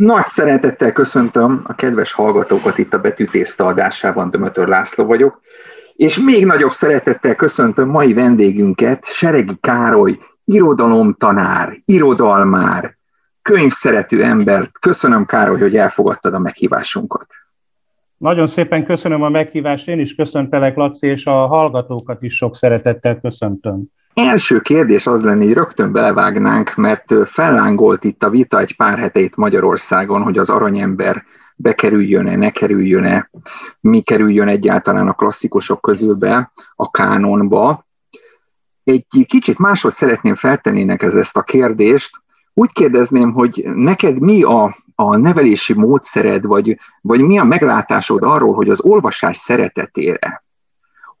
Nagy 0.00 0.26
szeretettel 0.26 0.92
köszöntöm 0.92 1.62
a 1.64 1.74
kedves 1.74 2.12
hallgatókat 2.12 2.78
itt 2.78 2.94
a 2.94 3.00
Betűtészta 3.00 3.66
adásában, 3.66 4.30
Dömötör 4.30 4.68
László 4.68 5.04
vagyok, 5.04 5.40
és 5.96 6.18
még 6.18 6.46
nagyobb 6.46 6.70
szeretettel 6.70 7.34
köszöntöm 7.34 7.88
mai 7.88 8.14
vendégünket, 8.14 9.04
Seregi 9.04 9.56
Károly, 9.60 10.18
irodalomtanár, 10.44 11.82
irodalmár, 11.84 12.96
könyvszerető 13.42 14.22
embert. 14.22 14.78
Köszönöm, 14.78 15.26
Károly, 15.26 15.58
hogy 15.58 15.76
elfogadtad 15.76 16.34
a 16.34 16.38
meghívásunkat. 16.38 17.26
Nagyon 18.16 18.46
szépen 18.46 18.84
köszönöm 18.84 19.22
a 19.22 19.28
meghívást, 19.28 19.88
én 19.88 19.98
is 19.98 20.14
köszöntelek, 20.14 20.76
Laci, 20.76 21.06
és 21.06 21.26
a 21.26 21.46
hallgatókat 21.46 22.22
is 22.22 22.36
sok 22.36 22.56
szeretettel 22.56 23.20
köszöntöm. 23.20 23.82
Első 24.14 24.60
kérdés 24.60 25.06
az 25.06 25.22
lenne, 25.22 25.44
hogy 25.44 25.52
rögtön 25.52 25.92
belevágnánk, 25.92 26.74
mert 26.74 27.14
fellángolt 27.24 28.04
itt 28.04 28.22
a 28.22 28.30
vita 28.30 28.58
egy 28.58 28.76
pár 28.76 28.98
heteit 28.98 29.36
Magyarországon, 29.36 30.22
hogy 30.22 30.38
az 30.38 30.50
aranyember 30.50 31.24
bekerüljön-e, 31.56 32.36
ne 32.36 32.50
kerüljön-e, 32.50 33.30
mi 33.80 34.00
kerüljön 34.00 34.48
egyáltalán 34.48 35.08
a 35.08 35.12
klasszikusok 35.12 35.80
közül 35.80 36.14
be 36.14 36.52
a 36.74 36.90
kánonba. 36.90 37.86
Egy 38.84 39.06
kicsit 39.26 39.58
máshoz 39.58 39.94
szeretném 39.94 40.34
feltenni 40.34 40.94
ez 40.98 41.14
ezt 41.14 41.36
a 41.36 41.42
kérdést. 41.42 42.22
Úgy 42.54 42.72
kérdezném, 42.72 43.32
hogy 43.32 43.64
neked 43.74 44.20
mi 44.20 44.42
a, 44.42 44.76
a 44.94 45.16
nevelési 45.16 45.74
módszered, 45.74 46.44
vagy, 46.44 46.78
vagy 47.00 47.20
mi 47.20 47.38
a 47.38 47.44
meglátásod 47.44 48.22
arról, 48.22 48.54
hogy 48.54 48.68
az 48.68 48.80
olvasás 48.80 49.36
szeretetére 49.36 50.42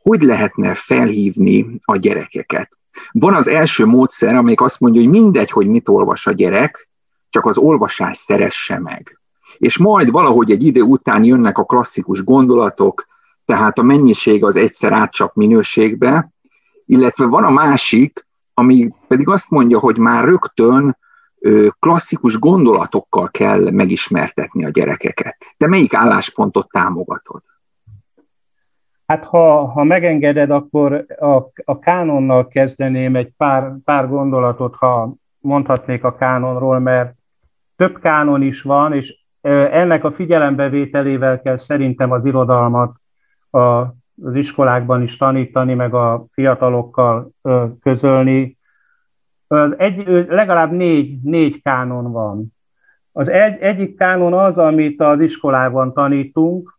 hogy 0.02 0.22
lehetne 0.22 0.74
felhívni 0.74 1.80
a 1.84 1.96
gyerekeket? 1.96 2.78
Van 3.12 3.34
az 3.34 3.48
első 3.48 3.86
módszer, 3.86 4.34
amelyik 4.34 4.60
azt 4.60 4.80
mondja, 4.80 5.00
hogy 5.00 5.10
mindegy, 5.10 5.50
hogy 5.50 5.66
mit 5.66 5.88
olvas 5.88 6.26
a 6.26 6.32
gyerek, 6.32 6.88
csak 7.28 7.46
az 7.46 7.58
olvasás 7.58 8.16
szeresse 8.16 8.78
meg. 8.78 9.20
És 9.58 9.78
majd 9.78 10.10
valahogy 10.10 10.50
egy 10.50 10.62
idő 10.62 10.80
után 10.80 11.24
jönnek 11.24 11.58
a 11.58 11.64
klasszikus 11.64 12.24
gondolatok, 12.24 13.06
tehát 13.44 13.78
a 13.78 13.82
mennyiség 13.82 14.44
az 14.44 14.56
egyszer 14.56 14.92
átcsap 14.92 15.34
minőségbe, 15.34 16.30
illetve 16.86 17.26
van 17.26 17.44
a 17.44 17.50
másik, 17.50 18.26
ami 18.54 18.88
pedig 19.08 19.28
azt 19.28 19.50
mondja, 19.50 19.78
hogy 19.78 19.98
már 19.98 20.24
rögtön 20.24 20.98
klasszikus 21.78 22.38
gondolatokkal 22.38 23.30
kell 23.30 23.70
megismertetni 23.70 24.64
a 24.64 24.68
gyerekeket. 24.68 25.36
Te 25.56 25.66
melyik 25.66 25.94
álláspontot 25.94 26.68
támogatod? 26.70 27.42
Hát 29.10 29.24
ha, 29.24 29.64
ha 29.64 29.84
megengeded, 29.84 30.50
akkor 30.50 31.04
a, 31.18 31.36
a 31.64 31.78
kánonnal 31.78 32.48
kezdeném 32.48 33.16
egy 33.16 33.32
pár, 33.36 33.72
pár 33.84 34.08
gondolatot, 34.08 34.74
ha 34.74 35.14
mondhatnék 35.38 36.04
a 36.04 36.14
kánonról, 36.14 36.78
mert 36.78 37.14
több 37.76 37.98
kánon 37.98 38.42
is 38.42 38.62
van, 38.62 38.92
és 38.92 39.24
ennek 39.70 40.04
a 40.04 40.10
figyelembevételével 40.10 41.40
kell 41.40 41.56
szerintem 41.56 42.10
az 42.10 42.24
irodalmat 42.24 42.96
a, 43.50 43.58
az 44.22 44.34
iskolákban 44.34 45.02
is 45.02 45.16
tanítani, 45.16 45.74
meg 45.74 45.94
a 45.94 46.24
fiatalokkal 46.32 47.30
közölni. 47.82 48.58
Egy, 49.76 50.26
legalább 50.28 50.72
négy, 50.72 51.22
négy 51.22 51.62
kánon 51.62 52.12
van. 52.12 52.54
Az 53.12 53.28
egy, 53.28 53.60
egyik 53.60 53.96
kánon 53.96 54.32
az, 54.32 54.58
amit 54.58 55.00
az 55.00 55.20
iskolában 55.20 55.92
tanítunk, 55.92 56.78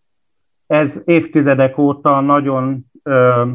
ez 0.72 1.02
évtizedek 1.05 1.77
óta 1.77 2.19
nagyon 2.19 2.86
ö, 3.03 3.45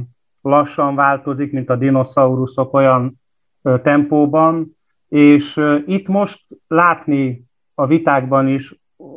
lassan 0.41 0.95
változik, 0.95 1.53
mint 1.53 1.71
a 1.71 1.77
dinoszauruszok 1.77 2.75
olyan 2.75 3.21
ö, 3.63 3.79
tempóban, 3.83 4.77
és 5.09 5.57
ö, 5.57 5.77
itt 5.87 6.07
most 6.07 6.47
látni 6.69 7.45
a 7.75 7.87
vitákban 7.87 8.49
is 8.49 8.75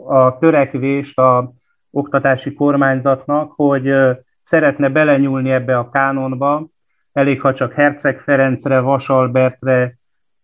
a 0.08 0.38
törekvést 0.38 1.20
a 1.20 1.54
oktatási 1.92 2.54
kormányzatnak, 2.54 3.52
hogy 3.56 3.88
ö, 3.88 4.12
szeretne 4.42 4.90
belenyúlni 4.90 5.52
ebbe 5.52 5.78
a 5.78 5.90
kánonba, 5.90 6.68
elég 7.14 7.42
ha 7.42 7.54
csak 7.54 7.74
Herceg 7.74 8.20
Ferencre, 8.20 8.80
Vasalbertre 8.80 9.98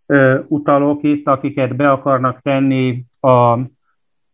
ö, 0.06 0.40
utalok 0.47 1.03
itt, 1.03 1.28
akiket 1.28 1.75
be 1.75 1.91
akarnak 1.91 2.41
tenni 2.41 3.06
a 3.19 3.59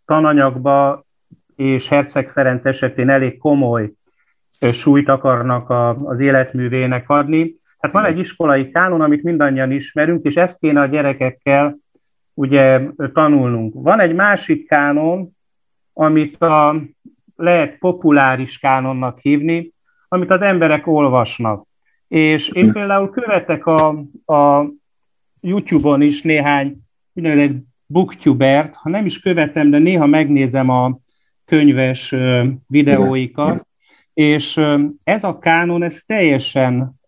tananyagba, 0.06 1.04
és 1.62 1.88
Herceg 1.88 2.30
Ferenc 2.30 2.66
esetén 2.66 3.10
elég 3.10 3.38
komoly 3.38 3.92
súlyt 4.72 5.10
akarnak 5.10 5.70
a, 5.70 5.90
az 5.90 6.20
életművének 6.20 7.10
adni. 7.10 7.56
Hát 7.80 7.92
van 7.92 8.06
egy 8.06 8.18
iskolai 8.18 8.72
kánon, 8.72 9.02
amit 9.02 9.24
mindannyian 9.24 9.72
ismerünk, 9.72 10.26
és 10.26 10.36
ezt 10.36 10.58
kéne 10.60 10.82
a 10.82 10.86
gyerekekkel 10.86 11.78
ugye 12.34 12.82
tanulnunk. 13.14 13.74
Van 13.76 14.00
egy 14.00 14.16
másik 14.16 14.68
kánon, 14.68 15.30
amit 15.94 16.42
a, 16.42 16.82
lehet 17.36 17.78
populáris 17.78 18.60
kánonnak 18.60 19.20
hívni, 19.20 19.70
amit 20.08 20.32
az 20.32 20.42
emberek 20.42 20.88
olvasnak. 20.88 21.66
És 22.08 22.50
én 22.50 22.72
például 22.72 23.10
követek 23.10 23.66
a, 23.66 23.88
a 24.34 24.66
YouTube-on 25.42 26.02
is 26.02 26.22
néhány 26.22 26.78
úgynevezett 27.14 27.56
booktubert, 27.86 28.76
ha 28.76 28.90
nem 28.90 29.06
is 29.06 29.20
követem, 29.20 29.70
de 29.70 29.78
néha 29.78 30.06
megnézem 30.06 30.70
a, 30.70 31.00
könyves 31.52 32.16
videóikat, 32.68 33.68
és 34.14 34.60
ez 35.04 35.24
a 35.24 35.40
kánon, 35.40 35.84
ez 35.84 36.04
teljesen 36.06 37.00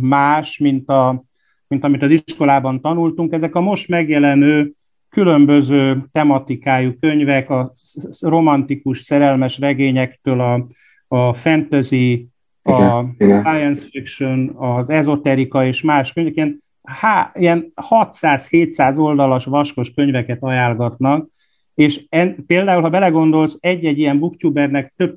más, 0.00 0.58
mint, 0.58 0.88
a, 0.88 1.24
mint 1.68 1.84
amit 1.84 2.02
az 2.02 2.10
iskolában 2.10 2.80
tanultunk. 2.80 3.32
Ezek 3.32 3.54
a 3.54 3.60
most 3.60 3.88
megjelenő 3.88 4.72
különböző 5.08 6.04
tematikájú 6.12 6.92
könyvek, 7.00 7.50
a 7.50 7.72
romantikus, 8.20 8.98
szerelmes 8.98 9.58
regényektől 9.58 10.40
a, 10.40 10.66
a 11.08 11.32
fantasy, 11.32 12.28
a 12.62 13.04
igen, 13.18 13.42
science 13.42 13.84
fiction, 13.90 14.48
az 14.56 14.90
ezoterika 14.90 15.66
és 15.66 15.82
más 15.82 16.12
könyvek, 16.12 16.36
ilyen, 16.36 16.58
há, 16.82 17.32
ilyen 17.34 17.72
600-700 17.90 18.98
oldalas 18.98 19.44
vaskos 19.44 19.90
könyveket 19.94 20.42
ajánlgatnak, 20.42 21.28
és 21.74 22.04
en, 22.08 22.44
például, 22.46 22.82
ha 22.82 22.90
belegondolsz, 22.90 23.56
egy-egy 23.60 23.98
ilyen 23.98 24.18
booktubernek 24.18 24.92
több 24.96 25.16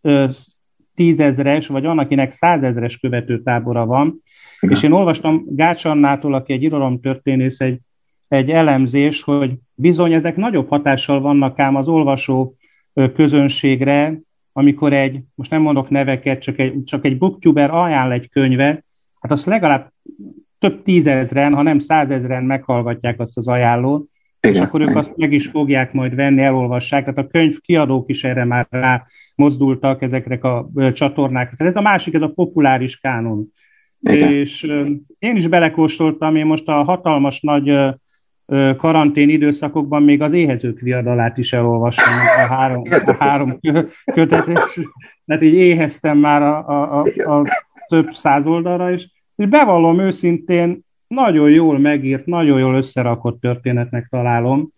ö, 0.00 0.26
tízezres, 0.94 1.66
vagy 1.66 1.82
van, 1.82 1.98
akinek 1.98 2.30
százezres 2.30 2.98
követőtábora 2.98 3.86
van, 3.86 4.22
Igen. 4.60 4.76
és 4.76 4.82
én 4.82 4.92
olvastam 4.92 5.44
Gács 5.48 5.84
Annától, 5.84 6.34
aki 6.34 6.52
egy 6.52 6.62
irodalomtörténész, 6.62 7.60
egy, 7.60 7.78
egy 8.28 8.50
elemzés, 8.50 9.22
hogy 9.22 9.52
bizony 9.74 10.12
ezek 10.12 10.36
nagyobb 10.36 10.68
hatással 10.68 11.20
vannak 11.20 11.58
ám 11.58 11.76
az 11.76 11.88
olvasó 11.88 12.56
közönségre, 13.14 14.20
amikor 14.52 14.92
egy, 14.92 15.20
most 15.34 15.50
nem 15.50 15.62
mondok 15.62 15.90
neveket, 15.90 16.40
csak 16.40 16.58
egy, 16.58 16.84
csak 16.84 17.04
egy 17.04 17.18
booktuber 17.18 17.70
ajánl 17.70 18.12
egy 18.12 18.28
könyvet, 18.28 18.84
hát 19.20 19.32
azt 19.32 19.46
legalább 19.46 19.92
több 20.58 20.82
tízezren, 20.82 21.54
ha 21.54 21.62
nem 21.62 21.78
százezren 21.78 22.44
meghallgatják 22.44 23.20
azt 23.20 23.36
az 23.36 23.48
ajánlót, 23.48 24.08
igen, 24.48 24.62
és 24.62 24.68
akkor 24.68 24.80
ők 24.80 24.96
azt 24.96 25.16
meg 25.16 25.32
is 25.32 25.46
fogják 25.46 25.92
majd 25.92 26.14
venni, 26.14 26.42
elolvassák. 26.42 27.04
Tehát 27.04 27.18
a 27.18 27.26
könyv 27.26 27.58
kiadók 27.60 28.10
is 28.10 28.24
erre 28.24 28.44
már 28.44 28.66
rá 28.70 29.02
mozdultak 29.34 30.02
ezekre 30.02 30.34
a 30.34 30.92
csatornákra. 30.92 31.56
Tehát 31.56 31.72
ez 31.72 31.78
a 31.78 31.84
másik, 31.84 32.14
ez 32.14 32.22
a 32.22 32.32
populáris 32.34 33.00
kánon. 33.00 33.52
Igen. 34.00 34.32
És 34.32 34.62
én 35.18 35.36
is 35.36 35.46
belekóstoltam, 35.46 36.36
én 36.36 36.46
most 36.46 36.68
a 36.68 36.82
hatalmas 36.82 37.40
nagy 37.40 37.72
karantén 38.76 39.28
időszakokban 39.28 40.02
még 40.02 40.22
az 40.22 40.32
éhezők 40.32 40.80
viadalát 40.80 41.38
is 41.38 41.52
elolvastam, 41.52 42.12
a 42.36 42.54
három, 42.54 42.82
a 43.06 43.16
három 43.18 43.58
kötetet, 44.04 44.70
mert 45.24 45.42
így 45.42 45.54
éheztem 45.54 46.18
már 46.18 46.42
a, 46.42 46.68
a, 46.68 47.02
a, 47.02 47.40
a 47.40 47.44
több 47.88 48.14
száz 48.14 48.46
oldalra, 48.46 48.92
és, 48.92 49.08
és 49.36 49.46
bevallom 49.46 50.00
őszintén, 50.00 50.86
nagyon 51.08 51.50
jól 51.50 51.78
megírt, 51.78 52.26
nagyon 52.26 52.58
jól 52.58 52.74
összerakott 52.74 53.40
történetnek 53.40 54.06
találom, 54.10 54.72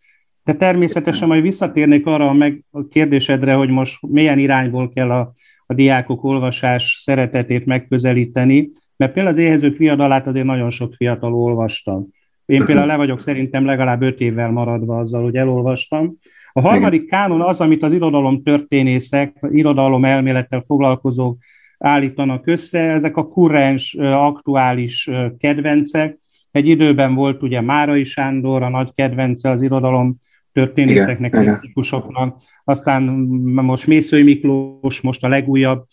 de 0.45 0.55
természetesen 0.55 1.29
majd 1.29 1.43
visszatérnék 1.43 2.06
arra 2.06 2.29
a, 2.29 2.32
meg, 2.32 2.65
a 2.71 2.88
kérdésedre, 2.88 3.55
hogy 3.55 3.69
most 3.69 4.06
milyen 4.06 4.38
irányból 4.38 4.88
kell 4.88 5.11
a, 5.11 5.32
a 5.67 5.75
diákok 5.75 6.25
olvasás 6.25 7.00
szeretetét 7.03 7.67
megközelíteni, 7.67 8.71
mert 8.97 9.12
például 9.12 9.35
az 9.35 9.43
éhezők 9.43 9.77
viadalát 9.77 10.27
azért 10.27 10.47
nagyon 10.47 10.71
sok 10.71 10.93
fiatal 10.93 11.35
olvastam. 11.35 12.06
Én 12.47 12.65
például 12.65 12.87
le 12.87 12.97
vagyok 12.97 13.21
szerintem 13.21 13.65
legalább 13.65 14.03
öt 14.03 14.21
évvel 14.21 14.50
maradva 14.50 14.99
azzal, 14.99 15.23
hogy 15.23 15.37
elolvastam. 15.37 16.19
A 16.53 16.61
harmadik 16.61 17.09
kánon 17.09 17.41
az, 17.41 17.61
amit 17.61 17.83
az 17.83 17.93
irodalom 17.93 18.43
történészek, 18.43 19.37
irodalom 19.50 20.05
elmélettel 20.05 20.61
foglalkozók 20.61 21.38
állítanak 21.81 22.47
össze, 22.47 22.81
ezek 22.81 23.17
a 23.17 23.29
kurrens, 23.29 23.94
aktuális 24.00 25.11
kedvencek. 25.38 26.19
Egy 26.50 26.69
időben 26.69 27.15
volt 27.15 27.43
ugye 27.43 27.61
Márai 27.61 28.05
Sándor, 28.05 28.62
a 28.62 28.69
nagy 28.69 28.93
kedvence 28.94 29.50
az 29.50 29.62
irodalom 29.62 30.17
történészeknek, 30.53 31.31
kritikusoknak, 31.31 32.43
aztán 32.65 33.03
most 33.43 33.87
Mészői 33.87 34.23
Miklós, 34.23 35.00
most 35.00 35.25
a 35.25 35.29
legújabb 35.29 35.85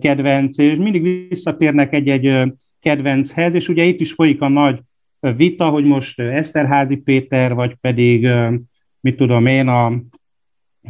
kedvenc, 0.00 0.58
és 0.58 0.78
mindig 0.78 1.28
visszatérnek 1.28 1.92
egy-egy 1.92 2.52
kedvenchez, 2.80 3.54
és 3.54 3.68
ugye 3.68 3.84
itt 3.84 4.00
is 4.00 4.12
folyik 4.12 4.40
a 4.40 4.48
nagy 4.48 4.80
vita, 5.20 5.68
hogy 5.68 5.84
most 5.84 6.20
Eszterházi 6.20 6.96
Péter, 6.96 7.54
vagy 7.54 7.74
pedig 7.74 8.28
mit 9.00 9.16
tudom 9.16 9.46
én, 9.46 9.68
a 9.68 9.92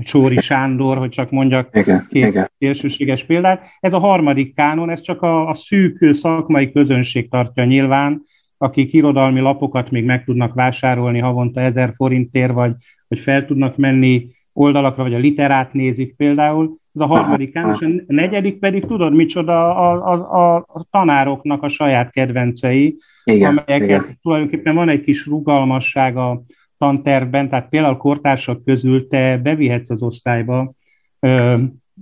Csóri 0.00 0.40
Sándor, 0.40 0.96
hogy 0.98 1.08
csak 1.08 1.30
mondjak 1.30 1.76
igen, 1.76 2.06
két 2.10 2.26
igen. 2.26 2.50
szélsőséges 2.58 3.24
példát. 3.24 3.66
Ez 3.80 3.92
a 3.92 3.98
harmadik 3.98 4.54
kánon, 4.54 4.90
ez 4.90 5.00
csak 5.00 5.22
a, 5.22 5.48
a 5.48 5.54
szűk 5.54 6.14
szakmai 6.14 6.72
közönség 6.72 7.30
tartja 7.30 7.64
nyilván, 7.64 8.22
akik 8.58 8.92
irodalmi 8.92 9.40
lapokat 9.40 9.90
még 9.90 10.04
meg 10.04 10.24
tudnak 10.24 10.54
vásárolni 10.54 11.18
havonta 11.18 11.60
ezer 11.60 11.90
forintért, 11.94 12.52
vagy, 12.52 12.72
vagy 13.08 13.18
fel 13.18 13.44
tudnak 13.44 13.76
menni 13.76 14.28
oldalakra, 14.52 15.02
vagy 15.02 15.14
a 15.14 15.18
literát 15.18 15.72
nézik 15.72 16.16
például. 16.16 16.76
Ez 16.94 17.00
a 17.00 17.06
harmadik 17.06 17.52
kánon, 17.52 17.74
és 17.74 17.80
a 17.80 18.12
negyedik 18.12 18.58
pedig 18.58 18.84
tudod 18.84 19.14
micsoda 19.14 19.76
a, 19.76 20.12
a, 20.12 20.56
a 20.56 20.86
tanároknak 20.90 21.62
a 21.62 21.68
saját 21.68 22.10
kedvencei, 22.10 22.96
igen, 23.24 23.48
amelyeket 23.48 23.88
igen. 23.88 24.18
tulajdonképpen 24.22 24.74
van 24.74 24.88
egy 24.88 25.00
kis 25.00 25.26
rugalmasság 25.26 26.16
a 26.16 26.42
tantervben, 26.78 27.48
tehát 27.48 27.68
például 27.68 27.96
kortársak 27.96 28.64
közül 28.64 29.08
te 29.08 29.38
bevihetsz 29.38 29.90
az 29.90 30.02
osztályba 30.02 30.72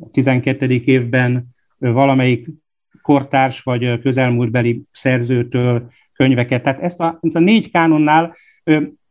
a 0.00 0.11
12. 0.11 0.71
évben 0.85 1.47
valamelyik 1.79 2.49
kortárs 3.03 3.61
vagy 3.61 4.00
közelmúltbeli 4.00 4.82
szerzőtől 4.91 5.91
könyveket. 6.12 6.62
Tehát 6.62 6.81
ezt 6.81 7.00
a, 7.00 7.19
ezt 7.23 7.37
a 7.37 7.41
négy 7.41 7.71
kánonnál 7.71 8.35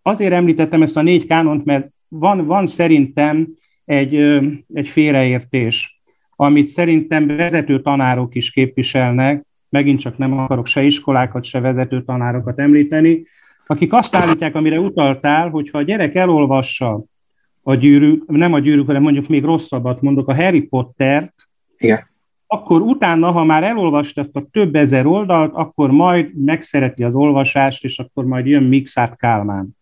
azért 0.01 0.33
említettem 0.33 0.81
ezt 0.81 0.97
a 0.97 1.01
négy 1.01 1.27
kánont, 1.27 1.65
mert 1.65 1.87
van, 2.07 2.45
van 2.45 2.65
szerintem 2.65 3.47
egy, 3.85 4.15
egy 4.73 4.87
félreértés, 4.87 6.01
amit 6.35 6.67
szerintem 6.67 7.27
vezető 7.27 7.81
tanárok 7.81 8.35
is 8.35 8.51
képviselnek, 8.51 9.45
megint 9.69 9.99
csak 9.99 10.17
nem 10.17 10.39
akarok 10.39 10.67
se 10.67 10.83
iskolákat, 10.83 11.43
se 11.43 11.59
vezető 11.59 12.03
tanárokat 12.03 12.59
említeni, 12.59 13.23
akik 13.65 13.93
azt 13.93 14.15
állítják, 14.15 14.55
amire 14.55 14.79
utaltál, 14.79 15.49
hogyha 15.49 15.77
a 15.77 15.81
gyerek 15.81 16.15
elolvassa 16.15 17.03
a 17.63 17.75
gyűrűk, 17.75 18.25
nem 18.27 18.53
a 18.53 18.59
gyűrűk, 18.59 18.85
hanem 18.85 19.01
mondjuk 19.01 19.27
még 19.27 19.43
rosszabbat 19.43 20.01
mondok, 20.01 20.27
a 20.27 20.35
Harry 20.35 20.61
Pottert, 20.61 21.33
Igen. 21.77 22.07
akkor 22.47 22.81
utána, 22.81 23.31
ha 23.31 23.43
már 23.43 23.63
elolvasta 23.63 24.21
ezt 24.21 24.35
a 24.35 24.47
több 24.51 24.75
ezer 24.75 25.05
oldalt, 25.05 25.53
akkor 25.53 25.91
majd 25.91 26.43
megszereti 26.45 27.03
az 27.03 27.15
olvasást, 27.15 27.83
és 27.83 27.99
akkor 27.99 28.25
majd 28.25 28.45
jön 28.45 28.63
Mixát 28.63 29.17
Kálmán. 29.17 29.77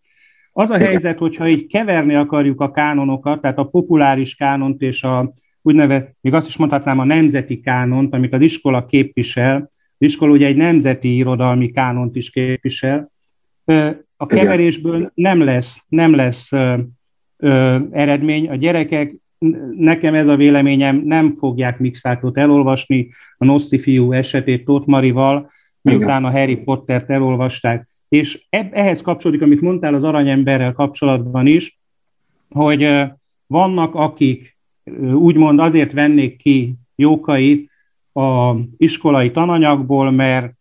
Az 0.52 0.70
a 0.70 0.78
helyzet, 0.78 1.18
hogyha 1.18 1.48
így 1.48 1.66
keverni 1.66 2.14
akarjuk 2.14 2.60
a 2.60 2.70
kánonokat, 2.70 3.40
tehát 3.40 3.58
a 3.58 3.64
populáris 3.64 4.34
kánont 4.34 4.82
és 4.82 5.02
a 5.02 5.32
úgynevezett, 5.62 6.16
még 6.20 6.34
azt 6.34 6.46
is 6.46 6.56
mondhatnám 6.56 6.98
a 6.98 7.04
nemzeti 7.04 7.60
kánont, 7.60 8.14
amit 8.14 8.32
az 8.32 8.40
iskola 8.40 8.86
képvisel, 8.86 9.56
az 9.98 10.08
iskola 10.08 10.32
ugye 10.32 10.46
egy 10.46 10.56
nemzeti 10.56 11.16
irodalmi 11.16 11.70
kánont 11.70 12.16
is 12.16 12.30
képvisel, 12.30 13.11
a 14.16 14.26
keverésből 14.26 15.12
nem 15.14 15.40
lesz, 15.40 15.84
nem 15.88 16.14
lesz 16.14 16.52
ö, 16.52 16.78
ö, 17.36 17.78
eredmény. 17.90 18.48
A 18.48 18.54
gyerekek, 18.54 19.14
nekem 19.76 20.14
ez 20.14 20.26
a 20.26 20.36
véleményem, 20.36 21.02
nem 21.04 21.36
fogják 21.36 21.78
Mixátot 21.78 22.38
elolvasni, 22.38 23.08
a 23.38 23.44
Noszti 23.44 23.78
fiú 23.78 24.12
esetét 24.12 24.64
Tóth 24.64 24.86
Marival, 24.86 25.50
miután 25.80 26.24
a 26.24 26.30
Harry 26.30 26.56
Pottert 26.56 27.10
elolvasták. 27.10 27.88
És 28.08 28.46
ehhez 28.50 29.00
kapcsolódik, 29.00 29.42
amit 29.42 29.60
mondtál 29.60 29.94
az 29.94 30.04
aranyemberrel 30.04 30.72
kapcsolatban 30.72 31.46
is, 31.46 31.78
hogy 32.48 33.04
vannak, 33.46 33.94
akik 33.94 34.56
úgymond 35.14 35.58
azért 35.58 35.92
vennék 35.92 36.36
ki 36.36 36.74
jókait 36.94 37.70
a 38.12 38.54
iskolai 38.76 39.30
tananyagból, 39.30 40.10
mert 40.10 40.52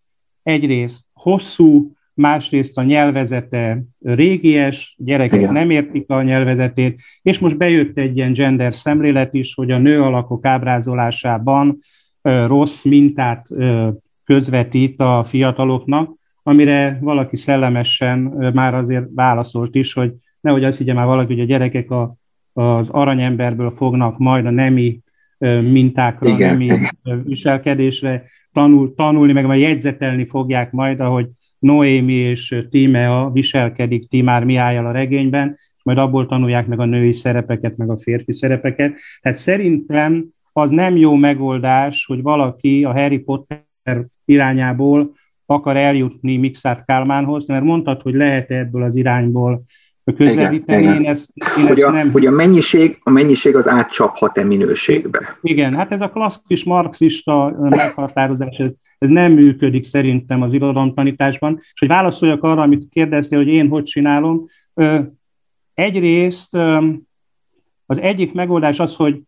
egyrészt 0.44 1.04
hosszú, 1.14 1.92
másrészt 2.14 2.78
a 2.78 2.84
nyelvezete 2.84 3.84
régies, 4.00 4.96
gyerekek 4.98 5.40
Igen. 5.40 5.54
nem 5.54 5.70
értik 5.70 6.10
a 6.10 6.22
nyelvezetét, 6.22 7.02
és 7.22 7.40
most 7.40 7.58
bejött 7.58 7.98
egy 7.98 8.18
ilyen 8.18 8.34
gender 8.34 8.74
szemlélet 8.74 9.34
is, 9.34 9.54
hogy 9.54 9.72
a 9.72 9.78
nő 9.78 10.02
alakok 10.02 10.46
ábrázolásában 10.46 11.78
rossz 12.48 12.84
mintát 12.84 13.48
közvetít 14.24 15.00
a 15.00 15.24
fiataloknak, 15.24 16.14
amire 16.44 16.98
valaki 17.02 17.36
szellemesen 17.36 18.20
már 18.54 18.76
azért 18.76 19.06
válaszolt 19.16 19.76
is, 19.76 19.94
hogy 19.94 20.14
nehogy 20.42 20.64
azt 20.64 20.78
higgye 20.78 20.94
már 20.94 21.06
valaki, 21.06 21.34
hogy 21.34 21.42
a 21.42 21.46
gyerekek 21.46 21.92
a, 21.92 22.16
az 22.54 22.90
aranyemberből 22.90 23.70
fognak 23.70 24.18
majd 24.18 24.46
a 24.46 24.50
nemi 24.50 25.00
mintákra, 25.62 26.30
Igen. 26.30 26.58
nemi 26.58 26.72
viselkedésre 27.24 28.24
tanul, 28.54 28.94
tanulni, 28.96 29.32
meg 29.34 29.46
majd 29.46 29.62
jegyzetelni 29.62 30.26
fogják 30.26 30.72
majd, 30.72 31.00
ahogy 31.00 31.28
Noémi 31.62 32.14
és 32.14 32.66
Tímea 32.70 33.30
viselkedik 33.34 34.10
Timár 34.10 34.44
Mihályal 34.44 34.86
a 34.86 34.92
regényben, 34.92 35.58
majd 35.84 35.98
abból 35.98 36.26
tanulják 36.26 36.68
meg 36.68 36.80
a 36.80 36.86
női 36.86 37.14
szerepeket, 37.14 37.78
meg 37.78 37.90
a 37.90 37.98
férfi 37.98 38.34
szerepeket. 38.34 39.00
Tehát 39.22 39.38
szerintem 39.38 40.26
az 40.54 40.72
nem 40.72 40.96
jó 40.96 41.16
megoldás, 41.16 42.06
hogy 42.06 42.22
valaki 42.22 42.84
a 42.84 42.92
Harry 42.92 43.20
Potter 43.20 44.06
irányából 44.26 45.14
akar 45.46 45.78
eljutni 45.78 46.38
Mixát 46.38 46.86
Kálmánhoz, 46.86 47.48
mert 47.48 47.64
mondtad, 47.64 48.02
hogy 48.02 48.14
lehet 48.14 48.52
ebből 48.52 48.84
az 48.84 48.96
irányból 48.96 49.64
közelíteni. 50.04 50.82
Igen, 50.82 50.96
én 50.96 51.10
ezt, 51.10 51.32
én 51.58 51.68
hogy, 51.68 51.80
ezt 51.80 51.88
a, 51.88 51.92
nem... 51.92 52.12
hogy 52.12 52.26
a, 52.26 52.32
mennyiség, 52.32 53.00
a 53.04 53.10
mennyiség 53.10 53.56
az 53.56 53.68
átcsaphat-e 53.68 54.44
minőségbe? 54.44 55.38
Igen, 55.42 55.76
hát 55.76 55.92
ez 55.92 56.02
a 56.02 56.10
klasszikus 56.10 56.64
marxista 56.64 57.56
meghatározás, 57.60 58.56
ez, 58.58 58.70
ez 58.98 59.10
nem 59.10 59.32
működik 59.32 59.84
szerintem 59.84 60.42
az 60.42 60.54
irodalomtanításban. 60.54 61.58
És 61.60 61.80
hogy 61.80 61.88
válaszoljak 61.88 62.44
arra, 62.44 62.62
amit 62.62 62.90
kérdeztél, 62.90 63.38
hogy 63.38 63.48
én 63.48 63.68
hogy 63.68 63.84
csinálom, 63.84 64.46
egyrészt 65.74 66.56
az 67.86 68.00
egyik 68.00 68.34
megoldás 68.34 68.80
az, 68.80 68.96
hogy 68.96 69.22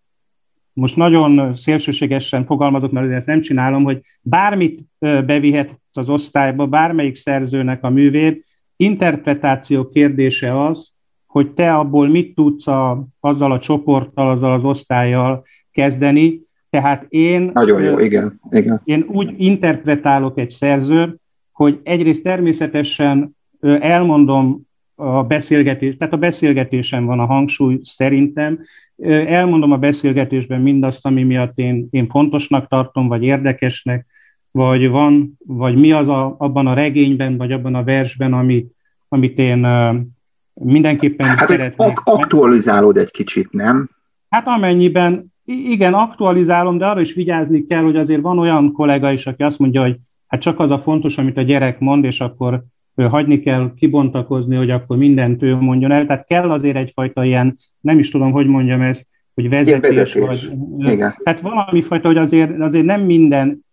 most 0.73 0.95
nagyon 0.95 1.55
szélsőségesen 1.55 2.45
fogalmazok, 2.45 2.91
mert 2.91 3.11
ezt 3.11 3.27
nem 3.27 3.41
csinálom, 3.41 3.83
hogy 3.83 4.01
bármit 4.21 4.81
bevihet 4.99 5.79
az 5.93 6.09
osztályba, 6.09 6.67
bármelyik 6.67 7.15
szerzőnek 7.15 7.83
a 7.83 7.89
művét, 7.89 8.45
interpretáció 8.75 9.89
kérdése 9.89 10.65
az, 10.65 10.91
hogy 11.25 11.51
te 11.51 11.73
abból 11.73 12.07
mit 12.07 12.35
tudsz 12.35 12.67
a, 12.67 13.07
azzal 13.19 13.51
a 13.51 13.59
csoporttal, 13.59 14.29
azzal 14.29 14.53
az 14.53 14.63
osztályjal 14.63 15.43
kezdeni. 15.71 16.41
Tehát 16.69 17.05
én, 17.09 17.51
Nagyon 17.53 17.81
jó, 17.81 17.99
igen, 17.99 18.39
igen. 18.49 18.81
én 18.83 19.05
úgy 19.07 19.33
interpretálok 19.37 20.39
egy 20.39 20.49
szerzőt, 20.49 21.19
hogy 21.51 21.79
egyrészt 21.83 22.23
természetesen 22.23 23.35
elmondom 23.79 24.61
a 24.95 25.23
beszélgetés, 25.23 25.97
tehát 25.97 26.13
a 26.13 26.17
beszélgetésen 26.17 27.05
van 27.05 27.19
a 27.19 27.25
hangsúly 27.25 27.79
szerintem. 27.81 28.59
Elmondom 29.27 29.71
a 29.71 29.77
beszélgetésben 29.77 30.61
mindazt, 30.61 31.05
ami 31.05 31.23
miatt 31.23 31.57
én, 31.57 31.87
én 31.91 32.09
fontosnak 32.09 32.67
tartom, 32.67 33.07
vagy 33.07 33.23
érdekesnek, 33.23 34.05
vagy 34.55 34.89
van, 34.89 35.37
vagy 35.45 35.75
mi 35.75 35.91
az 35.91 36.07
a, 36.07 36.35
abban 36.37 36.67
a 36.67 36.73
regényben, 36.73 37.37
vagy 37.37 37.51
abban 37.51 37.75
a 37.75 37.83
versben, 37.83 38.33
ami, 38.33 38.65
amit 39.07 39.37
én 39.37 39.67
mindenképpen 40.53 41.27
hát 41.27 41.47
szeretnék. 41.47 41.99
Aktualizálod 42.03 42.97
egy 42.97 43.11
kicsit, 43.11 43.51
nem? 43.51 43.89
Hát 44.29 44.47
amennyiben, 44.47 45.33
igen, 45.45 45.93
aktualizálom, 45.93 46.77
de 46.77 46.85
arra 46.85 47.01
is 47.01 47.13
vigyázni 47.13 47.63
kell, 47.63 47.83
hogy 47.83 47.95
azért 47.95 48.21
van 48.21 48.39
olyan 48.39 48.71
kollega 48.71 49.11
is, 49.11 49.27
aki 49.27 49.43
azt 49.43 49.59
mondja, 49.59 49.81
hogy 49.81 49.97
hát 50.27 50.41
csak 50.41 50.59
az 50.59 50.71
a 50.71 50.77
fontos, 50.77 51.17
amit 51.17 51.37
a 51.37 51.41
gyerek 51.41 51.79
mond, 51.79 52.03
és 52.03 52.21
akkor 52.21 52.63
hagyni 52.95 53.39
kell 53.39 53.73
kibontakozni, 53.75 54.55
hogy 54.55 54.69
akkor 54.69 54.97
mindent 54.97 55.43
ő 55.43 55.55
mondjon 55.55 55.91
el. 55.91 56.05
Tehát 56.05 56.25
kell 56.25 56.51
azért 56.51 56.77
egyfajta 56.77 57.23
ilyen, 57.23 57.55
nem 57.81 57.99
is 57.99 58.09
tudom, 58.09 58.31
hogy 58.31 58.47
mondjam 58.47 58.81
ezt, 58.81 59.07
hogy 59.33 59.49
vezetés, 59.49 59.95
vezetés. 59.95 60.25
vagy... 60.25 60.51
Igen. 60.91 61.13
Tehát 61.23 61.41
valami 61.41 61.81
fajta, 61.81 62.07
hogy 62.07 62.17
azért, 62.17 62.59
azért 62.59 62.85
nem, 62.85 63.01
minden, 63.01 63.65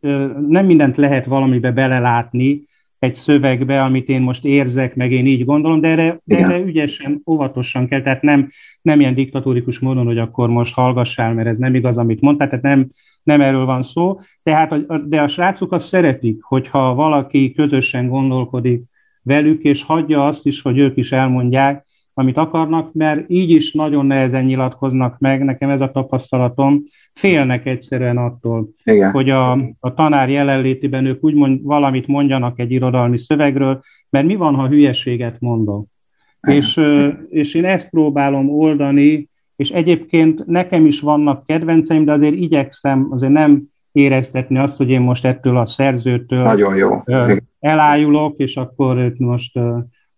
nem 0.49 0.67
mindent 0.67 0.97
lehet 0.97 1.25
valamibe 1.27 1.73
belelátni 1.73 2.69
egy 3.01 3.15
szövegbe, 3.15 3.83
amit 3.83 4.09
én 4.09 4.23
most 4.23 4.45
érzek, 4.45 4.97
meg 4.97 5.13
én 5.13 5.27
így 5.27 5.45
gondolom, 5.45 5.81
de 5.81 5.89
erre, 5.89 6.21
de 6.25 6.37
erre 6.37 6.59
ügyesen, 6.59 7.23
óvatosan 7.27 7.87
kell, 7.87 8.03
tehát 8.03 8.23
nem, 8.23 8.49
nem 8.83 9.01
ilyen 9.01 9.15
diktatórikus 9.15 9.79
módon, 9.79 10.07
hogy 10.07 10.19
akkor 10.19 10.49
most 10.49 10.75
hallgassál, 10.75 11.35
mert 11.35 11.49
ez 11.49 11.57
nem 11.59 11.75
igaz, 11.75 11.99
amit 11.99 12.21
mondtál, 12.21 12.49
tehát 12.49 12.65
nem, 12.65 12.89
nem 13.23 13.41
erről 13.41 13.65
van 13.65 13.83
szó. 13.83 14.19
Tehát, 14.43 15.09
de 15.09 15.21
a 15.21 15.29
srácok 15.29 15.73
azt 15.73 15.87
szeretik, 15.87 16.43
hogyha 16.43 16.95
valaki 16.95 17.53
közösen 17.53 18.09
gondolkodik 18.09 18.83
velük, 19.23 19.63
és 19.63 19.83
hagyja 19.83 20.27
azt 20.27 20.47
is, 20.47 20.63
hogy 20.63 20.79
ők 20.79 20.97
is 20.97 21.13
elmondják, 21.13 21.87
amit 22.21 22.37
akarnak, 22.37 22.93
mert 22.93 23.25
így 23.31 23.51
is 23.51 23.73
nagyon 23.73 24.07
nehezen 24.07 24.45
nyilatkoznak 24.45 25.19
meg, 25.19 25.45
nekem 25.45 25.71
ez 25.71 25.81
a 25.81 25.91
tapasztalatom, 25.91 26.83
félnek 27.13 27.67
egyszerűen 27.67 28.17
attól, 28.17 28.69
Igen. 28.85 29.11
hogy 29.11 29.31
a, 29.31 29.53
a 29.81 29.95
tanár 29.95 30.29
jelenlétében 30.31 31.07
ők 31.07 31.25
úgy 31.25 31.35
mond, 31.35 31.63
valamit 31.63 32.07
mondjanak 32.07 32.59
egy 32.59 32.73
irodalmi 32.73 33.19
szövegről, 33.19 33.81
mert 34.11 34.27
mi 34.27 34.37
van, 34.37 34.55
ha 34.55 34.69
hülyeséget 34.69 35.37
mondok? 35.41 35.87
És, 36.41 36.81
és 37.29 37.55
én 37.55 37.65
ezt 37.65 37.91
próbálom 37.91 38.51
oldani, 38.51 39.29
és 39.57 39.71
egyébként 39.71 40.47
nekem 40.47 40.87
is 40.87 41.01
vannak 41.01 41.47
kedvenceim, 41.47 42.05
de 42.05 42.13
azért 42.13 42.35
igyekszem 42.35 43.07
azért 43.11 43.33
nem 43.33 43.63
éreztetni 43.93 44.59
azt, 44.59 44.77
hogy 44.77 44.91
én 44.91 45.01
most 45.01 45.25
ettől 45.25 45.57
a 45.57 45.67
szerzőtől 45.67 46.43
Nagyon 46.43 46.77
jó. 46.77 47.03
elájulok, 47.61 48.39
és 48.39 48.57
akkor 48.57 48.97
ők 48.97 49.19
most 49.19 49.59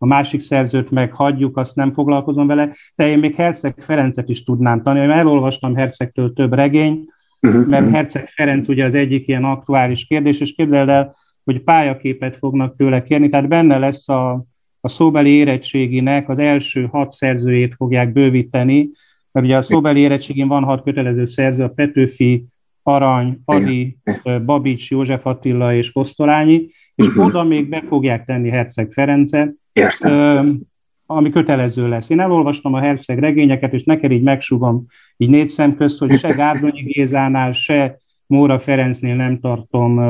a 0.03 0.07
másik 0.07 0.41
szerzőt 0.41 0.91
meg 0.91 1.13
hagyjuk, 1.13 1.57
azt 1.57 1.77
nem 1.77 1.93
foglalkozom 1.93 2.47
vele, 2.47 2.71
de 2.95 3.09
én 3.09 3.19
még 3.19 3.35
Herceg 3.35 3.75
Ferencet 3.79 4.29
is 4.29 4.45
tudnám 4.45 4.83
tanulni. 4.83 5.13
Elolvastam 5.13 5.75
Hercegtől 5.75 6.33
több 6.33 6.53
regény, 6.53 7.05
uh-huh. 7.41 7.67
mert 7.67 7.91
Herceg 7.91 8.29
Ferenc 8.29 8.69
ugye 8.69 8.85
az 8.85 8.95
egyik 8.95 9.29
ilyen 9.29 9.45
aktuális 9.45 10.07
kérdés, 10.07 10.41
és 10.41 10.55
képzeld 10.55 10.89
el, 10.89 11.15
hogy 11.45 11.61
pályaképet 11.61 12.37
fognak 12.37 12.77
tőle 12.77 13.03
kérni, 13.03 13.29
tehát 13.29 13.49
benne 13.49 13.79
lesz 13.79 14.09
a, 14.09 14.45
a 14.81 14.89
szóbeli 14.89 15.31
érettséginek 15.31 16.29
az 16.29 16.39
első 16.39 16.85
hat 16.85 17.13
szerzőjét 17.13 17.75
fogják 17.75 18.13
bővíteni, 18.13 18.89
mert 19.33 19.47
ugye 19.47 19.57
a 19.57 19.63
szóbeli 19.63 20.01
érettségén 20.01 20.49
van 20.49 20.65
hat 20.65 20.83
kötelező 20.83 21.27
szerző, 21.27 21.63
a 21.63 21.69
Petőfi, 21.69 22.45
Arany, 22.83 23.41
Adi, 23.45 23.97
Babics, 24.45 24.91
József 24.91 25.27
Attila 25.27 25.75
és 25.75 25.93
Kosztolányi, 25.93 26.69
és 26.95 27.07
uh-huh. 27.07 27.25
oda 27.25 27.45
még 27.45 27.69
be 27.69 27.83
fogják 27.83 28.25
tenni 28.25 28.49
Herceg 28.49 28.91
Ferencet, 28.91 29.61
Értem. 29.73 30.61
ami 31.07 31.31
kötelező 31.31 31.89
lesz. 31.89 32.11
Én 32.11 32.21
elolvastam 32.21 32.75
a 32.75 32.81
Herceg 32.81 33.19
regényeket, 33.19 33.73
és 33.73 33.85
neked 33.85 34.11
így 34.11 34.23
megsugom 34.23 34.85
így 35.17 35.31
négy 35.31 35.51
szem 35.51 35.77
közt, 35.77 35.99
hogy 35.99 36.19
se 36.19 36.33
Gárdonyi 36.33 36.83
Gézánál, 36.83 37.53
se 37.53 37.99
Móra 38.27 38.59
Ferencnél 38.59 39.17
nem 39.17 39.41
tartom 39.41 40.01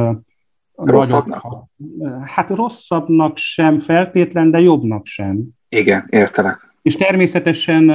rosszabbnak. 0.74 1.66
hát 2.24 2.50
rosszabbnak 2.50 3.36
sem 3.36 3.80
feltétlen, 3.80 4.50
de 4.50 4.60
jobbnak 4.60 5.06
sem. 5.06 5.44
Igen, 5.68 6.06
értelek. 6.10 6.74
És 6.82 6.96
természetesen 6.96 7.90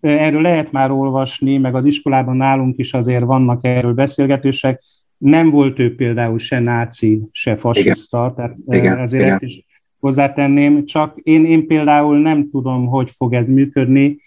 erről 0.00 0.42
lehet 0.42 0.72
már 0.72 0.90
olvasni, 0.90 1.56
meg 1.56 1.74
az 1.74 1.84
iskolában 1.84 2.36
nálunk 2.36 2.78
is 2.78 2.92
azért 2.94 3.24
vannak 3.24 3.64
erről 3.66 3.92
beszélgetések. 3.92 4.82
Nem 5.16 5.50
volt 5.50 5.78
ő 5.78 5.94
például 5.94 6.38
se 6.38 6.58
náci, 6.58 7.20
se 7.32 7.56
fasiszta, 7.56 8.18
igen. 8.18 8.34
tehát 8.34 8.56
igen, 8.66 9.00
azért 9.00 9.22
igen. 9.22 9.34
ezt 9.34 9.42
is 9.42 9.64
hozzátenném, 10.04 10.84
csak 10.84 11.16
én, 11.22 11.44
én 11.44 11.66
például 11.66 12.18
nem 12.18 12.50
tudom, 12.50 12.86
hogy 12.86 13.10
fog 13.10 13.34
ez 13.34 13.46
működni, 13.46 14.18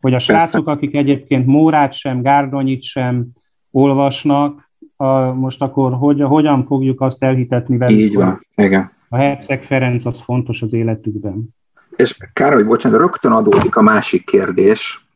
hogy 0.00 0.14
a 0.14 0.18
srácok, 0.18 0.64
Persze. 0.64 0.70
akik 0.70 0.94
egyébként 0.94 1.46
Mórát 1.46 1.92
sem, 1.92 2.22
Gárdonyit 2.22 2.82
sem 2.82 3.26
olvasnak, 3.70 4.70
a, 4.96 5.32
most 5.32 5.62
akkor 5.62 5.92
hogy, 5.92 6.20
hogyan 6.20 6.64
fogjuk 6.64 7.00
azt 7.00 7.22
elhitetni 7.22 7.76
velük, 7.76 7.98
Így 7.98 8.14
van, 8.14 8.40
igen. 8.54 8.92
A 9.08 9.16
Herceg 9.16 9.62
Ferenc 9.62 10.04
az 10.04 10.20
fontos 10.20 10.62
az 10.62 10.72
életükben. 10.72 11.54
És 11.96 12.16
Károly, 12.32 12.62
bocsánat, 12.62 13.00
rögtön 13.00 13.32
adódik 13.32 13.76
a 13.76 13.82
másik 13.82 14.26
kérdés, 14.26 15.06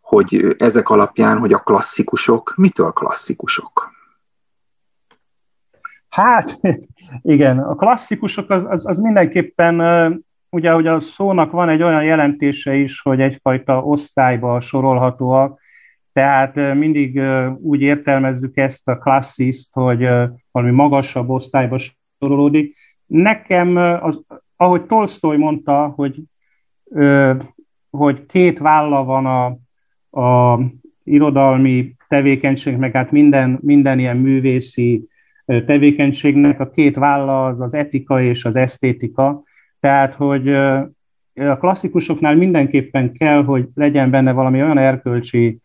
hogy 0.00 0.54
ezek 0.58 0.88
alapján, 0.88 1.38
hogy 1.38 1.52
a 1.52 1.58
klasszikusok, 1.58 2.54
mitől 2.56 2.90
klasszikusok? 2.90 3.90
Hát, 6.12 6.60
igen, 7.22 7.58
a 7.58 7.74
klasszikusok 7.74 8.50
az, 8.50 8.64
az, 8.68 8.86
az 8.86 8.98
mindenképpen, 8.98 9.74
ugye, 10.50 10.70
hogy 10.70 10.86
a 10.86 11.00
szónak 11.00 11.50
van 11.50 11.68
egy 11.68 11.82
olyan 11.82 12.04
jelentése 12.04 12.74
is, 12.74 13.00
hogy 13.00 13.20
egyfajta 13.20 13.82
osztályba 13.82 14.60
sorolhatóak, 14.60 15.60
tehát 16.12 16.74
mindig 16.74 17.20
úgy 17.58 17.80
értelmezzük 17.80 18.56
ezt 18.56 18.88
a 18.88 18.98
klassziszt, 18.98 19.74
hogy 19.74 20.08
valami 20.50 20.72
magasabb 20.72 21.28
osztályba 21.28 21.78
sorolódik. 22.20 22.76
Nekem, 23.06 23.76
az, 23.76 24.24
ahogy 24.56 24.82
Tolstoy 24.82 25.36
mondta, 25.36 25.92
hogy, 25.96 26.22
hogy 27.90 28.26
két 28.26 28.58
válla 28.58 29.04
van 29.04 29.26
a, 29.26 29.44
a 30.20 30.60
irodalmi 31.04 31.94
tevékenység, 32.08 32.76
meg 32.76 32.92
hát 32.92 33.10
minden, 33.10 33.58
minden 33.62 33.98
ilyen 33.98 34.16
művészi 34.16 35.10
tevékenységnek 35.44 36.60
a 36.60 36.70
két 36.70 36.96
válla 36.96 37.46
az 37.46 37.60
az 37.60 37.74
etika 37.74 38.22
és 38.22 38.44
az 38.44 38.56
esztétika, 38.56 39.42
tehát 39.80 40.14
hogy 40.14 40.48
a 41.34 41.56
klasszikusoknál 41.58 42.36
mindenképpen 42.36 43.12
kell, 43.12 43.44
hogy 43.44 43.68
legyen 43.74 44.10
benne 44.10 44.32
valami 44.32 44.62
olyan 44.62 44.78
erkölcsi 44.78 45.58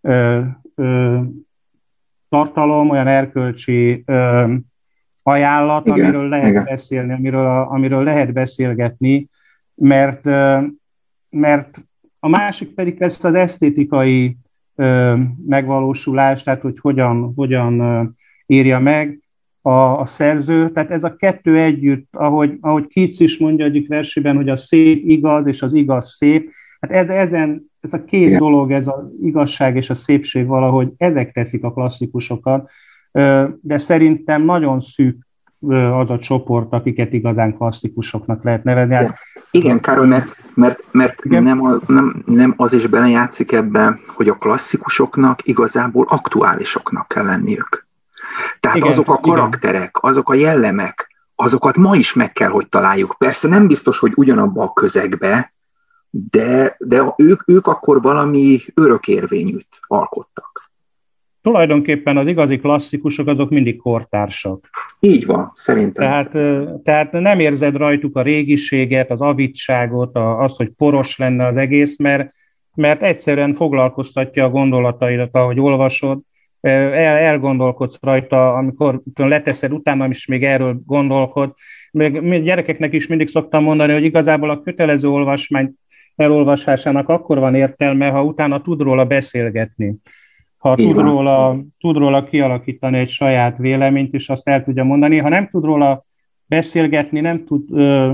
ö, 0.00 0.40
ö, 0.74 1.20
tartalom, 2.28 2.90
olyan 2.90 3.06
erkölcsi 3.06 4.02
ö, 4.06 4.54
ajánlat, 5.22 5.86
igen, 5.86 6.00
amiről 6.00 6.28
lehet 6.28 6.48
igen. 6.48 6.64
beszélni, 6.64 7.12
amiről, 7.12 7.66
amiről 7.68 8.04
lehet 8.04 8.32
beszélgetni, 8.32 9.28
mert, 9.74 10.24
mert 11.30 11.84
a 12.18 12.28
másik 12.28 12.74
pedig 12.74 12.98
persze 12.98 13.28
az 13.28 13.34
esztétikai 13.34 14.36
megvalósulás, 15.46 16.42
tehát 16.42 16.60
hogy 16.60 16.78
hogyan, 16.80 17.32
hogyan 17.36 18.16
írja 18.46 18.78
meg 18.78 19.21
a, 19.62 20.00
a 20.00 20.06
szerző. 20.06 20.70
Tehát 20.70 20.90
ez 20.90 21.04
a 21.04 21.16
kettő 21.16 21.58
együtt, 21.58 22.08
ahogy, 22.10 22.58
ahogy 22.60 22.86
Keats 22.86 23.20
is 23.20 23.38
mondja 23.38 23.64
egyik 23.64 23.88
versében, 23.88 24.36
hogy 24.36 24.48
a 24.48 24.56
szép 24.56 25.08
igaz, 25.08 25.46
és 25.46 25.62
az 25.62 25.74
igaz 25.74 26.14
szép, 26.14 26.50
hát 26.80 26.90
ez, 26.90 27.08
ezen, 27.08 27.70
ez 27.80 27.92
a 27.92 28.04
két 28.04 28.26
Igen. 28.26 28.38
dolog, 28.38 28.72
ez 28.72 28.86
az 28.86 29.04
igazság 29.22 29.76
és 29.76 29.90
a 29.90 29.94
szépség 29.94 30.46
valahogy, 30.46 30.92
ezek 30.96 31.32
teszik 31.32 31.64
a 31.64 31.72
klasszikusokat, 31.72 32.70
de 33.60 33.78
szerintem 33.78 34.42
nagyon 34.42 34.80
szűk 34.80 35.30
az 35.70 36.10
a 36.10 36.18
csoport, 36.18 36.72
akiket 36.72 37.12
igazán 37.12 37.56
klasszikusoknak 37.56 38.44
lehet 38.44 38.64
nevezni. 38.64 38.94
Hát, 38.94 39.18
igen, 39.50 39.80
Károly, 39.80 40.06
mert, 40.06 40.36
mert, 40.54 40.84
mert 40.90 41.24
Nem, 41.24 41.64
a, 41.64 41.80
nem, 41.86 42.22
nem 42.26 42.54
az 42.56 42.72
is 42.72 42.86
belejátszik 42.86 43.52
ebbe, 43.52 43.98
hogy 44.06 44.28
a 44.28 44.34
klasszikusoknak 44.34 45.46
igazából 45.46 46.06
aktuálisoknak 46.08 47.08
kell 47.08 47.24
lenniük. 47.24 47.81
Tehát 48.62 48.76
igen, 48.76 48.90
azok 48.90 49.10
a 49.10 49.18
karakterek, 49.18 49.96
igen. 49.98 50.10
azok 50.10 50.30
a 50.30 50.34
jellemek, 50.34 51.14
azokat 51.34 51.76
ma 51.76 51.96
is 51.96 52.12
meg 52.12 52.32
kell, 52.32 52.48
hogy 52.48 52.68
találjuk. 52.68 53.14
Persze 53.18 53.48
nem 53.48 53.66
biztos, 53.66 53.98
hogy 53.98 54.12
ugyanabba 54.14 54.62
a 54.62 54.72
közegbe, 54.72 55.52
de, 56.10 56.76
de 56.78 57.14
ők, 57.16 57.48
ők 57.48 57.66
akkor 57.66 58.02
valami 58.02 58.60
örökérvényűt 58.74 59.68
alkottak. 59.86 60.70
Tulajdonképpen 61.40 62.16
az 62.16 62.26
igazi 62.26 62.58
klasszikusok 62.58 63.26
azok 63.26 63.50
mindig 63.50 63.76
kortársak. 63.76 64.68
Így 65.00 65.26
van, 65.26 65.52
szerintem. 65.54 66.04
Tehát, 66.04 66.30
tehát 66.82 67.12
nem 67.12 67.38
érzed 67.38 67.76
rajtuk 67.76 68.16
a 68.16 68.22
régiséget, 68.22 69.10
az 69.10 69.20
avitságot, 69.20 70.16
az, 70.16 70.56
hogy 70.56 70.68
poros 70.68 71.18
lenne 71.18 71.46
az 71.46 71.56
egész, 71.56 71.98
mert, 71.98 72.32
mert 72.74 73.02
egyszerűen 73.02 73.52
foglalkoztatja 73.52 74.44
a 74.44 74.50
gondolataidat, 74.50 75.34
ahogy 75.34 75.60
olvasod, 75.60 76.18
el, 76.62 77.16
elgondolkodsz 77.16 77.98
rajta, 78.02 78.54
amikor 78.54 79.00
leteszed, 79.14 79.72
utána 79.72 80.08
is 80.08 80.26
még 80.26 80.44
erről 80.44 80.80
gondolkod. 80.86 81.54
Még 81.90 82.42
gyerekeknek 82.42 82.92
is 82.92 83.06
mindig 83.06 83.28
szoktam 83.28 83.62
mondani, 83.62 83.92
hogy 83.92 84.04
igazából 84.04 84.50
a 84.50 84.62
kötelező 84.62 85.08
olvasmány 85.08 85.72
elolvasásának 86.16 87.08
akkor 87.08 87.38
van 87.38 87.54
értelme, 87.54 88.08
ha 88.08 88.24
utána 88.24 88.60
tud 88.60 88.80
róla 88.80 89.04
beszélgetni. 89.04 89.94
Ha 90.56 90.74
tud 90.74 90.96
róla, 90.96 91.58
tud 91.78 91.96
róla 91.96 92.24
kialakítani 92.24 92.98
egy 92.98 93.08
saját 93.08 93.56
véleményt, 93.56 94.14
és 94.14 94.28
azt 94.28 94.48
el 94.48 94.64
tudja 94.64 94.84
mondani. 94.84 95.18
Ha 95.18 95.28
nem 95.28 95.48
tud 95.48 95.64
róla 95.64 96.04
beszélgetni, 96.46 97.20
nem 97.20 97.44
tud 97.44 97.72
ö, 97.72 98.12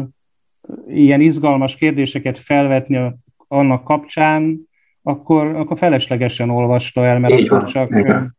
ilyen 0.88 1.21
izgalmas 1.21 1.76
kérdéseket 1.76 2.38
felvetni 2.38 3.12
annak 3.49 3.85
kapcsán, 3.85 4.67
akkor, 5.02 5.47
akkor 5.47 5.78
feleslegesen 5.78 6.50
olvasta 6.50 7.07
el, 7.07 7.19
mert 7.19 7.38
Így 7.38 7.47
akkor 7.47 7.59
van, 7.59 7.67
csak 7.67 7.95
igen 7.95 8.37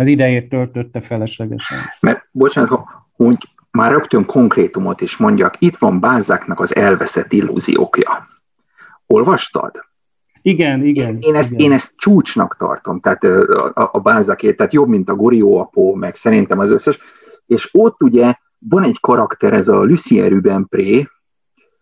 az 0.00 0.06
idejét 0.06 0.48
töltötte 0.48 1.00
feleslegesen. 1.00 1.78
Mert, 2.00 2.28
bocsánat, 2.30 2.80
hogy 3.12 3.36
már 3.70 3.90
rögtön 3.90 4.24
konkrétumot 4.24 5.00
is 5.00 5.16
mondjak, 5.16 5.54
itt 5.58 5.76
van 5.76 6.00
Bázáknak 6.00 6.60
az 6.60 6.76
elveszett 6.76 7.32
illúziókja. 7.32 8.28
Olvastad? 9.06 9.88
Igen, 10.42 10.84
igen. 10.84 11.08
Én, 11.08 11.18
én, 11.20 11.34
ezt, 11.34 11.52
igen. 11.52 11.64
én 11.64 11.72
ezt 11.72 11.92
csúcsnak 11.96 12.56
tartom, 12.56 13.00
tehát 13.00 13.24
a, 13.24 13.64
a, 13.64 13.90
a 13.92 14.00
Bázakét, 14.00 14.56
tehát 14.56 14.72
jobb, 14.72 14.88
mint 14.88 15.10
a 15.10 15.14
Gorióapó, 15.14 15.94
meg 15.94 16.14
szerintem 16.14 16.58
az 16.58 16.70
összes. 16.70 16.98
És 17.46 17.68
ott 17.72 18.02
ugye 18.02 18.34
van 18.58 18.84
egy 18.84 19.00
karakter, 19.00 19.52
ez 19.52 19.68
a 19.68 19.84
Lucien 19.84 20.28
Rubempré, 20.28 21.08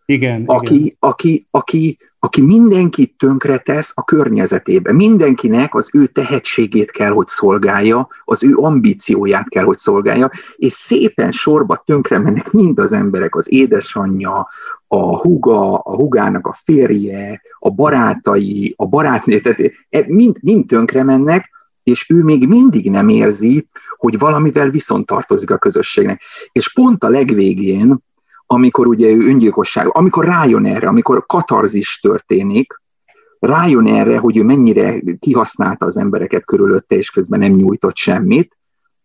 igen, 0.05 0.43
aki, 0.45 0.75
igen. 0.75 0.95
Aki, 0.99 1.47
aki, 1.51 1.97
aki 2.19 2.41
mindenkit 2.41 3.13
tönkretesz 3.17 3.91
a 3.95 4.03
környezetébe. 4.03 4.93
Mindenkinek 4.93 5.75
az 5.75 5.89
ő 5.93 6.05
tehetségét 6.05 6.91
kell, 6.91 7.11
hogy 7.11 7.27
szolgálja, 7.27 8.07
az 8.23 8.43
ő 8.43 8.55
ambícióját 8.55 9.49
kell, 9.49 9.63
hogy 9.63 9.77
szolgálja, 9.77 10.31
és 10.55 10.73
szépen 10.73 11.31
sorba 11.31 11.83
tönkre 11.85 12.17
mennek 12.17 12.51
mind 12.51 12.79
az 12.79 12.93
emberek, 12.93 13.35
az 13.35 13.51
édesanyja, 13.51 14.47
a 14.87 15.17
huga, 15.17 15.77
a 15.77 15.95
hugának 15.95 16.47
a 16.47 16.57
férje, 16.63 17.41
a 17.59 17.69
barátai, 17.69 18.73
a 18.77 18.85
barátnő, 18.85 19.39
tehát 19.39 19.59
e, 19.89 20.03
mind, 20.07 20.37
mind 20.41 20.65
tönkre 20.65 21.03
mennek, 21.03 21.49
és 21.83 22.09
ő 22.09 22.23
még 22.23 22.47
mindig 22.47 22.91
nem 22.91 23.07
érzi, 23.09 23.67
hogy 23.97 24.19
valamivel 24.19 24.69
viszont 24.69 25.05
tartozik 25.05 25.51
a 25.51 25.57
közösségnek. 25.57 26.21
És 26.51 26.73
pont 26.73 27.03
a 27.03 27.09
legvégén, 27.09 27.99
amikor 28.51 28.87
ugye 28.87 29.07
ő 29.07 29.27
öngyilkosság, 29.27 29.87
amikor 29.97 30.25
rájön 30.25 30.65
erre, 30.65 30.87
amikor 30.87 31.25
katarzis 31.25 31.99
történik, 31.99 32.81
rájön 33.39 33.87
erre, 33.87 34.17
hogy 34.17 34.37
ő 34.37 34.43
mennyire 34.43 34.99
kihasználta 35.19 35.85
az 35.85 35.97
embereket 35.97 36.45
körülötte, 36.45 36.95
és 36.95 37.09
közben 37.09 37.39
nem 37.39 37.51
nyújtott 37.51 37.95
semmit, 37.95 38.57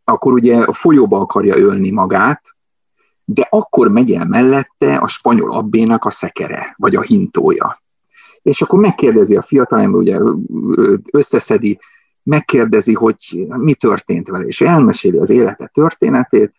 akkor 0.05 0.33
ugye 0.33 0.57
a 0.57 0.73
folyóba 0.73 1.21
akarja 1.21 1.57
ölni 1.57 1.91
magát, 1.91 2.43
de 3.25 3.47
akkor 3.51 3.89
megy 3.89 4.13
el 4.13 4.27
mellette 4.27 4.97
a 4.97 5.09
spanyol 5.09 5.53
abbénak 5.53 6.05
a 6.05 6.11
szekere, 6.11 6.75
vagy 6.79 6.97
a 6.97 7.01
hintója. 7.03 7.83
És 8.43 8.63
akkor 8.63 8.79
megkérdezi 8.79 9.37
a 9.37 9.43
fiatalember, 9.43 10.01
ugye 10.01 10.19
összeszedi, 11.11 11.79
megkérdezi, 12.23 12.95
hogy 12.95 13.47
mi 13.49 13.75
történt 13.75 14.29
vele, 14.29 14.45
és 14.45 14.61
elmeséli 14.61 15.19
az 15.19 15.31
élete 15.31 15.71
történetét, 15.75 16.55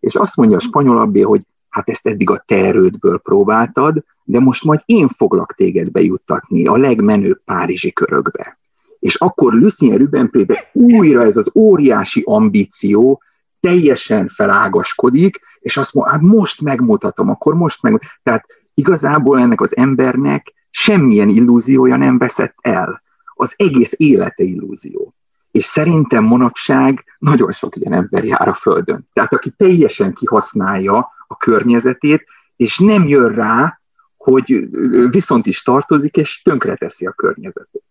és 0.00 0.14
azt 0.14 0.36
mondja 0.36 0.56
a 0.56 0.60
spanyol 0.60 0.98
abbé, 0.98 1.20
hogy 1.20 1.42
hát 1.74 1.88
ezt 1.88 2.06
eddig 2.06 2.30
a 2.30 2.42
te 2.46 2.56
erődből 2.56 3.18
próbáltad, 3.18 4.04
de 4.24 4.40
most 4.40 4.64
majd 4.64 4.80
én 4.84 5.08
foglak 5.08 5.54
téged 5.54 5.90
bejuttatni 5.90 6.66
a 6.66 6.76
legmenőbb 6.76 7.40
párizsi 7.44 7.92
körökbe. 7.92 8.58
És 8.98 9.14
akkor 9.14 9.52
Lucien 9.52 9.96
Rubemprébe 9.96 10.70
újra 10.72 11.22
ez 11.22 11.36
az 11.36 11.50
óriási 11.54 12.22
ambíció 12.26 13.22
teljesen 13.60 14.28
felágaskodik, 14.28 15.40
és 15.60 15.76
azt 15.76 15.94
mondja, 15.94 16.12
hát 16.12 16.22
most 16.22 16.60
megmutatom, 16.60 17.30
akkor 17.30 17.54
most 17.54 17.82
meg. 17.82 18.00
Tehát 18.22 18.44
igazából 18.74 19.40
ennek 19.40 19.60
az 19.60 19.76
embernek 19.76 20.52
semmilyen 20.70 21.28
illúziója 21.28 21.96
nem 21.96 22.18
veszett 22.18 22.56
el. 22.60 23.02
Az 23.34 23.54
egész 23.56 23.94
élete 23.96 24.42
illúzió. 24.42 25.14
És 25.50 25.64
szerintem 25.64 26.24
manapság 26.24 27.04
nagyon 27.18 27.52
sok 27.52 27.76
ilyen 27.76 27.92
ember 27.92 28.24
jár 28.24 28.48
a 28.48 28.54
Földön. 28.54 29.08
Tehát 29.12 29.32
aki 29.32 29.50
teljesen 29.50 30.12
kihasználja 30.12 31.13
a 31.26 31.36
környezetét, 31.36 32.24
és 32.56 32.78
nem 32.78 33.06
jön 33.06 33.34
rá, 33.34 33.80
hogy 34.16 34.68
viszont 35.10 35.46
is 35.46 35.62
tartozik, 35.62 36.16
és 36.16 36.42
tönkreteszi 36.42 37.06
a 37.06 37.10
környezetét. 37.10 37.82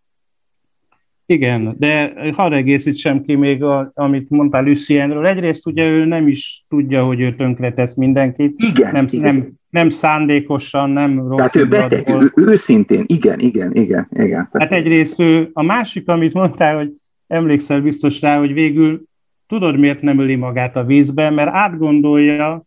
Igen, 1.25 1.75
de 1.77 2.13
hadd 2.35 2.53
egészítsem 2.53 3.23
ki 3.23 3.35
még, 3.35 3.63
a, 3.63 3.91
amit 3.93 4.29
mondtál 4.29 4.63
Lucienről. 4.63 5.27
Egyrészt 5.27 5.67
ugye 5.67 5.89
ő 5.89 6.05
nem 6.05 6.27
is 6.27 6.65
tudja, 6.69 7.05
hogy 7.05 7.19
ő 7.19 7.35
tönkretesz 7.35 7.93
mindenkit. 7.93 8.55
Igen, 8.57 8.91
nem, 8.91 9.05
igen. 9.09 9.35
nem, 9.35 9.51
nem 9.69 9.89
szándékosan, 9.89 10.89
nem 10.89 11.27
rossz. 11.27 11.37
Tehát 11.37 11.55
ő 11.55 11.67
beteg, 11.67 12.09
ő, 12.09 12.31
őszintén, 12.35 13.03
igen, 13.07 13.39
igen, 13.39 13.75
igen, 13.75 14.07
igen. 14.09 14.49
Hát 14.51 14.71
egyrészt 14.71 15.19
ő, 15.19 15.49
a 15.53 15.63
másik, 15.63 16.07
amit 16.07 16.33
mondtál, 16.33 16.75
hogy 16.75 16.91
emlékszel 17.27 17.81
biztos 17.81 18.21
rá, 18.21 18.37
hogy 18.37 18.53
végül 18.53 19.03
tudod, 19.47 19.79
miért 19.79 20.01
nem 20.01 20.19
öli 20.19 20.35
magát 20.35 20.75
a 20.75 20.83
vízbe, 20.83 21.29
mert 21.29 21.49
átgondolja, 21.53 22.63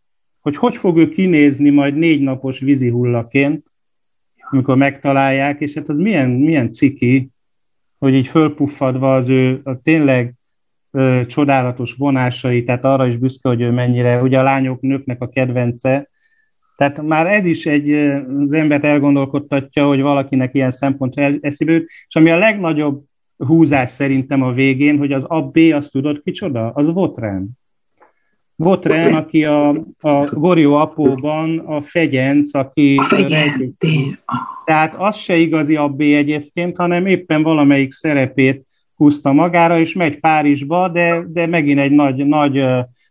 hogy 0.46 0.56
hogy 0.56 0.76
fog 0.76 0.98
ő 0.98 1.08
kinézni 1.08 1.70
majd 1.70 1.96
négy 1.96 2.20
napos 2.20 2.58
vízi 2.58 2.88
hullaként, 2.88 3.66
amikor 4.50 4.76
megtalálják, 4.76 5.60
és 5.60 5.74
hát 5.74 5.88
az 5.88 5.96
milyen, 5.96 6.30
milyen 6.30 6.72
ciki, 6.72 7.30
hogy 7.98 8.14
így 8.14 8.26
fölpuffadva 8.26 9.14
az 9.14 9.28
ő 9.28 9.60
a 9.64 9.80
tényleg 9.82 10.34
ö, 10.90 11.20
csodálatos 11.26 11.94
vonásai, 11.94 12.64
tehát 12.64 12.84
arra 12.84 13.06
is 13.06 13.16
büszke, 13.16 13.48
hogy 13.48 13.60
ő 13.60 13.70
mennyire, 13.70 14.22
ugye 14.22 14.38
a 14.38 14.42
lányok, 14.42 14.80
nőknek 14.80 15.22
a 15.22 15.28
kedvence, 15.28 16.10
tehát 16.76 17.02
már 17.02 17.26
ez 17.26 17.44
is 17.44 17.66
egy, 17.66 17.92
az 18.42 18.52
embert 18.52 18.84
elgondolkodtatja, 18.84 19.86
hogy 19.86 20.00
valakinek 20.00 20.54
ilyen 20.54 20.70
szempontra 20.70 21.32
eszébe 21.40 21.72
jut, 21.72 21.88
és 22.08 22.16
ami 22.16 22.30
a 22.30 22.38
legnagyobb 22.38 23.04
húzás 23.36 23.90
szerintem 23.90 24.42
a 24.42 24.52
végén, 24.52 24.98
hogy 24.98 25.12
az 25.12 25.24
AB, 25.24 25.56
azt 25.72 25.92
tudod 25.92 26.22
kicsoda? 26.22 26.70
Az 26.70 26.92
Votren. 26.92 27.58
Votren, 28.56 29.14
aki 29.14 29.44
a, 29.44 29.68
a 30.00 30.25
Gorió 30.32 30.75
apóban 30.75 31.58
a 31.58 31.80
fegyenc, 31.80 32.54
aki... 32.54 32.96
A 32.96 33.02
fegyenc, 33.02 33.54
Tehát 34.64 34.94
az 34.98 35.16
se 35.16 35.36
igazi 35.36 35.76
abbé 35.76 36.16
egyébként, 36.16 36.76
hanem 36.76 37.06
éppen 37.06 37.42
valamelyik 37.42 37.92
szerepét 37.92 38.66
húzta 38.94 39.32
magára, 39.32 39.78
és 39.78 39.92
megy 39.92 40.20
Párizsba, 40.20 40.88
de, 40.88 41.25
de 41.28 41.46
megint 41.46 41.80
egy 41.80 41.90
nagy, 41.90 42.26
nagy 42.26 42.64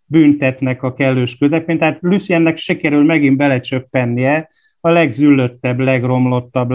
büntetnek 0.06 0.84
a 0.84 0.94
kellős 0.94 1.38
közepén. 1.38 1.78
Tehát 1.78 1.98
Luciennek 2.02 2.58
se 2.58 2.78
kerül 2.78 3.04
megint 3.04 3.38
belecsöppennie 3.38 4.50
a 4.80 4.90
legzüllöttebb, 4.90 5.80
legromlottabb, 5.80 6.72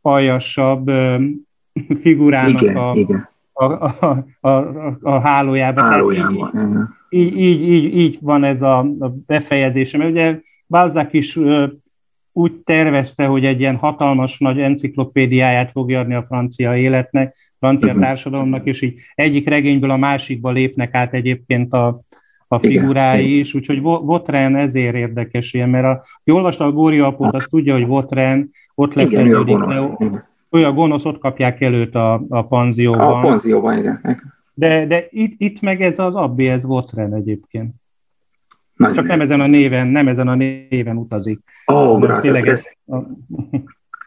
legpajasabb 0.00 0.90
figurának 2.00 2.62
igen, 2.62 2.76
a, 2.76 2.92
igen. 2.94 3.28
A, 3.52 3.64
a, 3.64 3.96
a, 4.40 4.48
a, 4.48 4.98
a 5.02 5.20
hálójában. 5.20 5.84
Hálójában, 5.84 6.50
így, 7.14 7.36
így, 7.36 7.62
így, 7.62 7.96
így 7.96 8.18
van 8.20 8.44
ez 8.44 8.62
a, 8.62 8.78
a 8.78 9.14
befejezése. 9.26 9.98
Mert 9.98 10.10
ugye 10.10 10.40
Balzac 10.66 11.12
is 11.12 11.36
ö, 11.36 11.66
úgy 12.32 12.52
tervezte, 12.52 13.26
hogy 13.26 13.44
egy 13.44 13.60
ilyen 13.60 13.76
hatalmas 13.76 14.38
nagy 14.38 14.60
enciklopédiáját 14.60 15.70
fog 15.70 15.90
adni 15.90 16.14
a 16.14 16.22
francia 16.22 16.76
életnek, 16.76 17.36
francia 17.58 17.88
uh-huh. 17.88 18.04
társadalomnak, 18.04 18.66
és 18.66 18.82
így 18.82 18.98
egyik 19.14 19.48
regényből 19.48 19.90
a 19.90 19.96
másikba 19.96 20.50
lépnek 20.50 20.94
át 20.94 21.14
egyébként 21.14 21.72
a, 21.72 22.00
a 22.48 22.58
figurái 22.58 23.24
Igen. 23.24 23.38
is, 23.38 23.54
úgyhogy 23.54 23.80
Votren 23.80 24.56
ezért 24.56 24.94
érdekes 24.94 25.52
ilyen, 25.52 25.68
mert 25.68 25.84
a, 25.84 26.02
aki 26.20 26.30
olvasta 26.30 26.64
a 26.64 26.72
Góri 26.72 26.98
apót, 26.98 27.34
az 27.34 27.46
tudja, 27.50 27.72
hogy 27.74 27.86
Votren 27.86 28.50
ott 28.74 28.94
lett 28.94 29.06
Igen, 29.06 29.26
ő 29.26 29.38
a 29.38 29.44
gonosz. 29.44 29.88
Ő 30.50 30.64
a 30.64 30.72
gonosz, 30.72 31.04
ott 31.04 31.18
kapják 31.18 31.60
előtt 31.60 31.94
a, 31.94 32.24
a 32.28 32.46
panzióban. 32.46 33.16
A 33.16 33.20
panzióban, 33.20 33.78
igen. 33.78 34.00
De, 34.54 34.86
de 34.86 35.06
itt, 35.10 35.34
itt 35.36 35.60
meg 35.60 35.82
ez 35.82 35.98
az 35.98 36.16
ez 36.36 36.64
Votren 36.64 37.14
egyébként. 37.14 37.74
Nagyon 38.74 38.94
Csak 38.94 39.06
nem 39.06 39.20
ezen 39.20 39.40
a 39.40 39.46
néven, 39.46 39.86
nem 39.86 40.08
ezen 40.08 40.28
a 40.28 40.34
néven 40.34 40.96
utazik. 40.96 41.40
Ó, 41.72 41.74
oh, 41.74 42.00
grát, 42.00 42.24
ezt, 42.24 42.46
ezt, 42.46 42.76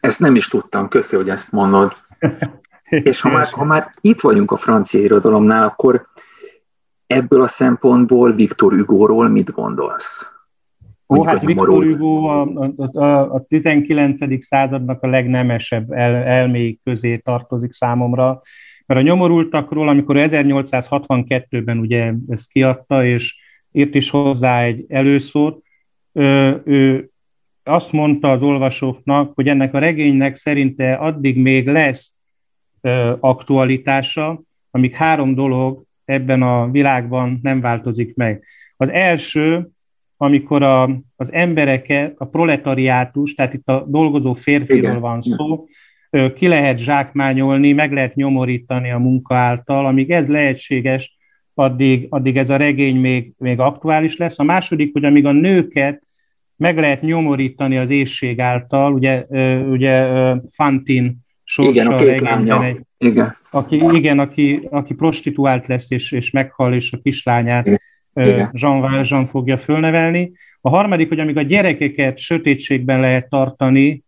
ezt 0.01 0.19
nem 0.19 0.35
is 0.35 0.47
tudtam, 0.47 0.87
köszi, 0.87 1.15
hogy 1.15 1.29
ezt 1.29 1.51
mondod. 1.51 1.93
És 2.89 3.21
ha 3.21 3.29
már, 3.29 3.47
ha 3.47 3.63
már 3.63 3.93
itt 4.01 4.21
vagyunk 4.21 4.51
a 4.51 4.57
francia 4.57 4.99
irodalomnál, 4.99 5.65
akkor 5.65 6.07
ebből 7.07 7.41
a 7.41 7.47
szempontból 7.47 8.33
Viktor 8.33 8.73
Hugo-ról 8.73 9.29
mit 9.29 9.51
gondolsz? 9.51 10.31
Ó, 11.09 11.23
hát 11.23 11.41
Viktor 11.41 11.83
Hugo 11.83 12.25
a, 12.25 12.71
a, 12.93 13.33
a 13.33 13.45
19. 13.47 14.43
századnak 14.43 15.03
a 15.03 15.07
legnemesebb 15.07 15.91
el, 15.91 16.15
elméi 16.15 16.79
közé 16.83 17.17
tartozik 17.17 17.73
számomra, 17.73 18.41
mert 18.87 18.99
a 18.99 19.03
nyomorultakról, 19.03 19.89
amikor 19.89 20.15
1862-ben 20.19 21.77
ugye 21.77 22.13
ezt 22.29 22.49
kiadta, 22.49 23.05
és 23.05 23.35
írt 23.71 23.95
is 23.95 24.09
hozzá 24.09 24.63
egy 24.63 24.85
előszót, 24.87 25.63
ő, 26.63 27.09
azt 27.63 27.91
mondta 27.91 28.31
az 28.31 28.41
olvasóknak, 28.41 29.31
hogy 29.35 29.47
ennek 29.47 29.73
a 29.73 29.79
regénynek 29.79 30.35
szerinte 30.35 30.93
addig 30.93 31.37
még 31.37 31.67
lesz 31.67 32.17
aktualitása, 33.19 34.41
amíg 34.71 34.95
három 34.95 35.35
dolog 35.35 35.83
ebben 36.05 36.41
a 36.41 36.71
világban 36.71 37.39
nem 37.41 37.61
változik 37.61 38.15
meg. 38.15 38.43
Az 38.77 38.89
első, 38.89 39.69
amikor 40.17 40.63
a, 40.63 40.83
az 41.15 41.33
embereket, 41.33 42.13
a 42.17 42.25
proletariátus, 42.25 43.33
tehát 43.33 43.53
itt 43.53 43.67
a 43.67 43.85
dolgozó 43.87 44.33
férfiról 44.33 44.89
Igen. 44.89 44.99
van 44.99 45.21
szó, 45.21 45.65
ki 46.35 46.47
lehet 46.47 46.77
zsákmányolni, 46.77 47.71
meg 47.71 47.93
lehet 47.93 48.15
nyomorítani 48.15 48.91
a 48.91 48.97
munka 48.97 49.35
által, 49.35 49.85
amíg 49.85 50.11
ez 50.11 50.27
lehetséges, 50.27 51.17
addig, 51.53 52.05
addig 52.09 52.37
ez 52.37 52.49
a 52.49 52.55
regény 52.55 52.95
még, 52.95 53.31
még 53.37 53.59
aktuális 53.59 54.17
lesz. 54.17 54.39
A 54.39 54.43
második, 54.43 54.93
hogy 54.93 55.05
amíg 55.05 55.25
a 55.25 55.31
nőket 55.31 56.01
meg 56.55 56.77
lehet 56.77 57.01
nyomorítani 57.01 57.77
az 57.77 57.89
ésség 57.89 58.39
által, 58.39 58.93
ugye, 58.93 59.25
ugye 59.69 60.07
Fantin 60.49 61.25
sorsa 61.43 61.71
igen, 61.71 61.87
a 61.87 61.97
regényben 61.97 62.63
egy, 62.63 62.79
igen. 62.97 63.37
Aki, 63.51 63.83
igen, 63.91 64.19
aki, 64.19 64.67
aki 64.69 64.93
prostituált 64.93 65.67
lesz 65.67 65.91
és, 65.91 66.11
és 66.11 66.31
meghal, 66.31 66.73
és 66.73 66.91
a 66.91 66.99
kislányát 67.03 67.67
igen. 68.13 68.49
Jean 68.53 68.79
Valjean 68.81 69.25
fogja 69.25 69.57
fölnevelni. 69.57 70.31
A 70.61 70.69
harmadik, 70.69 71.07
hogy 71.07 71.19
amíg 71.19 71.37
a 71.37 71.41
gyerekeket 71.41 72.17
sötétségben 72.17 72.99
lehet 72.99 73.29
tartani, 73.29 74.03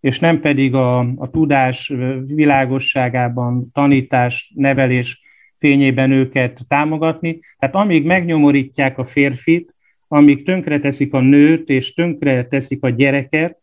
és 0.00 0.18
nem 0.18 0.40
pedig 0.40 0.74
a, 0.74 0.98
a 0.98 1.30
tudás 1.30 1.92
világosságában, 2.26 3.70
tanítás, 3.72 4.52
nevelés 4.54 5.20
fényében 5.58 6.10
őket 6.10 6.60
támogatni. 6.68 7.38
Tehát 7.58 7.74
amíg 7.74 8.04
megnyomorítják 8.04 8.98
a 8.98 9.04
férfit, 9.04 9.74
amíg 10.08 10.44
tönkreteszik 10.44 11.14
a 11.14 11.20
nőt, 11.20 11.68
és 11.68 11.94
tönkreteszik 11.94 12.82
a 12.82 12.88
gyereket, 12.88 13.58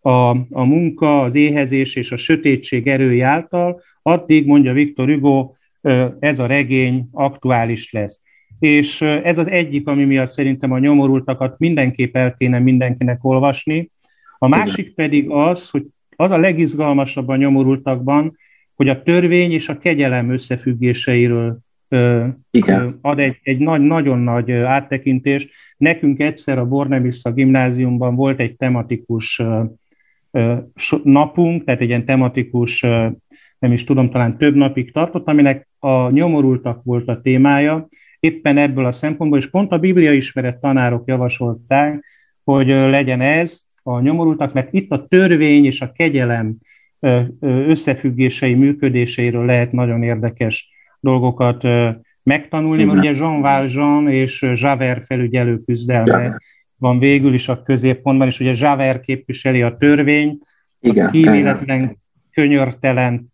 a, 0.00 0.28
a 0.50 0.64
munka, 0.64 1.22
az 1.22 1.34
éhezés 1.34 1.96
és 1.96 2.12
a 2.12 2.16
sötétség 2.16 2.86
erői 2.86 3.20
által, 3.20 3.80
addig, 4.02 4.46
mondja 4.46 4.72
Viktor 4.72 5.08
Hugo, 5.08 5.52
ez 6.18 6.38
a 6.38 6.46
regény 6.46 7.08
aktuális 7.12 7.92
lesz. 7.92 8.22
És 8.58 9.00
ez 9.00 9.38
az 9.38 9.48
egyik, 9.48 9.86
ami 9.86 10.04
miatt 10.04 10.30
szerintem 10.30 10.72
a 10.72 10.78
nyomorultakat 10.78 11.58
mindenképp 11.58 12.16
el 12.16 12.34
kéne 12.34 12.58
mindenkinek 12.58 13.24
olvasni, 13.24 13.90
a 14.38 14.48
másik 14.48 14.94
pedig 14.94 15.30
az, 15.30 15.70
hogy 15.70 15.86
az 16.16 16.30
a 16.30 16.36
legizgalmasabb 16.36 17.28
a 17.28 17.36
nyomorultakban, 17.36 18.36
hogy 18.74 18.88
a 18.88 19.02
törvény 19.02 19.52
és 19.52 19.68
a 19.68 19.78
kegyelem 19.78 20.30
összefüggéseiről 20.30 21.58
Igen. 22.50 22.98
ad 23.00 23.18
egy, 23.18 23.38
egy 23.42 23.58
nagy, 23.58 23.80
nagyon 23.80 24.18
nagy 24.18 24.52
áttekintést. 24.52 25.50
Nekünk 25.76 26.20
egyszer 26.20 26.58
a 26.58 26.66
Bornemissa 26.66 27.32
gimnáziumban 27.32 28.14
volt 28.14 28.40
egy 28.40 28.56
tematikus 28.56 29.42
napunk, 31.02 31.64
tehát 31.64 31.80
egy 31.80 31.88
ilyen 31.88 32.04
tematikus, 32.04 32.80
nem 33.58 33.72
is 33.72 33.84
tudom, 33.84 34.10
talán 34.10 34.38
több 34.38 34.54
napig 34.54 34.92
tartott, 34.92 35.26
aminek 35.26 35.68
a 35.78 36.10
nyomorultak 36.10 36.84
volt 36.84 37.08
a 37.08 37.20
témája. 37.20 37.88
éppen 38.20 38.56
ebből 38.56 38.84
a 38.84 38.92
szempontból, 38.92 39.38
és 39.38 39.50
pont 39.50 39.72
a 39.72 39.78
Biblia 39.78 40.12
ismeret 40.12 40.60
tanárok 40.60 41.08
javasolták, 41.08 42.04
hogy 42.44 42.66
legyen 42.66 43.20
ez 43.20 43.66
a 43.88 44.00
nyomorultak, 44.00 44.52
mert 44.52 44.72
itt 44.72 44.90
a 44.90 45.06
törvény 45.06 45.64
és 45.64 45.80
a 45.80 45.92
kegyelem 45.92 46.56
összefüggései, 47.40 48.54
működéseiről 48.54 49.44
lehet 49.44 49.72
nagyon 49.72 50.02
érdekes 50.02 50.70
dolgokat 51.00 51.62
megtanulni, 52.22 52.84
mert 52.84 52.98
ugye 52.98 53.10
Jean 53.10 53.40
Valjean 53.40 54.08
és 54.08 54.46
Javert 54.54 55.04
felügyelő 55.04 55.58
küzdelme 55.64 56.36
van 56.76 56.98
végül 56.98 57.34
is 57.34 57.48
a 57.48 57.62
középpontban, 57.62 58.26
és 58.26 58.40
ugye 58.40 58.52
Javert 58.54 59.04
képviseli 59.04 59.62
a 59.62 59.76
törvény, 59.76 60.38
igen, 60.80 61.10
kíméletlen, 61.10 61.96
könyörtelen, 62.32 63.32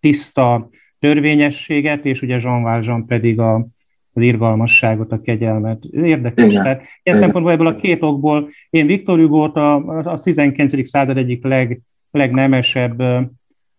tiszta 0.00 0.68
törvényességet, 0.98 2.04
és 2.04 2.22
ugye 2.22 2.38
Jean 2.40 2.62
Valjean 2.62 3.06
pedig 3.06 3.40
a, 3.40 3.66
az 4.14 4.22
irgalmasságot, 4.22 5.12
a 5.12 5.20
kegyelmet. 5.20 5.84
Érdekes. 5.84 6.46
Igen, 6.50 6.62
Tehát 6.62 6.82
ilyen 7.02 7.18
szempontból 7.18 7.52
ebből 7.52 7.66
a 7.66 7.76
két 7.76 8.02
okból 8.02 8.48
én 8.70 8.86
Viktor 8.86 9.18
Hugo-t 9.18 9.56
a, 9.56 9.74
a 9.98 10.18
19. 10.18 10.88
század 10.88 11.16
egyik 11.16 11.44
leg, 11.44 11.80
legnemesebb 12.10 13.00
ö, 13.00 13.20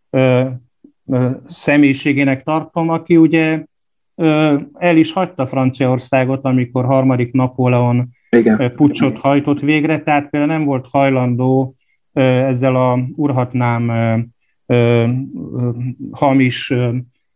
ö, 0.10 1.30
személyiségének 1.48 2.43
tartom, 2.43 2.89
aki 2.89 3.17
ugye 3.17 3.63
ö, 4.15 4.58
el 4.74 4.98
is 4.98 5.13
hagyta 5.13 5.48
Franciaországot, 5.48 6.45
amikor 6.45 6.86
harmadik 6.86 7.32
Napóleon 7.32 8.10
Igen. 8.30 8.74
pucsot 8.76 9.19
hajtott 9.19 9.60
végre, 9.60 10.02
tehát 10.02 10.30
például 10.30 10.52
nem 10.52 10.65
volt 10.65 10.88
hajlandó 10.91 11.76
ö, 12.13 12.21
ezzel 12.21 12.76
a 12.76 13.00
urhatnám 13.15 13.89
ö, 13.89 14.17
ö, 14.65 15.08
hamis 16.12 16.69
ö, 16.69 16.89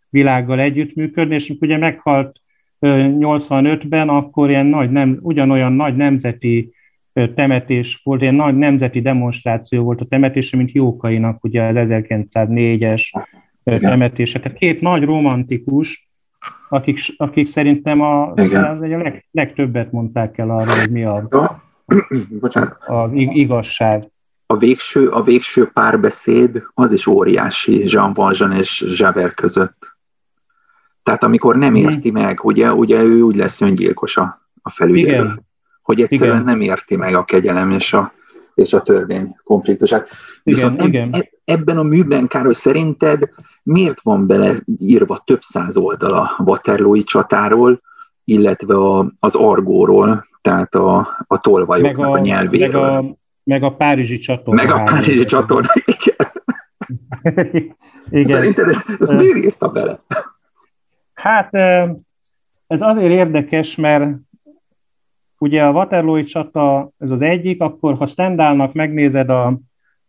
világgal 0.10 0.60
együttműködni, 0.60 1.36
és 1.36 1.54
ugye 1.60 1.78
meghalt 1.78 2.40
85-ben, 2.82 4.10
akkor 4.10 4.50
ilyen 4.50 4.66
nagy 4.66 4.92
nem, 4.92 5.18
ugyanolyan 5.22 5.74
nagy 5.74 5.96
nemzeti 5.96 6.74
temetés 7.14 8.02
volt, 8.04 8.22
ilyen 8.22 8.36
nagy 8.36 8.58
nemzeti 8.58 9.02
demonstráció 9.02 9.84
volt 9.84 10.02
a 10.02 10.06
temetése, 10.06 10.58
mint 10.58 10.72
Jókainak 10.72 11.44
ugye 11.44 11.64
az 11.64 11.76
1904-es 11.76 13.24
temetése. 13.64 14.40
Tehát 14.40 14.58
két 14.58 14.82
nagy 14.82 15.04
romantikus, 15.04 16.10
akik, 16.70 17.00
akik 17.18 17.48
szerintem 17.48 18.02
a, 18.02 18.32
az 18.32 18.52
a 18.54 18.78
leg, 18.80 19.26
legtöbbet 19.32 19.92
mondták 19.92 20.38
el 20.38 20.50
arra, 20.50 20.80
hogy 20.80 20.92
mi 20.92 21.04
a, 21.04 21.28
a 22.96 23.10
igazság. 23.14 24.04
A 24.46 24.58
végső, 24.58 25.08
a 25.08 25.24
végső 25.24 25.70
párbeszéd 25.74 26.64
az 26.74 26.92
is 26.92 27.08
óriási 27.08 27.84
Jean 27.86 28.14
Valjean 28.14 28.52
és 28.52 28.86
Javert 28.98 29.34
között. 29.34 29.98
Tehát 31.10 31.24
amikor 31.24 31.56
nem 31.56 31.76
érti 31.76 32.12
meg, 32.12 32.44
ugye, 32.44 32.74
ugye 32.74 33.02
ő 33.02 33.22
úgy 33.22 33.36
lesz 33.36 33.62
öngyilkos 33.62 34.18
a, 34.18 34.42
a 34.62 34.70
felügyelő. 34.70 35.24
Igen. 35.24 35.46
Hogy 35.82 36.02
egyszerűen 36.02 36.36
igen. 36.36 36.46
nem 36.46 36.62
érti 36.62 36.96
meg 36.96 37.16
a 37.16 37.24
kegyelem 37.24 37.72
és 37.72 37.94
a, 37.94 38.14
és 38.56 38.74
a 38.74 38.82
törvény 38.82 39.36
konfliktusát. 39.44 40.08
Viszont 40.44 40.84
igen, 40.84 40.86
eb, 40.86 40.94
igen. 40.94 41.10
Eb, 41.14 41.28
ebben 41.46 41.78
a 41.78 41.84
műben, 41.84 42.28
Károly, 42.28 42.54
szerinted 42.54 43.30
miért 43.64 44.02
van 44.02 44.28
bele 44.28 44.54
írva 44.78 45.22
több 45.26 45.42
száz 45.42 45.78
oldal 45.78 46.14
a 46.14 46.44
Waterloo-i 46.46 47.04
csatáról, 47.04 47.82
illetve 48.24 48.76
a, 48.76 49.12
az 49.20 49.36
argóról, 49.36 50.28
tehát 50.42 50.76
a, 50.76 51.26
a 51.28 51.40
tolvajoknak 51.40 52.06
a, 52.06 52.12
a 52.12 52.20
nyelvéről? 52.20 52.82
Meg 52.82 53.04
a, 53.04 53.18
meg 53.44 53.64
a 53.64 53.70
Párizsi 53.76 54.18
csatorna. 54.18 54.64
Meg 54.64 54.72
a 54.72 54.84
Párizsi 54.84 55.26
csatorna, 55.36 55.70
igen. 55.86 56.32
igen. 58.10 58.26
Szerinted 58.26 58.68
ezt, 58.68 58.98
ezt 59.00 59.14
miért 59.14 59.38
írta 59.38 59.68
bele? 59.68 60.04
Hát 61.20 61.54
ez 62.68 62.82
azért 62.82 63.12
érdekes, 63.12 63.76
mert 63.76 64.18
ugye 65.38 65.66
a 65.66 65.72
Waterloo-i 65.72 66.24
csata, 66.24 66.92
ez 66.98 67.12
az 67.12 67.22
egyik, 67.22 67.62
akkor 67.62 67.96
ha 67.96 68.06
Stendhalnak 68.06 68.74
megnézed 68.74 69.30
a, 69.30 69.60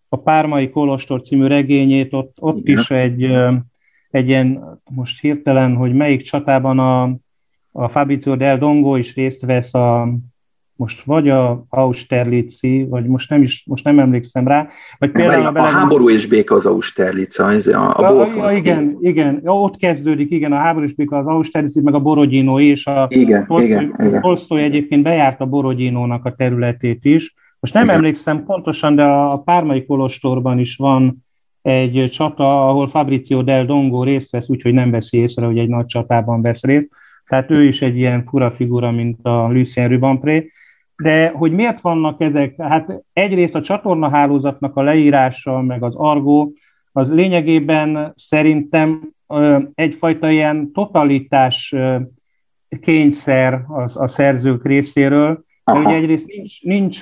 a 0.09 0.17
Pármai 0.17 0.71
Kolostor 0.71 1.23
című 1.23 1.47
regényét, 1.47 2.13
ott, 2.13 2.37
ott 2.41 2.69
is 2.69 2.91
egy, 2.91 3.25
egy 4.11 4.29
ilyen, 4.29 4.81
most 4.91 5.21
hirtelen, 5.21 5.75
hogy 5.75 5.93
melyik 5.93 6.23
csatában 6.23 6.79
a, 6.79 7.17
a 7.73 7.89
Fabrizio 7.89 8.37
del 8.37 8.59
Dongo 8.59 8.97
is 8.97 9.15
részt 9.15 9.41
vesz 9.41 9.75
a, 9.75 10.09
most 10.81 11.03
vagy 11.03 11.29
a 11.29 11.65
Austerlitzi, 11.69 12.87
vagy 12.89 13.07
most 13.07 13.31
nem 13.31 13.43
is, 13.43 13.65
most 13.67 13.85
nem 13.85 13.99
emlékszem 13.99 14.49
rá, 14.49 14.69
vagy 14.99 15.11
például 15.11 15.57
a, 15.57 15.61
a 15.61 15.65
háború 15.65 16.11
és 16.11 16.27
béka 16.27 16.55
az 16.55 16.67
Austerlitz, 16.67 17.39
a, 17.39 17.49
a, 17.49 17.99
a, 17.99 18.45
a 18.45 18.53
igen, 18.53 18.99
igen, 19.01 19.41
ott 19.45 19.77
kezdődik, 19.77 20.31
igen, 20.31 20.53
a 20.53 20.57
háború 20.57 20.85
és 20.85 20.95
béka 20.95 21.17
az 21.17 21.27
Austerlitz, 21.27 21.75
meg 21.75 21.95
a 21.95 22.01
Borodino 22.01 22.61
és 22.61 22.87
a 22.87 23.07
igen, 23.11 23.47
Tolstoy, 23.47 23.71
igen, 23.71 23.95
igen. 23.99 24.21
Tolstoy 24.21 24.63
egyébként 24.63 25.03
bejárt 25.03 25.41
a 25.41 25.47
Borodinónak 25.47 26.25
a 26.25 26.35
területét 26.35 27.05
is. 27.05 27.35
Most 27.61 27.75
nem 27.75 27.85
igen. 27.85 27.95
emlékszem 27.95 28.45
pontosan, 28.45 28.95
de 28.95 29.05
a 29.05 29.43
Pármai 29.45 29.87
Kolostorban 29.87 30.59
is 30.59 30.77
van 30.77 31.25
egy 31.63 32.09
csata, 32.11 32.69
ahol 32.69 32.89
Fabrizio 32.89 33.43
del 33.43 33.67
Dongo 33.67 34.03
részt 34.03 34.31
vesz, 34.31 34.49
úgyhogy 34.49 34.73
nem 34.73 34.91
veszi 34.91 35.19
észre, 35.19 35.47
hogy 35.47 35.59
egy 35.59 35.69
nagy 35.69 35.87
csatában 35.87 36.43
vesz 36.43 36.63
részt. 36.63 36.89
Tehát 37.31 37.51
ő 37.51 37.65
is 37.65 37.83
egy 37.83 37.97
ilyen 37.97 38.25
fura 38.25 38.51
figura, 38.51 38.91
mint 38.91 39.19
a 39.23 39.49
Lucien 39.53 39.89
Rubempré. 39.89 40.51
De 41.03 41.29
hogy 41.29 41.53
miért 41.53 41.81
vannak 41.81 42.21
ezek? 42.21 42.63
Hát 42.63 43.03
egyrészt 43.13 43.55
a 43.55 43.61
csatornahálózatnak 43.61 44.77
a 44.77 44.83
leírása, 44.83 45.61
meg 45.61 45.83
az 45.83 45.95
argó, 45.97 46.53
az 46.93 47.13
lényegében 47.13 48.13
szerintem 48.17 49.11
egyfajta 49.75 50.31
ilyen 50.31 50.73
totalitás 50.73 51.75
kényszer 52.81 53.65
az, 53.69 53.97
a 53.97 54.07
szerzők 54.07 54.67
részéről. 54.67 55.45
De 55.65 55.73
ugye 55.73 55.95
egyrészt, 55.95 56.27
nincs, 56.27 56.63
nincs, 56.63 57.01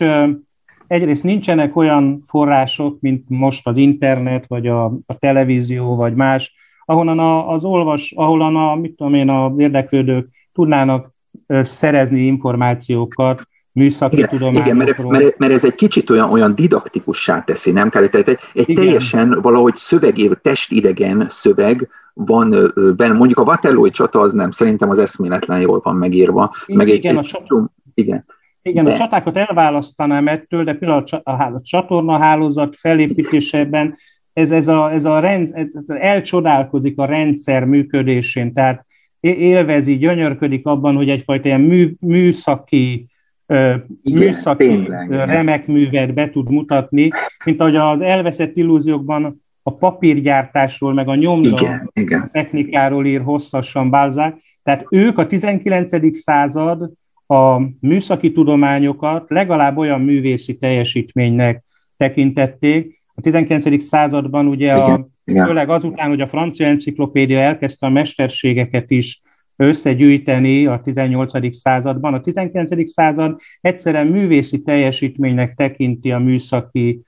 egyrészt 0.87 1.23
nincsenek 1.23 1.77
olyan 1.77 2.21
források, 2.27 3.01
mint 3.01 3.29
most 3.29 3.67
az 3.67 3.77
internet, 3.77 4.45
vagy 4.47 4.67
a, 4.67 4.85
a 4.85 5.19
televízió, 5.19 5.97
vagy 5.97 6.15
más, 6.15 6.55
ahonnan 6.85 7.19
a, 7.19 7.53
az 7.53 7.65
olvas, 7.65 8.13
ahonnan 8.17 8.57
a, 8.57 8.75
mit 8.75 8.97
tudom 8.97 9.15
én, 9.15 9.29
a 9.29 9.55
érdeklődők 9.57 10.29
tudnának 10.53 11.13
szerezni 11.61 12.21
információkat, 12.21 13.43
műszaki 13.79 14.17
igen, 14.17 14.29
tudományokról. 14.29 14.65
Igen, 14.65 14.77
mert, 14.77 15.23
mert, 15.23 15.39
mert 15.39 15.53
ez 15.53 15.65
egy 15.65 15.75
kicsit 15.75 16.11
olyan, 16.11 16.31
olyan 16.31 16.55
didaktikussá 16.55 17.41
teszi, 17.41 17.71
nem 17.71 17.89
kell? 17.89 18.07
Tehát 18.07 18.29
egy, 18.29 18.39
egy 18.55 18.75
teljesen 18.75 19.39
valahogy 19.43 19.75
szövegév, 19.75 20.33
testidegen 20.43 21.27
szöveg 21.29 21.89
van 22.15 22.73
benne. 22.97 23.13
Mondjuk 23.13 23.39
a 23.39 23.43
Waterloo 23.43 23.91
csata 23.91 24.21
az 24.21 24.33
nem, 24.33 24.51
szerintem 24.51 24.91
az 24.91 24.99
eszméletlen 24.99 25.61
jól 25.61 25.81
van 25.83 25.97
megírva. 25.97 26.55
Igen, 26.67 26.77
meg 26.77 26.89
egy, 26.89 26.97
igen, 26.97 27.13
egy, 27.13 27.19
a 27.19 27.23
csata, 27.23 27.71
igen. 27.95 28.25
Igen, 28.63 28.85
de. 28.85 28.93
a 28.93 28.97
csatákat 28.97 29.37
elválasztanám 29.37 30.29
ettől, 30.29 30.65
de 30.65 30.75
például 30.75 31.05
a, 31.23 31.31
a 31.31 31.61
csatornahálózat 31.63 32.77
felépítésében 32.77 33.97
ez, 34.33 34.51
ez, 34.51 34.69
a, 34.69 34.93
ez, 34.93 35.05
a 35.05 35.19
rend, 35.19 35.51
ez, 35.53 35.69
ez 35.75 35.97
elcsodálkozik 35.97 36.99
a 36.99 37.05
rendszer 37.05 37.65
működésén, 37.65 38.53
tehát 38.53 38.87
élvezi, 39.21 39.97
gyönyörködik 39.97 40.67
abban, 40.67 40.97
hogy 40.97 41.09
egyfajta 41.09 41.49
ilyen 41.49 41.61
mű, 41.61 41.91
műszaki 42.01 43.07
igen, 43.49 43.87
műszaki 44.13 44.67
tényleg, 44.67 45.11
remek 45.11 45.67
művet 45.67 46.15
be 46.15 46.31
tud 46.31 46.51
mutatni, 46.51 47.11
mint 47.45 47.61
ahogy 47.61 47.77
az 47.77 48.01
elveszett 48.01 48.57
illúziókban 48.57 49.43
a 49.63 49.75
papírgyártásról, 49.77 50.93
meg 50.93 51.09
a 51.09 51.15
nyomda 51.15 51.61
igen, 51.61 51.91
igen. 51.93 52.31
technikáról 52.33 53.07
ír 53.07 53.21
hosszasan 53.21 53.91
Balzac. 53.91 54.35
Tehát 54.63 54.87
ők 54.91 55.19
a 55.19 55.27
19. 55.27 56.17
század 56.17 56.91
a 57.27 57.61
műszaki 57.81 58.33
tudományokat 58.33 59.31
legalább 59.31 59.77
olyan 59.77 60.01
művészi 60.01 60.57
teljesítménynek 60.57 61.65
tekintették. 61.97 63.03
A 63.15 63.21
19. 63.21 63.85
században 63.85 64.47
ugye 64.47 64.75
a, 64.75 65.09
igen. 65.25 65.47
főleg 65.47 65.71
azután, 65.71 66.09
hogy 66.09 66.21
a 66.21 66.27
francia 66.27 66.67
enciklopédia 66.67 67.39
elkezdte 67.39 67.87
a 67.87 67.91
mesterségeket 67.91 68.91
is 68.91 69.21
összegyűjteni 69.59 70.67
a 70.67 70.81
18. 70.85 71.57
században. 71.57 72.15
A 72.15 72.21
19. 72.21 72.91
század 72.91 73.39
egyszerűen 73.61 74.07
művészi 74.07 74.63
teljesítménynek 74.63 75.55
tekinti 75.55 76.13
a 76.13 76.19
műszaki 76.19 77.03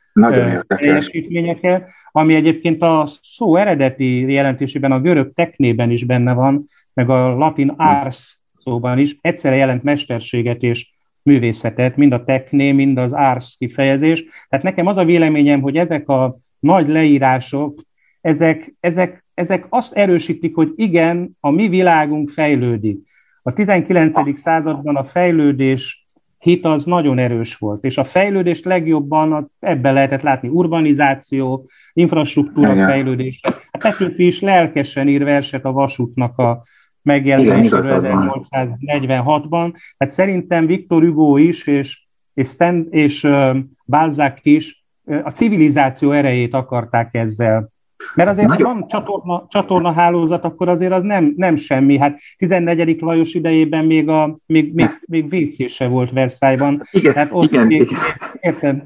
teljesítményeket, 0.67 1.89
ami 2.11 2.35
egyébként 2.35 2.83
a 2.83 3.05
szó 3.23 3.57
eredeti 3.57 4.33
jelentésében 4.33 4.93
a 4.93 5.01
görög 5.01 5.33
teknében 5.33 5.91
is 5.91 6.05
benne 6.05 6.33
van, 6.33 6.65
meg 6.95 7.11
a 7.11 7.37
latin 7.37 7.69
ars 7.77 8.39
szóban 8.65 8.99
is, 8.99 9.17
egyszerre 9.21 9.57
jelent 9.57 9.83
mesterséget 9.83 10.63
és 10.63 10.91
művészetet, 11.23 11.97
mind 11.97 12.13
a 12.13 12.25
tekné, 12.25 12.73
mind 12.73 12.99
az 12.99 13.13
ars 13.13 13.57
kifejezés. 13.59 14.25
Tehát 14.49 14.65
nekem 14.65 14.87
az 14.87 14.97
a 14.97 15.05
véleményem, 15.05 15.61
hogy 15.61 15.77
ezek 15.77 16.09
a 16.09 16.39
nagy 16.59 16.89
leírások, 16.89 17.81
ezek, 18.21 18.75
ezek 18.81 19.25
ezek 19.41 19.67
azt 19.69 19.93
erősítik, 19.93 20.55
hogy 20.55 20.73
igen, 20.77 21.37
a 21.41 21.51
mi 21.51 21.69
világunk 21.69 22.29
fejlődik. 22.29 22.99
A 23.43 23.53
19. 23.53 24.39
században 24.39 24.97
a 24.97 25.05
fejlődés 25.05 26.05
hit 26.39 26.65
az 26.65 26.85
nagyon 26.85 27.19
erős 27.19 27.57
volt, 27.57 27.85
és 27.85 27.99
a 27.99 28.05
fejlődést 28.05 28.65
legjobban 28.65 29.51
ebben 29.59 29.95
lehetett 29.95 30.23
látni 30.23 30.49
urbanizáció, 30.49 31.69
infrastruktúra 31.93 32.73
Igen. 32.73 32.89
fejlődés. 32.89 33.41
A 33.71 33.79
Petőfi 33.79 34.27
is 34.27 34.41
lelkesen 34.41 35.09
ír 35.09 35.25
verset 35.25 35.65
a 35.65 35.73
vasútnak 35.73 36.39
a 36.39 36.63
megjelenésről 37.03 37.83
1846-ban. 37.85 39.73
Hát 39.99 40.11
szerintem 40.11 40.67
Viktor 40.67 41.03
Hugo 41.03 41.37
is, 41.37 41.67
és, 41.67 42.03
és, 42.35 42.49
Stan, 42.49 42.87
és 42.91 43.25
uh, 43.25 43.57
Balzac 43.87 44.39
is 44.43 44.85
uh, 45.05 45.21
a 45.25 45.31
civilizáció 45.31 46.11
erejét 46.11 46.55
akarták 46.55 47.15
ezzel. 47.15 47.71
Mert 48.15 48.29
azért, 48.29 48.49
Nagyon... 48.49 48.67
ha 48.67 48.73
van 48.73 48.89
csatorna, 48.89 49.47
csatorna 49.49 49.93
hálózat, 49.93 50.45
akkor 50.45 50.69
azért 50.69 50.93
az 50.93 51.05
nem, 51.05 51.33
nem 51.37 51.57
semmi. 51.57 51.99
Hát 51.99 52.19
14. 52.37 53.01
Lajos 53.01 53.35
idejében 53.35 53.85
még, 53.85 54.09
a, 54.09 54.39
még, 54.47 54.75
még, 54.75 54.89
még 55.07 55.33
WC 55.33 55.71
se 55.71 55.87
volt 55.87 56.11
Versailles-ban. 56.11 56.83
Igen, 56.91 57.13
Tehát 57.13 57.29
ott 57.33 57.45
igen, 57.45 57.67
még, 57.67 57.81
igen. 57.81 57.99
Érted? 58.41 58.85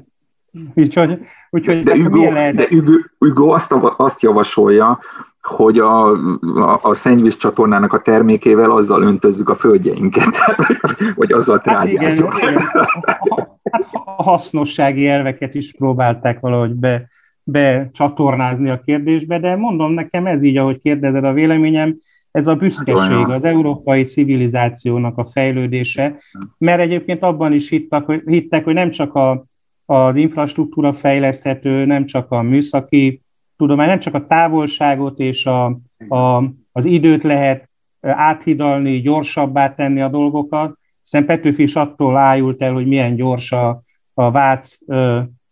Úgyhogy, 0.73 1.19
úgyhogy 1.49 1.83
de 1.83 1.95
Hugo, 1.95 2.31
de 2.31 2.67
Hugo, 2.69 2.91
Hugo 3.17 3.53
azt, 3.53 3.75
azt 3.97 4.21
javasolja, 4.21 4.99
hogy 5.41 5.79
a, 5.79 6.11
a, 6.55 6.79
a 6.81 6.93
szennyvíz 6.93 7.37
csatornának 7.37 7.93
a 7.93 8.01
termékével 8.01 8.71
azzal 8.71 9.01
öntözzük 9.01 9.49
a 9.49 9.55
földjeinket, 9.55 10.29
tehát, 10.45 11.15
vagy 11.15 11.31
azzal 11.31 11.59
trágyázzuk. 11.59 12.33
Hát 12.33 12.41
igen, 12.41 12.53
igen. 12.53 13.47
Hát 13.71 13.87
a 14.05 14.23
hasznossági 14.23 15.07
elveket 15.07 15.55
is 15.55 15.73
próbálták 15.77 16.39
valahogy 16.39 16.73
be, 16.73 17.07
becsatornázni 17.47 18.69
a 18.69 18.81
kérdésbe, 18.81 19.39
de 19.39 19.55
mondom 19.55 19.91
nekem 19.91 20.25
ez 20.25 20.43
így, 20.43 20.57
ahogy 20.57 20.81
kérdezed 20.81 21.23
a 21.23 21.33
véleményem, 21.33 21.97
ez 22.31 22.47
a 22.47 22.55
büszkeség, 22.55 23.25
az 23.29 23.43
európai 23.43 24.03
civilizációnak 24.03 25.17
a 25.17 25.25
fejlődése, 25.25 26.15
mert 26.57 26.79
egyébként 26.79 27.23
abban 27.23 27.53
is 27.53 27.69
hittek, 27.69 28.05
hogy, 28.05 28.21
hittek, 28.25 28.63
hogy 28.63 28.73
nem 28.73 28.89
csak 28.89 29.15
a, 29.15 29.45
az 29.85 30.15
infrastruktúra 30.15 30.93
fejleszthető, 30.93 31.85
nem 31.85 32.05
csak 32.05 32.31
a 32.31 32.41
műszaki 32.41 33.21
tudomány, 33.57 33.87
nem 33.87 33.99
csak 33.99 34.13
a 34.13 34.25
távolságot 34.25 35.19
és 35.19 35.45
a, 35.45 35.65
a, 36.07 36.43
az 36.71 36.85
időt 36.85 37.23
lehet 37.23 37.69
áthidalni, 38.01 39.01
gyorsabbá 39.01 39.73
tenni 39.73 40.01
a 40.01 40.09
dolgokat, 40.09 40.77
hiszen 41.03 41.25
Petőfi 41.25 41.63
is 41.63 41.75
attól 41.75 42.17
ájult 42.17 42.61
el, 42.61 42.73
hogy 42.73 42.87
milyen 42.87 43.15
gyors 43.15 43.51
a, 43.51 43.81
a 44.13 44.31
Vác 44.31 44.77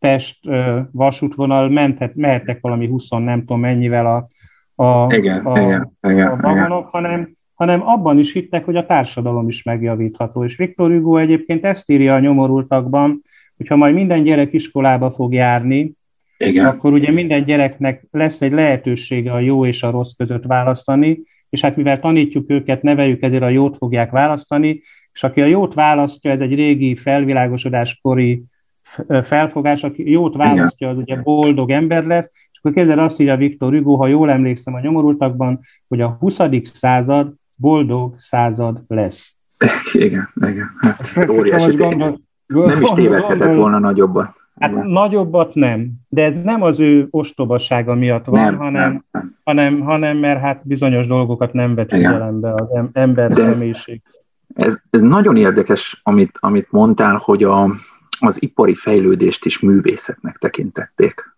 Pest 0.04 0.38
vasútvonal, 0.92 1.70
menthet, 1.70 2.16
mehettek 2.16 2.62
valami 2.62 2.88
20 2.88 3.10
nem 3.10 3.40
tudom 3.40 3.60
mennyivel 3.60 4.06
a, 4.06 4.28
a, 4.84 5.14
igen, 5.16 5.46
a, 5.46 5.60
igen, 5.60 5.98
igen, 6.02 6.28
a 6.28 6.36
vagonok, 6.36 6.88
hanem, 6.88 7.36
hanem 7.54 7.88
abban 7.88 8.20
is 8.20 8.34
hittek, 8.34 8.66
hogy 8.66 8.76
a 8.76 8.86
társadalom 8.86 9.48
is 9.48 9.64
megjavítható. 9.64 10.44
És 10.44 10.56
Viktor 10.56 10.92
Hugo 10.92 11.18
egyébként 11.18 11.66
ezt 11.66 11.90
írja 11.90 12.14
a 12.14 12.20
nyomorultakban, 12.20 13.22
hogyha 13.58 13.76
majd 13.76 13.94
minden 13.94 14.24
gyerek 14.24 14.54
iskolába 14.54 15.12
fog 15.12 15.34
járni, 15.34 15.94
igen. 16.38 16.66
akkor 16.66 16.94
ugye 16.94 17.12
minden 17.12 17.44
gyereknek 17.44 18.04
lesz 18.12 18.42
egy 18.42 18.52
lehetősége 18.52 19.32
a 19.32 19.40
jó 19.40 19.66
és 19.66 19.84
a 19.84 19.92
rossz 19.92 20.12
között 20.18 20.44
választani, 20.44 21.22
és 21.50 21.62
hát 21.62 21.76
mivel 21.76 22.00
tanítjuk 22.00 22.50
őket, 22.50 22.82
neveljük, 22.82 23.22
ezért 23.22 23.44
a 23.44 23.50
jót 23.50 23.78
fogják 23.78 24.12
választani, 24.12 24.82
és 25.14 25.24
aki 25.24 25.42
a 25.42 25.46
jót 25.46 25.74
választja, 25.74 26.32
ez 26.32 26.42
egy 26.42 26.56
régi 26.56 26.96
felvilágosodáskori 26.96 28.44
felfogás, 29.24 29.84
aki 29.84 30.12
jót 30.12 30.36
választja, 30.36 30.90
az 30.90 30.98
ugye 30.98 31.16
boldog 31.16 31.70
ember 31.70 32.06
lesz, 32.06 32.30
és 32.52 32.60
akkor 32.60 32.74
képzeld 32.74 33.00
azt 33.00 33.20
írja 33.20 33.38
Viktor 33.38 33.74
Hugo, 33.74 33.96
ha 33.96 34.08
jól 34.08 34.30
emlékszem 34.30 34.74
a 34.74 34.80
nyomorultakban, 34.80 35.60
hogy 35.88 36.02
a 36.02 36.18
20. 36.20 36.40
század 36.64 37.34
boldog 37.56 38.14
század 38.18 38.82
lesz. 38.88 39.34
Igen, 39.94 40.30
igen. 40.36 40.70
Hát, 40.80 41.30
óriási 41.30 41.76
gondol, 41.76 42.20
nem 42.46 42.82
is 42.82 42.90
tévedhetett 42.90 43.54
volna 43.54 43.80
nagyobbat. 43.80 44.42
Hát 44.60 44.72
igen. 44.72 44.88
nagyobbat 44.88 45.54
nem, 45.54 45.92
de 46.10 46.24
ez 46.24 46.34
nem 46.44 46.62
az 46.62 46.80
ő 46.80 47.08
ostobasága 47.10 47.94
miatt 47.94 48.26
van, 48.26 48.42
nem, 48.42 48.58
hanem, 48.58 48.82
nem, 48.82 49.04
nem. 49.12 49.38
Hanem, 49.44 49.80
hanem 49.80 50.18
mert 50.18 50.40
hát 50.40 50.62
bizonyos 50.64 51.08
dolgokat 51.08 51.54
nem 51.54 51.76
vett 51.76 51.92
figyelembe 51.92 52.54
az 52.54 52.68
ember 52.94 53.32
személyiség. 53.34 54.02
Ez, 54.54 54.66
ez, 54.66 54.82
ez 54.90 55.02
nagyon 55.02 55.36
érdekes, 55.36 56.02
amit, 56.04 56.38
amit 56.40 56.72
mondtál, 56.72 57.16
hogy 57.16 57.44
a, 57.44 57.76
az 58.20 58.42
ipari 58.42 58.76
fejlődést 58.76 59.46
is 59.46 59.60
művészetnek 59.60 60.38
tekintették. 60.38 61.36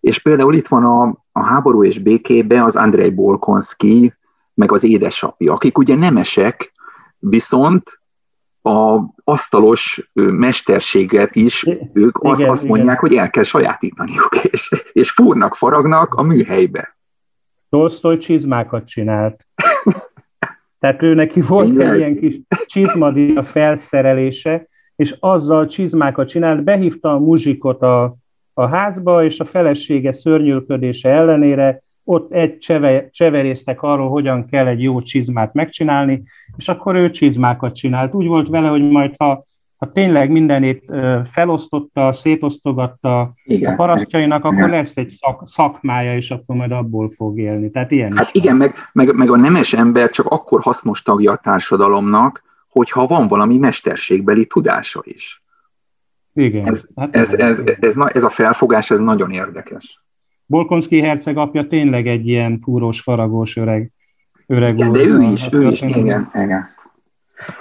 És 0.00 0.18
például 0.18 0.54
itt 0.54 0.68
van 0.68 0.84
a, 0.84 1.24
a 1.32 1.44
háború 1.44 1.84
és 1.84 1.98
békébe 1.98 2.64
az 2.64 2.76
Andrei 2.76 3.10
Bolkonski, 3.10 4.14
meg 4.54 4.72
az 4.72 4.84
édesapja, 4.84 5.52
akik 5.52 5.78
ugye 5.78 5.94
nemesek, 5.94 6.72
viszont 7.18 8.00
a 8.62 8.98
asztalos 9.24 10.10
mesterséget 10.12 11.36
is 11.36 11.64
ők 11.92 12.18
igen, 12.20 12.30
azt, 12.30 12.42
azt 12.42 12.64
mondják, 12.64 12.98
igen. 12.98 13.08
hogy 13.08 13.16
el 13.16 13.30
kell 13.30 13.42
sajátítaniuk, 13.42 14.36
és, 14.50 14.70
és 14.92 15.10
fúrnak, 15.10 15.54
faragnak 15.54 16.14
a 16.14 16.22
műhelybe. 16.22 16.96
Tolstoy 17.68 18.16
csizmákat 18.16 18.86
csinált. 18.86 19.46
Tehát 20.78 21.02
ő 21.02 21.14
neki 21.14 21.40
volt 21.40 21.78
egy 21.78 21.96
ilyen 21.96 22.16
kis 22.16 22.40
csizmadia 22.66 23.42
felszerelése, 23.42 24.66
és 25.00 25.16
azzal 25.20 25.66
csizmákat 25.66 26.28
csinált, 26.28 26.64
behívta 26.64 27.12
a 27.12 27.18
muzsikot 27.18 27.82
a, 27.82 28.16
a 28.54 28.66
házba, 28.66 29.24
és 29.24 29.40
a 29.40 29.44
felesége 29.44 30.12
szörnyűködése 30.12 31.08
ellenére 31.08 31.80
ott 32.04 32.32
egy 32.32 32.58
cseve, 32.58 33.10
cseverésztek 33.10 33.82
arról, 33.82 34.08
hogyan 34.08 34.46
kell 34.46 34.66
egy 34.66 34.82
jó 34.82 35.00
csizmát 35.00 35.54
megcsinálni, 35.54 36.22
és 36.56 36.68
akkor 36.68 36.94
ő 36.94 37.10
csizmákat 37.10 37.74
csinált. 37.74 38.14
Úgy 38.14 38.26
volt 38.26 38.48
vele, 38.48 38.68
hogy 38.68 38.90
majd 38.90 39.14
ha, 39.16 39.44
ha 39.76 39.92
tényleg 39.92 40.30
mindenét 40.30 40.84
felosztotta, 41.24 42.12
szétosztogatta 42.12 43.32
igen, 43.44 43.72
a 43.72 43.76
parasztjainak, 43.76 44.44
akkor 44.44 44.58
igen. 44.58 44.70
lesz 44.70 44.96
egy 44.96 45.08
szak, 45.08 45.42
szakmája, 45.48 46.16
és 46.16 46.30
akkor 46.30 46.56
majd 46.56 46.70
abból 46.70 47.08
fog 47.08 47.38
élni. 47.38 47.70
Tehát 47.70 47.90
ilyen 47.90 48.16
Hát 48.16 48.30
is 48.32 48.42
igen, 48.42 48.56
meg, 48.56 48.74
meg, 48.92 49.14
meg 49.14 49.30
a 49.30 49.36
nemes 49.36 49.72
ember 49.72 50.10
csak 50.10 50.26
akkor 50.26 50.60
hasznos 50.62 51.02
tagja 51.02 51.32
a 51.32 51.36
társadalomnak, 51.36 52.48
hogyha 52.70 53.06
van 53.06 53.26
valami 53.26 53.58
mesterségbeli 53.58 54.46
tudása 54.46 55.00
is. 55.04 55.42
Igen. 56.34 56.66
Ez, 56.66 56.88
hát 56.96 57.16
ez, 57.16 57.32
ez, 57.34 57.58
ez, 57.58 57.76
ez, 57.80 57.96
ez 57.96 58.24
a 58.24 58.28
felfogás, 58.28 58.90
ez 58.90 59.00
nagyon 59.00 59.30
érdekes. 59.30 60.04
Bolkonszki 60.46 61.00
herceg 61.00 61.36
apja 61.36 61.66
tényleg 61.66 62.06
egy 62.06 62.28
ilyen 62.28 62.60
fúrós, 62.62 63.00
faragós 63.00 63.56
öreg, 63.56 63.92
öreg 64.46 64.78
igen, 64.78 64.92
de 64.92 65.04
ő 65.04 65.22
is, 65.22 65.48
ő 65.52 65.70
is, 65.70 65.80
igen, 65.80 65.98
igen. 65.98 66.30
igen. 66.34 66.68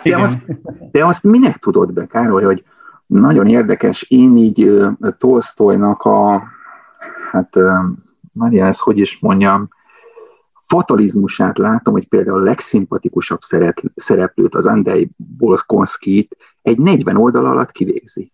De, 0.04 0.18
Azt, 0.18 0.46
de 0.92 1.06
azt 1.06 1.24
minek 1.24 1.58
tudod 1.58 1.94
be, 1.94 2.06
Károly, 2.06 2.44
hogy 2.44 2.64
nagyon 3.06 3.48
érdekes, 3.48 4.02
én 4.02 4.38
így 4.38 4.72
Tolstoynak 5.18 6.02
a, 6.02 6.44
hát 7.32 7.56
nagyon 8.34 8.68
ez, 8.68 8.80
hogy 8.80 8.98
is 8.98 9.20
mondjam, 9.20 9.68
fatalizmusát 10.70 11.58
látom, 11.58 11.94
hogy 11.94 12.08
például 12.08 12.40
a 12.40 12.44
legszimpatikusabb 12.44 13.40
szereplőt, 13.96 14.56
az 14.56 14.66
Andrei 14.66 15.10
Bolkonskit 15.16 16.36
egy 16.62 16.78
40 16.78 17.18
oldal 17.18 17.46
alatt 17.46 17.72
kivégzi. 17.72 18.32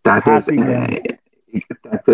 Tehát 0.00 0.22
hát 0.22 0.34
ez, 0.34 0.50
igen. 0.50 0.82
E, 0.82 0.88
tehát, 1.80 2.04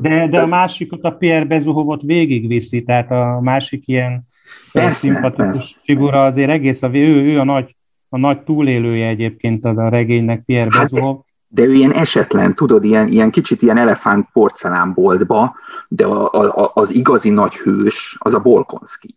de, 0.00 0.28
de 0.28 0.40
a 0.40 0.46
másikot 0.46 1.04
a 1.04 1.10
Pierre 1.10 1.44
Bezuhovot 1.44 2.02
végigviszi, 2.02 2.82
tehát 2.82 3.10
a 3.10 3.40
másik 3.40 3.88
ilyen 3.88 4.26
persze, 4.72 4.92
szimpatikus 4.92 5.56
persze. 5.56 5.76
figura 5.82 6.24
azért 6.24 6.50
egész, 6.50 6.82
a, 6.82 6.94
ő, 6.94 7.24
ő 7.24 7.38
a 7.38 7.44
nagy, 7.44 7.76
a 8.08 8.18
nagy 8.18 8.42
túlélője 8.42 9.06
egyébként 9.06 9.64
az 9.64 9.78
a 9.78 9.88
regénynek, 9.88 10.44
Pierre 10.44 10.70
hát, 10.72 10.90
Bezuhov 10.90 11.20
de 11.48 11.62
ő 11.62 11.72
ilyen 11.72 11.92
esetlen, 11.92 12.54
tudod, 12.54 12.84
ilyen, 12.84 13.06
ilyen 13.06 13.30
kicsit 13.30 13.62
ilyen 13.62 13.76
elefánt 13.76 14.28
porcelánboltba, 14.32 15.56
de 15.88 16.06
a, 16.06 16.30
a, 16.32 16.70
az 16.74 16.94
igazi 16.94 17.30
nagy 17.30 17.54
hős, 17.54 18.16
az 18.18 18.34
a 18.34 18.40
Bolkonski. 18.40 19.16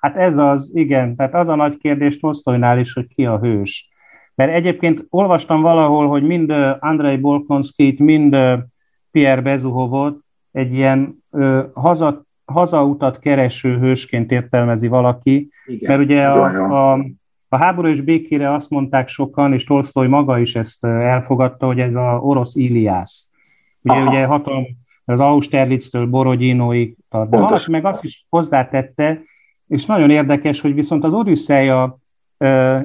Hát 0.00 0.16
ez 0.16 0.36
az, 0.36 0.70
igen, 0.74 1.16
tehát 1.16 1.34
az 1.34 1.48
a 1.48 1.54
nagy 1.54 1.76
kérdés 1.76 2.20
Tolstoynál 2.20 2.78
is, 2.78 2.92
hogy 2.92 3.06
ki 3.14 3.26
a 3.26 3.38
hős. 3.38 3.88
Mert 4.34 4.52
egyébként 4.52 5.06
olvastam 5.08 5.60
valahol, 5.60 6.08
hogy 6.08 6.22
mind 6.22 6.50
Andrei 6.80 7.16
Bolkonskit, 7.16 7.98
mind 7.98 8.36
Pierre 9.10 9.40
Bezuhovot 9.40 10.18
egy 10.52 10.72
ilyen 10.72 11.24
ö, 11.30 11.62
haza, 11.74 12.24
hazautat 12.44 13.18
kereső 13.18 13.78
hősként 13.78 14.30
értelmezi 14.30 14.88
valaki, 14.88 15.50
igen, 15.66 15.90
mert 15.90 16.00
ugye 16.00 16.26
a, 16.26 16.92
a, 16.92 17.04
a 17.48 17.56
háború 17.56 17.88
és 17.88 18.00
békére 18.00 18.54
azt 18.54 18.70
mondták 18.70 19.08
sokan, 19.08 19.52
és 19.52 19.64
Tolstoy 19.64 20.06
maga 20.06 20.38
is 20.38 20.54
ezt 20.54 20.84
elfogadta, 20.84 21.66
hogy 21.66 21.80
ez 21.80 21.94
a 21.94 22.18
orosz 22.22 22.54
Iliász. 22.54 23.30
Ugye, 23.82 23.94
Aha. 23.94 24.10
ugye 24.10 24.24
hatalom, 24.24 24.64
az 25.04 25.20
Austerlitz-től 25.20 26.06
Borodinóig 26.06 26.96
tart. 27.08 27.30
De 27.30 27.36
valaki 27.36 27.70
meg 27.70 27.84
azt 27.84 28.04
is 28.04 28.26
hozzátette, 28.28 29.20
és 29.66 29.86
nagyon 29.86 30.10
érdekes, 30.10 30.60
hogy 30.60 30.74
viszont 30.74 31.04
az 31.04 31.12
Odüsszeja 31.12 31.98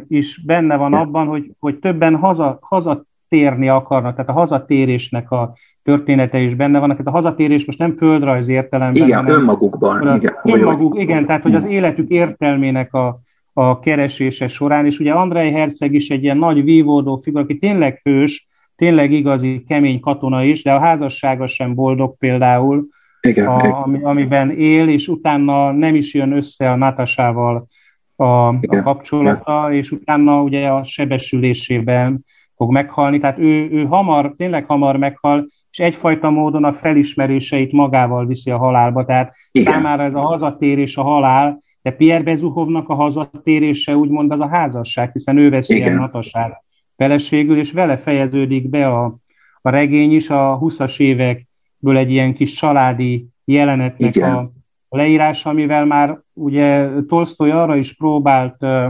is 0.07 0.41
benne 0.45 0.75
van 0.75 0.93
abban, 0.93 1.27
hogy, 1.27 1.51
hogy 1.59 1.79
többen 1.79 2.15
haza, 2.15 2.57
hazatérni 2.61 3.69
akarnak, 3.69 4.15
tehát 4.15 4.29
a 4.29 4.33
hazatérésnek 4.33 5.31
a 5.31 5.53
története 5.83 6.39
is 6.39 6.55
benne 6.55 6.79
vannak. 6.79 6.99
Ez 6.99 7.07
a 7.07 7.11
hazatérés 7.11 7.65
most 7.65 7.77
nem 7.77 7.95
földrajzi 7.95 8.53
értelemben. 8.53 9.03
Igen, 9.03 9.17
hanem, 9.17 9.35
önmagukban. 9.35 10.15
Igen, 10.15 10.33
önmaguk, 10.43 10.99
igen, 10.99 11.25
tehát 11.25 11.41
hogy 11.41 11.55
az 11.55 11.65
életük 11.65 12.09
értelmének 12.09 12.93
a, 12.93 13.19
a 13.53 13.79
keresése 13.79 14.47
során, 14.47 14.85
és 14.85 14.99
ugye 14.99 15.11
Andrei 15.11 15.51
Herceg 15.51 15.93
is 15.93 16.09
egy 16.09 16.23
ilyen 16.23 16.37
nagy 16.37 16.63
vívódó 16.63 17.15
figura, 17.15 17.43
aki 17.43 17.57
tényleg 17.57 17.99
hős, 18.03 18.47
tényleg 18.75 19.11
igazi, 19.11 19.63
kemény 19.67 19.99
katona 19.99 20.43
is, 20.43 20.63
de 20.63 20.73
a 20.73 20.79
házassága 20.79 21.47
sem 21.47 21.73
boldog 21.73 22.17
például, 22.17 22.87
igen, 23.21 23.47
a, 23.47 23.57
igen. 23.59 23.71
Ami, 23.71 24.03
amiben 24.03 24.51
él, 24.51 24.89
és 24.89 25.07
utána 25.07 25.71
nem 25.71 25.95
is 25.95 26.13
jön 26.13 26.31
össze 26.31 26.71
a 26.71 26.75
Natasával 26.75 27.67
a, 28.15 28.47
a 28.47 28.81
kapcsolata, 28.83 29.65
igen. 29.67 29.77
és 29.77 29.91
utána 29.91 30.41
ugye 30.41 30.67
a 30.67 30.83
sebesülésében 30.83 32.25
fog 32.55 32.71
meghalni, 32.71 33.17
tehát 33.17 33.37
ő, 33.37 33.69
ő 33.71 33.85
hamar, 33.85 34.33
tényleg 34.37 34.65
hamar 34.65 34.97
meghal, 34.97 35.45
és 35.71 35.79
egyfajta 35.79 36.29
módon 36.29 36.63
a 36.63 36.71
felismeréseit 36.71 37.71
magával 37.71 38.25
viszi 38.25 38.51
a 38.51 38.57
halálba, 38.57 39.05
tehát 39.05 39.35
Igen. 39.51 39.73
számára 39.73 40.03
ez 40.03 40.13
a 40.13 40.21
hazatérés 40.21 40.97
a 40.97 41.03
halál, 41.03 41.57
de 41.83 41.91
Pierre 41.91 42.23
Bezuhovnak 42.23 42.89
a 42.89 42.93
hazatérése 42.93 43.95
úgymond 43.95 44.31
az 44.31 44.39
a 44.39 44.47
házasság, 44.47 45.11
hiszen 45.11 45.37
ő 45.37 45.49
veszi 45.49 45.81
el 45.81 45.95
Natasát 45.95 46.63
feleségül, 46.97 47.57
és 47.57 47.71
vele 47.71 47.97
fejeződik 47.97 48.69
be 48.69 48.87
a, 48.87 49.17
a 49.61 49.69
regény 49.69 50.11
is 50.11 50.29
a 50.29 50.59
20-as 50.61 50.99
évekből 50.99 51.97
egy 51.97 52.11
ilyen 52.11 52.33
kis 52.33 52.53
családi 52.53 53.27
jelenetnek 53.45 54.15
Igen. 54.15 54.33
a 54.33 54.51
leírása, 54.89 55.49
amivel 55.49 55.85
már 55.85 56.19
ugye 56.33 56.89
Tolstoy 57.07 57.49
arra 57.49 57.75
is 57.75 57.93
próbált 57.93 58.55
uh, 58.59 58.85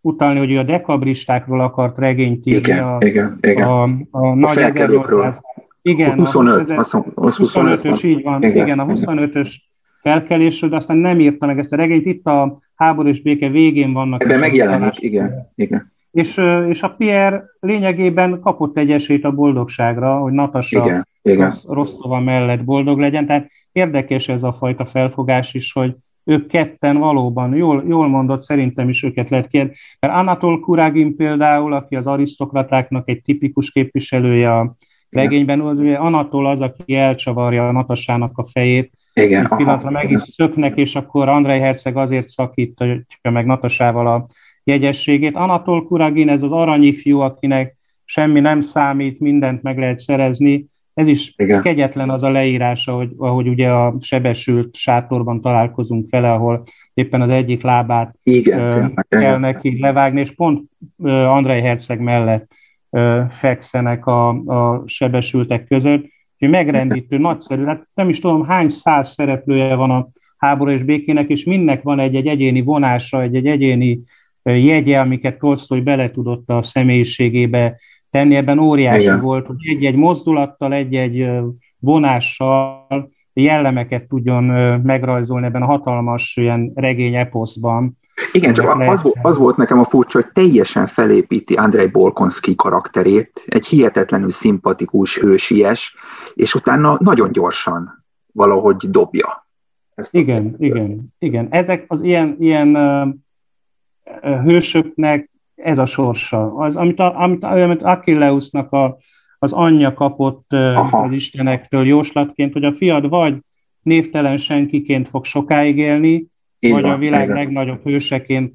utalni, 0.00 0.38
hogy 0.38 0.50
ő 0.50 0.58
a 0.58 0.62
dekabristákról 0.62 1.60
akart 1.60 1.98
regényt 1.98 2.46
írni. 2.46 2.58
Igen, 2.58 2.84
a, 2.84 2.96
igen, 3.04 3.38
igen. 3.40 3.68
A, 3.68 3.82
a, 3.82 3.88
a 4.10 4.34
nagy 4.34 4.58
1800, 4.58 5.40
igen, 5.82 6.14
25, 6.14 6.70
a 6.70 6.74
25, 7.14 7.80
25-ös, 7.82 8.04
így 8.04 8.22
van, 8.22 8.42
igen, 8.42 8.64
igen 8.64 8.78
a 8.78 8.86
25-ös 8.86 9.54
felkelésről, 10.00 10.70
de 10.70 10.76
aztán 10.76 10.96
nem 10.96 11.20
írta 11.20 11.46
meg 11.46 11.58
ezt 11.58 11.72
a 11.72 11.76
regényt. 11.76 12.06
Itt 12.06 12.26
a 12.26 12.58
háború 12.74 13.08
és 13.08 13.22
béke 13.22 13.48
végén 13.48 13.92
vannak. 13.92 14.22
Ebben 14.22 14.38
megjelenik, 14.38 15.00
igen, 15.00 15.52
igen. 15.54 15.92
És, 16.10 16.40
és 16.68 16.82
a 16.82 16.90
Pierre 16.90 17.44
lényegében 17.60 18.40
kapott 18.40 18.78
egy 18.78 18.90
esélyt 18.90 19.24
a 19.24 19.32
boldogságra, 19.32 20.18
hogy 20.18 20.32
Natasa 20.32 20.84
igen, 20.84 21.08
igen. 21.22 21.54
Rossz, 21.68 21.92
mellett 22.24 22.64
boldog 22.64 22.98
legyen. 22.98 23.26
Tehát 23.26 23.50
érdekes 23.72 24.28
ez 24.28 24.42
a 24.42 24.52
fajta 24.52 24.84
felfogás 24.84 25.54
is, 25.54 25.72
hogy 25.72 25.94
ők 26.24 26.46
ketten 26.46 26.96
valóban, 26.98 27.54
jól, 27.54 27.84
jól 27.86 28.08
mondott, 28.08 28.42
szerintem 28.42 28.88
is 28.88 29.02
őket 29.02 29.30
lehet 29.30 29.48
kérni. 29.48 29.72
Mert 30.00 30.14
Anatol 30.14 30.60
Kuragin 30.60 31.16
például, 31.16 31.72
aki 31.72 31.96
az 31.96 32.06
arisztokratáknak 32.06 33.08
egy 33.08 33.22
tipikus 33.22 33.70
képviselője 33.70 34.58
a 34.58 34.76
legényben, 35.10 35.60
ugye 35.60 35.96
Anatol 35.96 36.46
az, 36.46 36.60
aki 36.60 36.94
elcsavarja 36.94 37.68
a 37.68 37.72
Natasának 37.72 38.38
a 38.38 38.44
fejét, 38.44 38.92
igen, 39.22 39.42
egy 39.42 39.56
pillanatra 39.56 39.90
meg 39.90 40.10
is 40.10 40.22
szöknek, 40.22 40.76
és 40.76 40.94
akkor 40.94 41.28
Andrei 41.28 41.58
Herceg 41.58 41.96
azért 41.96 42.28
szakítja 42.28 43.04
meg 43.22 43.46
Natasával 43.46 44.06
a 44.06 44.26
jegyességét. 44.64 45.36
Anatol 45.36 45.86
Kuragin, 45.86 46.28
ez 46.28 46.42
az 46.42 46.52
aranyifjú, 46.52 47.20
akinek 47.20 47.76
semmi 48.04 48.40
nem 48.40 48.60
számít, 48.60 49.20
mindent 49.20 49.62
meg 49.62 49.78
lehet 49.78 50.00
szerezni, 50.00 50.66
ez 50.98 51.06
is 51.06 51.34
Igen. 51.36 51.62
kegyetlen 51.62 52.10
az 52.10 52.22
a 52.22 52.28
leírása, 52.28 52.92
hogy, 52.92 53.10
ahogy 53.16 53.48
ugye 53.48 53.68
a 53.68 53.94
sebesült 54.00 54.76
sátorban 54.76 55.40
találkozunk 55.40 56.10
vele, 56.10 56.32
ahol 56.32 56.62
éppen 56.94 57.20
az 57.20 57.28
egyik 57.28 57.62
lábát 57.62 58.14
Igen, 58.22 58.60
ö, 58.60 58.86
kell 59.08 59.38
neki 59.38 59.80
levágni, 59.80 60.20
és 60.20 60.34
pont 60.34 60.62
ö, 61.02 61.10
Andrei 61.10 61.60
Herceg 61.60 62.00
mellett 62.00 62.50
ö, 62.90 63.22
fekszenek 63.28 64.06
a, 64.06 64.28
a 64.28 64.82
sebesültek 64.86 65.66
között. 65.66 66.06
Úgyhogy 66.38 66.56
megrendítő, 66.56 67.18
nagyszerű. 67.18 67.64
Hát 67.64 67.88
nem 67.94 68.08
is 68.08 68.18
tudom, 68.18 68.44
hány 68.44 68.68
száz 68.68 69.12
szereplője 69.12 69.74
van 69.74 69.90
a 69.90 70.08
háború 70.36 70.70
és 70.70 70.82
békének, 70.82 71.28
és 71.28 71.44
mindnek 71.44 71.82
van 71.82 71.98
egy-egy 71.98 72.26
egyéni 72.26 72.60
vonása, 72.60 73.22
egy-egy 73.22 73.46
egyéni 73.46 74.00
jegye, 74.42 74.98
amiket 74.98 75.38
Tolstoy 75.38 75.80
bele 75.80 76.10
tudott 76.10 76.48
a 76.48 76.62
személyiségébe 76.62 77.78
tenni, 78.10 78.36
ebben 78.36 78.58
óriási 78.58 79.00
Igen. 79.00 79.20
volt, 79.20 79.46
hogy 79.46 79.56
egy-egy 79.68 79.94
mozdulattal, 79.94 80.72
egy-egy 80.72 81.30
vonással 81.78 82.86
jellemeket 83.32 84.08
tudjon 84.08 84.44
megrajzolni 84.82 85.46
ebben 85.46 85.62
a 85.62 85.66
hatalmas 85.66 86.36
ilyen 86.36 86.72
regény 86.74 87.14
eposzban. 87.14 87.97
Igen, 88.32 88.54
csak 88.54 88.80
az, 88.80 89.02
az 89.22 89.36
volt 89.36 89.56
nekem 89.56 89.78
a 89.78 89.84
furcsa, 89.84 90.20
hogy 90.20 90.32
teljesen 90.32 90.86
felépíti 90.86 91.54
Andrei 91.54 91.86
Bolkonski 91.86 92.54
karakterét, 92.54 93.44
egy 93.46 93.66
hihetetlenül 93.66 94.30
szimpatikus, 94.30 95.18
hősies, 95.18 95.96
és 96.34 96.54
utána 96.54 96.96
nagyon 97.00 97.32
gyorsan 97.32 98.04
valahogy 98.32 98.76
dobja. 98.76 99.46
Ezt 99.94 100.14
igen, 100.14 100.54
igen, 100.58 101.14
igen. 101.18 101.46
Ezek 101.50 101.84
az 101.88 102.02
ilyen, 102.02 102.36
ilyen 102.38 102.76
uh, 102.76 104.42
hősöknek 104.42 105.30
ez 105.54 105.78
a 105.78 105.86
sorsa. 105.86 106.54
Az, 106.54 106.76
amit, 106.76 107.00
a, 107.00 107.20
amit, 107.20 107.44
amit 107.44 107.82
Achilleusnak 107.82 108.72
a, 108.72 108.98
az 109.38 109.52
anyja 109.52 109.94
kapott 109.94 110.52
Aha. 110.52 111.02
az 111.02 111.12
istenektől 111.12 111.86
jóslatként, 111.86 112.52
hogy 112.52 112.64
a 112.64 112.72
fiad 112.72 113.08
vagy 113.08 113.36
névtelen 113.82 114.38
senkiként 114.38 115.08
fog 115.08 115.24
sokáig 115.24 115.78
élni, 115.78 116.26
Így 116.58 116.72
vagy 116.72 116.82
van, 116.82 116.90
a 116.90 116.98
világ 116.98 117.24
igen. 117.24 117.36
legnagyobb 117.36 117.82
hőseként 117.82 118.54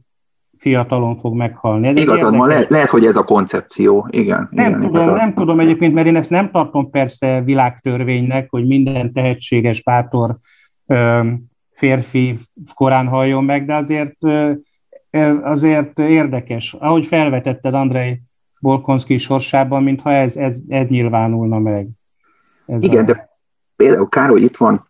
fiatalon 0.58 1.16
fog 1.16 1.36
meghalni. 1.36 1.88
Ez 1.88 2.00
Igazad 2.00 2.36
van, 2.36 2.48
lehet, 2.48 2.70
lehet, 2.70 2.90
hogy 2.90 3.06
ez 3.06 3.16
a 3.16 3.24
koncepció, 3.24 4.08
igen. 4.10 4.48
Nem, 4.52 4.68
igen, 4.68 4.82
tudom, 4.82 4.96
igazad. 4.96 5.16
nem 5.16 5.34
tudom 5.34 5.60
egyébként, 5.60 5.94
mert 5.94 6.08
én 6.08 6.16
ezt 6.16 6.30
nem 6.30 6.52
tartom 6.52 6.90
persze 6.90 7.42
világtörvénynek, 7.42 8.50
hogy 8.50 8.68
minden 8.68 9.14
tehetséges, 9.14 9.84
bátor 9.84 10.38
férfi 11.72 12.38
korán 12.74 13.08
halljon 13.08 13.44
meg, 13.44 13.66
de 13.66 13.76
azért 13.76 14.18
azért 15.44 16.00
érdekes. 16.00 16.74
Ahogy 16.80 17.06
felvetetted 17.06 17.74
Andrei 17.74 18.22
Bolkonszki 18.60 19.18
sorsában, 19.18 19.84
mintha 19.84 20.12
ez, 20.12 20.36
ez, 20.36 20.58
ez 20.68 20.88
nyilvánulna 20.88 21.60
meg. 21.60 21.88
Ez 22.66 22.84
Igen, 22.84 23.04
a... 23.04 23.06
de 23.06 23.30
például 23.76 24.10
Károly 24.10 24.42
itt 24.42 24.58
van 24.58 24.88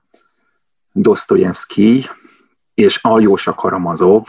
Dostoyevsky 0.92 2.04
és 2.74 3.00
Aljósa 3.02 3.54
Karamazov. 3.54 4.28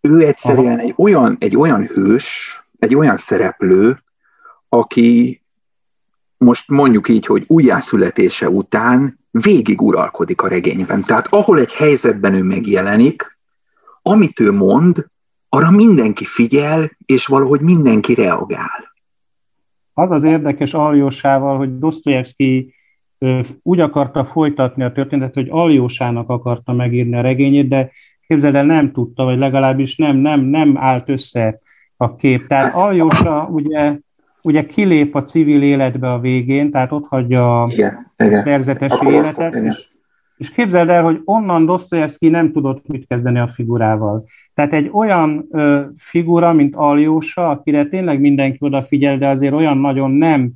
Ő 0.00 0.26
egyszerűen 0.26 0.78
egy 0.78 0.94
olyan, 0.96 1.36
egy 1.40 1.56
olyan 1.56 1.86
hős, 1.86 2.60
egy 2.78 2.94
olyan 2.94 3.16
szereplő, 3.16 4.02
aki 4.68 5.40
most 6.36 6.68
mondjuk 6.68 7.08
így, 7.08 7.26
hogy 7.26 7.44
újjászületése 7.46 8.48
után 8.48 9.18
végig 9.30 9.80
uralkodik 9.82 10.42
a 10.42 10.48
regényben. 10.48 11.04
Tehát 11.04 11.26
ahol 11.30 11.58
egy 11.58 11.72
helyzetben 11.72 12.34
ő 12.34 12.42
megjelenik, 12.42 13.38
amit 14.02 14.40
ő 14.40 14.52
mond, 14.52 15.06
arra 15.48 15.70
mindenki 15.70 16.24
figyel, 16.24 16.90
és 17.06 17.26
valahogy 17.26 17.60
mindenki 17.60 18.14
reagál. 18.14 18.94
Az 19.92 20.10
az 20.10 20.24
érdekes 20.24 20.74
Aljósával, 20.74 21.56
hogy 21.56 21.78
Dostoyevsky 21.78 22.74
úgy 23.62 23.80
akarta 23.80 24.24
folytatni 24.24 24.82
a 24.82 24.92
történetet, 24.92 25.34
hogy 25.34 25.48
Aljósának 25.50 26.28
akarta 26.28 26.72
megírni 26.72 27.16
a 27.16 27.20
regényét, 27.20 27.68
de 27.68 27.90
képzeld 28.26 28.54
el, 28.54 28.64
nem 28.64 28.92
tudta, 28.92 29.24
vagy 29.24 29.38
legalábbis 29.38 29.96
nem, 29.96 30.16
nem, 30.16 30.40
nem 30.40 30.76
állt 30.78 31.08
össze 31.08 31.58
a 31.96 32.16
kép. 32.16 32.46
Tehát 32.46 32.74
Aljósa 32.74 33.48
ugye, 33.52 33.96
ugye 34.42 34.66
kilép 34.66 35.14
a 35.14 35.24
civil 35.24 35.62
életbe 35.62 36.12
a 36.12 36.20
végén, 36.20 36.70
tehát 36.70 36.92
ott 36.92 37.06
hagyja 37.06 37.66
igen, 37.70 38.12
a 38.16 38.24
igen. 38.24 39.12
életet, 39.12 39.52
igen. 39.52 39.64
és 39.64 39.88
és 40.40 40.50
képzeld 40.50 40.88
el, 40.88 41.02
hogy 41.02 41.20
onnan 41.24 41.66
Dostoyevsky 41.66 42.28
nem 42.28 42.52
tudott 42.52 42.86
mit 42.86 43.06
kezdeni 43.06 43.38
a 43.38 43.48
figurával. 43.48 44.24
Tehát 44.54 44.72
egy 44.72 44.90
olyan 44.92 45.46
ö, 45.50 45.82
figura, 45.96 46.52
mint 46.52 46.76
Aljósa, 46.76 47.48
akire 47.48 47.86
tényleg 47.86 48.20
mindenki 48.20 48.58
odafigyel, 48.60 49.18
de 49.18 49.28
azért 49.28 49.52
olyan 49.52 49.78
nagyon 49.78 50.10
nem 50.10 50.52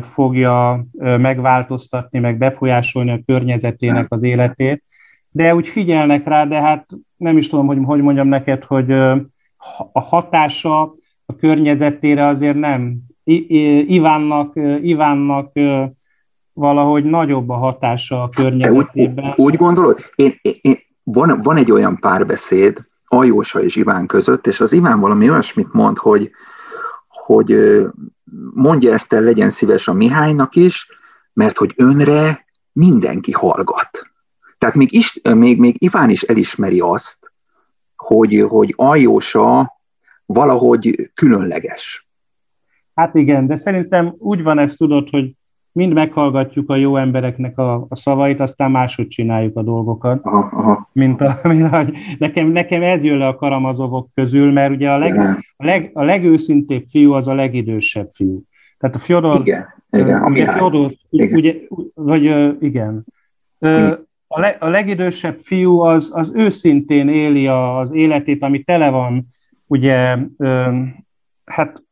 fogja 0.00 0.84
megváltoztatni, 0.98 2.18
meg 2.18 2.38
befolyásolni 2.38 3.10
a 3.10 3.20
környezetének 3.26 4.06
az 4.08 4.22
életét, 4.22 4.82
de 5.30 5.54
úgy 5.54 5.68
figyelnek 5.68 6.26
rá, 6.26 6.44
de 6.44 6.60
hát 6.60 6.86
nem 7.16 7.38
is 7.38 7.48
tudom, 7.48 7.66
hogy 7.66 7.78
hogy 7.84 8.00
mondjam 8.00 8.28
neked, 8.28 8.64
hogy 8.64 8.92
a 9.92 10.00
hatása 10.00 10.82
a 11.26 11.36
környezetére 11.36 12.26
azért 12.26 12.58
nem. 12.58 12.96
Ivánnak, 13.86 14.52
Ivánnak 14.82 15.52
valahogy 16.52 17.04
nagyobb 17.04 17.48
a 17.48 17.54
hatása 17.54 18.22
a 18.22 18.28
környezetében. 18.28 19.24
Úgy, 19.24 19.34
úgy 19.36 19.56
gondolod? 19.56 19.98
Én, 20.14 20.38
én, 20.42 20.54
én, 20.60 20.76
van, 21.02 21.40
van 21.42 21.56
egy 21.56 21.72
olyan 21.72 21.98
párbeszéd 22.00 22.86
Ajósa 23.06 23.62
és 23.62 23.76
Iván 23.76 24.06
között, 24.06 24.46
és 24.46 24.60
az 24.60 24.72
Iván 24.72 25.00
valami 25.00 25.30
olyasmit 25.30 25.72
mond, 25.72 25.98
hogy, 25.98 26.30
hogy 27.26 27.80
mondja 28.54 28.92
ezt 28.92 29.12
el, 29.12 29.20
legyen 29.20 29.50
szíves 29.50 29.88
a 29.88 29.92
Mihálynak 29.92 30.56
is, 30.56 30.88
mert 31.32 31.56
hogy 31.56 31.72
önre 31.76 32.46
mindenki 32.72 33.32
hallgat. 33.32 34.02
Tehát 34.58 34.74
még, 34.74 34.92
is, 34.92 35.20
még, 35.34 35.58
még 35.58 35.76
Iván 35.78 36.10
is 36.10 36.22
elismeri 36.22 36.80
azt, 36.80 37.32
hogy, 37.96 38.44
hogy 38.48 38.72
Aljósa 38.76 39.80
valahogy 40.26 41.10
különleges. 41.14 42.08
Hát 42.94 43.14
igen, 43.14 43.46
de 43.46 43.56
szerintem 43.56 44.14
úgy 44.18 44.42
van 44.42 44.58
ezt 44.58 44.76
tudod, 44.76 45.08
hogy 45.08 45.32
mind 45.76 45.92
meghallgatjuk 45.92 46.70
a 46.70 46.76
jó 46.76 46.96
embereknek 46.96 47.58
a, 47.58 47.86
a 47.88 47.94
szavait, 47.94 48.40
aztán 48.40 48.70
máshogy 48.70 49.08
csináljuk 49.08 49.56
a 49.56 49.62
dolgokat. 49.62 50.20
Aha, 50.22 50.48
aha. 50.52 50.88
Mint 50.92 51.20
a, 51.20 51.38
mint 51.48 51.72
a, 51.72 51.86
nekem, 52.18 52.48
nekem 52.48 52.82
ez 52.82 53.02
jön 53.02 53.18
le 53.18 53.26
a 53.26 53.36
karamazovok 53.36 54.08
közül, 54.14 54.52
mert 54.52 54.70
ugye 54.70 54.90
a, 54.90 54.98
leg, 54.98 55.18
a, 55.56 55.64
leg, 55.64 55.90
a 55.92 56.02
legőszintébb 56.02 56.84
fiú 56.88 57.12
az 57.12 57.28
a 57.28 57.34
legidősebb 57.34 58.08
fiú. 58.10 58.42
Tehát 58.78 58.96
a 58.96 58.98
Fyodor, 58.98 59.40
igen, 59.40 59.66
igen, 59.90 60.22
ugye 60.22 60.46
Fyodor, 60.46 60.90
igen. 61.10 61.36
Ugye, 61.36 61.54
vagy 61.94 62.24
igen, 62.62 63.04
A, 64.28 64.40
le, 64.40 64.56
a 64.60 64.68
legidősebb 64.68 65.40
fiú 65.40 65.80
az, 65.80 66.12
az 66.14 66.32
őszintén 66.34 67.08
éli 67.08 67.46
az 67.46 67.92
életét, 67.92 68.42
ami 68.42 68.62
tele 68.62 68.90
van, 68.90 69.26
ugye, 69.66 70.16
hát 71.44 71.82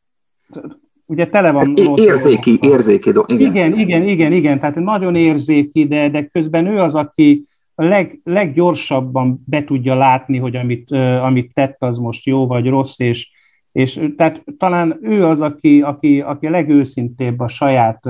ugye 1.06 1.28
tele 1.28 1.50
van... 1.50 1.74
É- 1.76 1.98
érzéki, 1.98 2.58
érzéki 2.62 3.10
do- 3.10 3.30
igen. 3.30 3.50
igen, 3.50 3.78
igen, 3.78 4.08
igen, 4.08 4.32
igen, 4.32 4.60
tehát 4.60 4.74
nagyon 4.74 5.14
érzéki, 5.14 5.86
de, 5.86 6.08
de 6.08 6.24
közben 6.24 6.66
ő 6.66 6.80
az, 6.80 6.94
aki 6.94 7.42
a 7.74 7.84
leg, 7.84 8.20
leggyorsabban 8.24 9.42
be 9.46 9.64
tudja 9.64 9.94
látni, 9.94 10.38
hogy 10.38 10.56
amit, 10.56 10.90
amit 11.22 11.54
tett, 11.54 11.76
az 11.78 11.98
most 11.98 12.26
jó 12.26 12.46
vagy 12.46 12.68
rossz, 12.68 12.98
és, 12.98 13.30
és 13.72 14.00
tehát 14.16 14.44
talán 14.58 14.98
ő 15.02 15.26
az, 15.26 15.40
aki, 15.40 15.80
aki, 15.80 16.20
aki 16.20 16.46
a 16.46 16.50
legőszintébb 16.50 17.40
a 17.40 17.48
saját 17.48 18.00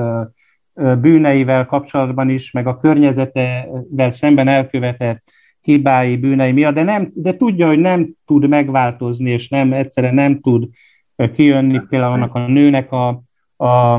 bűneivel 1.01 1.67
kapcsolatban 1.67 2.29
is, 2.29 2.51
meg 2.51 2.67
a 2.67 2.79
környezetevel 2.79 4.11
szemben 4.11 4.49
elkövetett 4.49 5.23
hibái, 5.61 6.17
bűnei 6.17 6.53
miatt, 6.53 6.75
de, 6.75 6.83
nem, 6.83 7.11
de 7.15 7.37
tudja, 7.37 7.67
hogy 7.67 7.79
nem 7.79 8.15
tud 8.27 8.49
megváltozni, 8.49 9.31
és 9.31 9.49
nem 9.49 9.73
egyszerűen 9.73 10.15
nem 10.15 10.41
tud 10.41 10.69
kijönni 11.17 11.81
például 11.89 12.13
annak 12.13 12.35
a 12.35 12.47
nőnek 12.47 12.93
a, 12.93 13.23
a, 13.57 13.95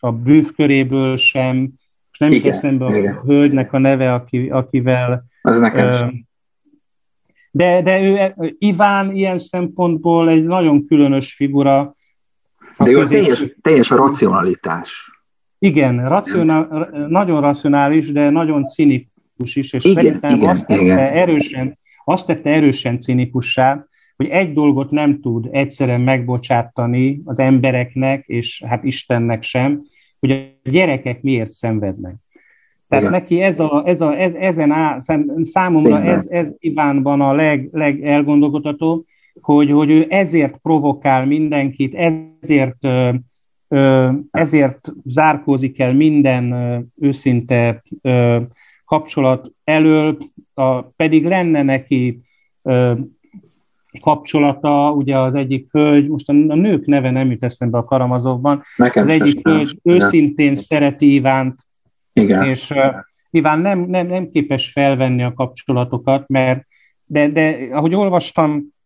a 0.00 0.12
bűvköréből 0.12 1.16
sem, 1.16 1.68
és 2.12 2.18
nem 2.18 2.30
igen, 2.30 2.52
eszembe 2.52 2.84
a 2.84 2.96
igen. 2.96 3.20
hölgynek 3.24 3.72
a 3.72 3.78
neve, 3.78 4.14
aki, 4.14 4.48
akivel... 4.50 5.24
Az 5.42 5.58
nekem 5.58 5.92
sem. 5.92 6.26
De, 7.50 7.82
de 7.82 8.00
ő, 8.00 8.34
Iván 8.58 9.14
ilyen 9.14 9.38
szempontból 9.38 10.28
egy 10.28 10.44
nagyon 10.44 10.86
különös 10.86 11.34
figura. 11.34 11.94
De 12.78 12.90
ő 12.90 13.06
teljes, 13.06 13.44
teljes 13.62 13.90
a 13.90 13.96
racionalitás. 13.96 15.10
Igen, 15.58 16.08
racionál, 16.08 16.90
nagyon 17.08 17.40
racionális, 17.40 18.12
de 18.12 18.30
nagyon 18.30 18.68
cinikus 18.68 19.56
is, 19.56 19.72
és 19.72 19.84
igen, 19.84 19.94
szerintem 19.94 20.36
igen, 20.36 20.48
azt, 20.48 20.66
tette 20.66 20.82
igen. 20.82 20.98
Erősen, 20.98 21.78
azt 22.04 22.26
tette 22.26 22.50
erősen 22.50 23.00
cinikussá, 23.00 23.86
hogy 24.18 24.28
egy 24.28 24.52
dolgot 24.52 24.90
nem 24.90 25.20
tud 25.20 25.48
egyszerűen 25.50 26.00
megbocsátani 26.00 27.20
az 27.24 27.38
embereknek, 27.38 28.24
és 28.26 28.62
hát 28.66 28.84
Istennek 28.84 29.42
sem, 29.42 29.82
hogy 30.20 30.30
a 30.30 30.70
gyerekek 30.70 31.22
miért 31.22 31.50
szenvednek. 31.50 32.14
Tehát 32.88 33.04
Igen. 33.04 33.18
neki 33.18 33.40
ez 33.40 33.60
a, 33.60 33.82
ez 33.86 34.00
a, 34.00 34.20
ez, 34.20 34.34
ezen 34.34 34.70
á, 34.70 34.98
számomra 35.42 36.02
ez, 36.02 36.26
ez 36.26 36.54
Ivánban 36.58 37.20
a 37.20 37.32
leg, 37.32 37.68
legelgondolkodható, 37.72 39.04
hogy, 39.40 39.70
hogy 39.70 39.90
ő 39.90 40.06
ezért 40.08 40.56
provokál 40.56 41.26
mindenkit, 41.26 41.94
ezért, 41.94 42.86
ezért 44.30 44.92
zárkózik 45.04 45.80
el 45.80 45.94
minden 45.94 46.54
őszinte 46.96 47.82
kapcsolat 48.84 49.50
elől, 49.64 50.18
a, 50.54 50.80
pedig 50.80 51.26
lenne 51.26 51.62
neki 51.62 52.20
kapcsolata, 54.00 54.90
ugye 54.90 55.18
az 55.18 55.34
egyik 55.34 55.68
hölgy, 55.70 56.08
most 56.08 56.28
a, 56.28 56.32
nők 56.32 56.86
neve 56.86 57.10
nem 57.10 57.30
jut 57.30 57.44
eszembe 57.44 57.78
a 57.78 57.84
Karamazovban, 57.84 58.62
Nekem 58.76 59.04
az 59.04 59.12
egyik 59.12 59.48
hölgy 59.48 59.78
őszintén 59.82 60.52
ja. 60.52 60.60
szereti 60.60 61.14
Ivánt, 61.14 61.66
Igen. 62.12 62.44
és 62.44 62.70
uh, 62.70 62.94
Iván 63.30 63.58
nem, 63.58 63.80
nem, 63.80 64.06
nem 64.06 64.30
képes 64.30 64.70
felvenni 64.70 65.22
a 65.22 65.32
kapcsolatokat, 65.32 66.28
mert 66.28 66.66
de, 67.04 67.28
de 67.28 67.68
ahogy 67.72 67.94
olvastam 67.94 68.76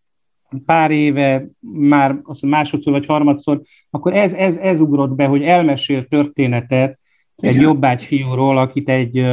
pár 0.67 0.91
éve, 0.91 1.47
már 1.71 2.21
másodszor 2.47 2.93
vagy 2.93 3.07
harmadszor, 3.07 3.61
akkor 3.91 4.15
ez, 4.15 4.33
ez, 4.33 4.57
ez 4.57 4.81
ugrott 4.81 5.15
be, 5.15 5.25
hogy 5.25 5.43
elmesél 5.43 6.07
történetet 6.07 6.99
Igen. 7.37 7.55
egy 7.55 7.61
jobbágy 7.61 8.05
fiúról, 8.05 8.59
akit 8.59 8.89
egy, 8.89 9.25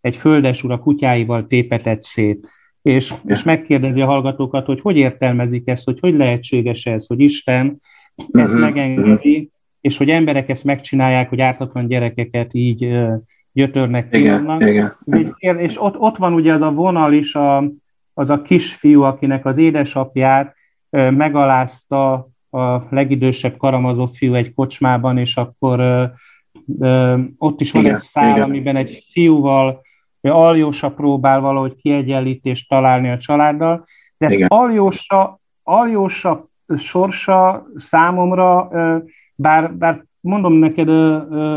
egy 0.00 0.16
földesúr 0.16 0.70
a 0.70 0.78
kutyáival 0.78 1.46
tépetett 1.46 2.02
szét 2.02 2.48
és, 2.86 3.14
és 3.24 3.42
megkérdezi 3.42 4.00
a 4.00 4.06
hallgatókat, 4.06 4.66
hogy 4.66 4.80
hogy 4.80 4.96
értelmezik 4.96 5.68
ezt, 5.68 5.84
hogy 5.84 6.00
hogy 6.00 6.14
lehetséges 6.14 6.86
ez, 6.86 7.06
hogy 7.06 7.20
Isten 7.20 7.80
ezt 8.16 8.54
uh-huh. 8.54 8.60
megengedi, 8.60 9.50
és 9.80 9.96
hogy 9.96 10.10
emberek 10.10 10.48
ezt 10.48 10.64
megcsinálják, 10.64 11.28
hogy 11.28 11.40
ártatlan 11.40 11.86
gyerekeket 11.86 12.54
így 12.54 12.98
gyötörnek 13.52 14.08
ki 14.08 14.18
igen, 14.18 14.60
igen. 14.60 14.96
Egy, 15.38 15.60
és 15.60 15.82
ott, 15.82 15.98
ott 15.98 16.16
van 16.16 16.32
ugye 16.32 16.54
az 16.54 16.60
a 16.60 16.70
vonal 16.70 17.12
is, 17.12 17.34
a, 17.34 17.70
az 18.14 18.30
a 18.30 18.42
kisfiú, 18.42 19.02
akinek 19.02 19.46
az 19.46 19.58
édesapját 19.58 20.54
megalázta 20.90 22.28
a 22.50 22.82
legidősebb 22.90 23.56
Karamazov 23.56 24.08
fiú 24.08 24.34
egy 24.34 24.54
kocsmában, 24.54 25.18
és 25.18 25.36
akkor 25.36 25.80
uh, 25.80 26.04
uh, 26.66 27.20
ott 27.38 27.60
is 27.60 27.70
van 27.70 27.82
igen, 27.82 27.94
egy 27.94 28.00
szál, 28.00 28.30
igen. 28.30 28.42
amiben 28.42 28.76
egy 28.76 29.04
fiúval 29.12 29.84
Aljósa 30.30 30.90
próbál 30.90 31.40
valahogy 31.40 31.76
kiegyenlítést 31.76 32.68
találni 32.68 33.10
a 33.10 33.18
családdal, 33.18 33.84
de 34.18 34.30
Igen. 34.30 34.48
Aljósa, 34.48 35.40
Aljósa 35.62 36.48
sorsa 36.76 37.66
számomra, 37.76 38.68
bár, 39.34 39.74
bár 39.74 40.04
mondom 40.20 40.52
neked, 40.52 40.88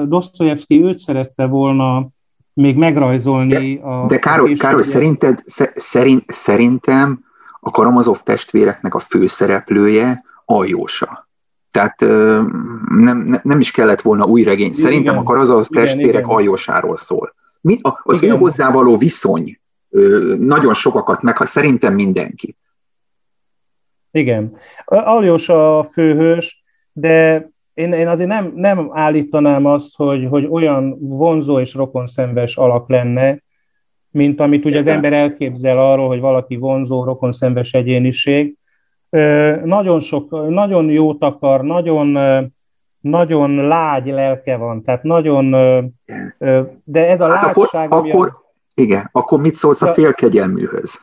Dostoyevsky 0.07 0.83
őt 0.83 0.99
szerette 0.99 1.45
volna 1.45 2.07
még 2.53 2.75
megrajzolni. 2.75 3.75
De, 3.75 3.87
a, 3.87 4.05
de 4.05 4.17
Károly, 4.17 4.51
a 4.51 4.55
Károly 4.57 4.83
szerinted, 4.83 5.39
szerint, 5.73 6.31
szerintem 6.31 7.23
a 7.59 7.71
Karamazov 7.71 8.21
testvéreknek 8.21 8.95
a 8.95 8.99
főszereplője 8.99 10.23
Aljósa. 10.45 11.27
Tehát 11.71 11.99
nem, 12.89 13.39
nem 13.43 13.59
is 13.59 13.71
kellett 13.71 14.01
volna 14.01 14.25
új 14.25 14.43
regény. 14.43 14.73
Szerintem 14.73 15.13
igen, 15.13 15.17
a 15.17 15.23
Karamazov 15.23 15.67
testvérek 15.67 16.23
igen, 16.23 16.35
Aljósáról 16.35 16.97
szól. 16.97 17.33
Mi, 17.61 17.77
az 17.81 18.21
Igen. 18.21 18.35
ő 18.35 18.37
hozzávaló 18.37 18.97
viszony 18.97 19.59
nagyon 20.39 20.73
sokakat 20.73 21.21
meg, 21.21 21.35
szerintem 21.37 21.93
mindenkit. 21.93 22.57
Igen. 24.11 24.55
Aljós 24.85 25.49
a 25.49 25.83
főhős, 25.83 26.63
de 26.91 27.49
én, 27.73 27.93
én 27.93 28.07
azért 28.07 28.29
nem, 28.29 28.51
nem 28.55 28.89
állítanám 28.93 29.65
azt, 29.65 29.95
hogy, 29.95 30.27
hogy 30.29 30.47
olyan 30.49 30.97
vonzó 30.99 31.59
és 31.59 31.73
rokonszenves 31.73 32.55
alak 32.55 32.89
lenne, 32.89 33.41
mint 34.11 34.39
amit 34.39 34.65
ugye 34.65 34.79
az 34.79 34.87
ember 34.87 35.13
elképzel 35.13 35.79
arról, 35.79 36.07
hogy 36.07 36.19
valaki 36.19 36.55
vonzó, 36.55 37.03
rokonszenves 37.03 37.73
egyéniség. 37.73 38.57
Nagyon 39.63 39.99
sok, 39.99 40.49
nagyon 40.49 40.89
jót 40.89 41.23
akar, 41.23 41.61
nagyon 41.61 42.17
nagyon 43.01 43.55
lágy 43.55 44.07
lelke 44.07 44.55
van, 44.55 44.83
tehát 44.83 45.03
nagyon, 45.03 45.51
de 46.83 47.09
ez 47.09 47.21
a 47.21 47.27
hát 47.27 47.55
lágyság... 47.55 47.93
Akkor, 47.93 48.09
akkor, 48.09 48.33
igen, 48.73 49.09
akkor 49.11 49.39
mit 49.39 49.55
szólsz 49.55 49.81
a 49.81 49.93
félkegyelműhöz? 49.93 50.99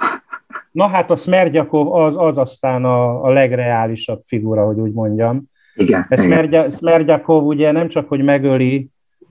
Na 0.72 0.86
hát 0.86 1.10
a 1.10 1.16
Smergyakov 1.16 1.92
az, 1.92 2.16
az 2.16 2.38
aztán 2.38 2.84
a, 2.84 3.24
a 3.24 3.28
legreálisabb 3.28 4.22
figura, 4.24 4.64
hogy 4.64 4.78
úgy 4.78 4.92
mondjam. 4.92 5.42
Igen. 5.74 6.06
Smergyakov 6.70 7.44
ugye 7.44 7.72
nem 7.72 7.88
csak, 7.88 8.08
hogy 8.08 8.24
megöli 8.24 8.88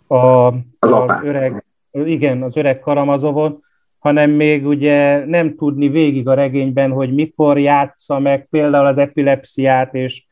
a, 0.07 0.17
az, 0.79 0.91
az 0.91 1.19
öreg, 1.23 1.63
igen, 1.91 2.43
az 2.43 2.57
öreg 2.57 2.79
Karamazovot, 2.79 3.59
hanem 3.99 4.31
még 4.31 4.67
ugye 4.67 5.25
nem 5.25 5.55
tudni 5.55 5.89
végig 5.89 6.27
a 6.27 6.33
regényben, 6.33 6.91
hogy 6.91 7.13
mikor 7.13 7.59
játsza 7.59 8.19
meg 8.19 8.47
például 8.49 8.85
az 8.85 8.97
epilepsziát, 8.97 9.93
és 9.93 10.25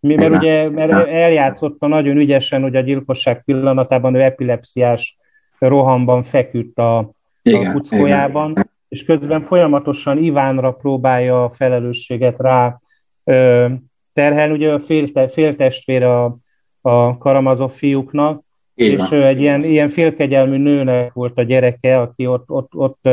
mert 0.00 0.20
Igen. 0.20 0.32
ugye 0.32 0.70
mert 0.70 1.08
eljátszotta 1.08 1.86
nagyon 1.86 2.16
ügyesen, 2.16 2.62
hogy 2.62 2.76
a 2.76 2.80
gyilkosság 2.80 3.44
pillanatában 3.44 4.14
ő 4.14 4.22
epilepsziás 4.22 5.16
rohamban 5.58 6.22
feküdt 6.22 6.78
a, 6.78 6.98
a 7.42 7.70
kuckójában, 7.72 8.70
és 8.88 9.04
közben 9.04 9.40
folyamatosan 9.40 10.18
Ivánra 10.18 10.72
próbálja 10.72 11.44
a 11.44 11.50
felelősséget 11.50 12.36
rá 12.38 12.80
ö, 13.24 13.66
terhelni. 14.12 14.54
Ugye 14.54 14.72
a 14.72 14.78
fél, 14.78 15.28
féltestvére 15.28 16.22
a, 16.22 16.36
a 16.80 17.18
Karamazov 17.18 17.70
fiúknak, 17.70 18.42
Igen. 18.74 18.98
és 18.98 19.10
egy 19.10 19.40
ilyen, 19.40 19.64
ilyen 19.64 19.88
félkegyelmű 19.88 20.56
nőnek 20.56 21.12
volt 21.12 21.38
a 21.38 21.42
gyereke, 21.42 22.00
aki 22.00 22.26
ott, 22.26 22.50
ott, 22.50 22.74
ott, 22.74 23.08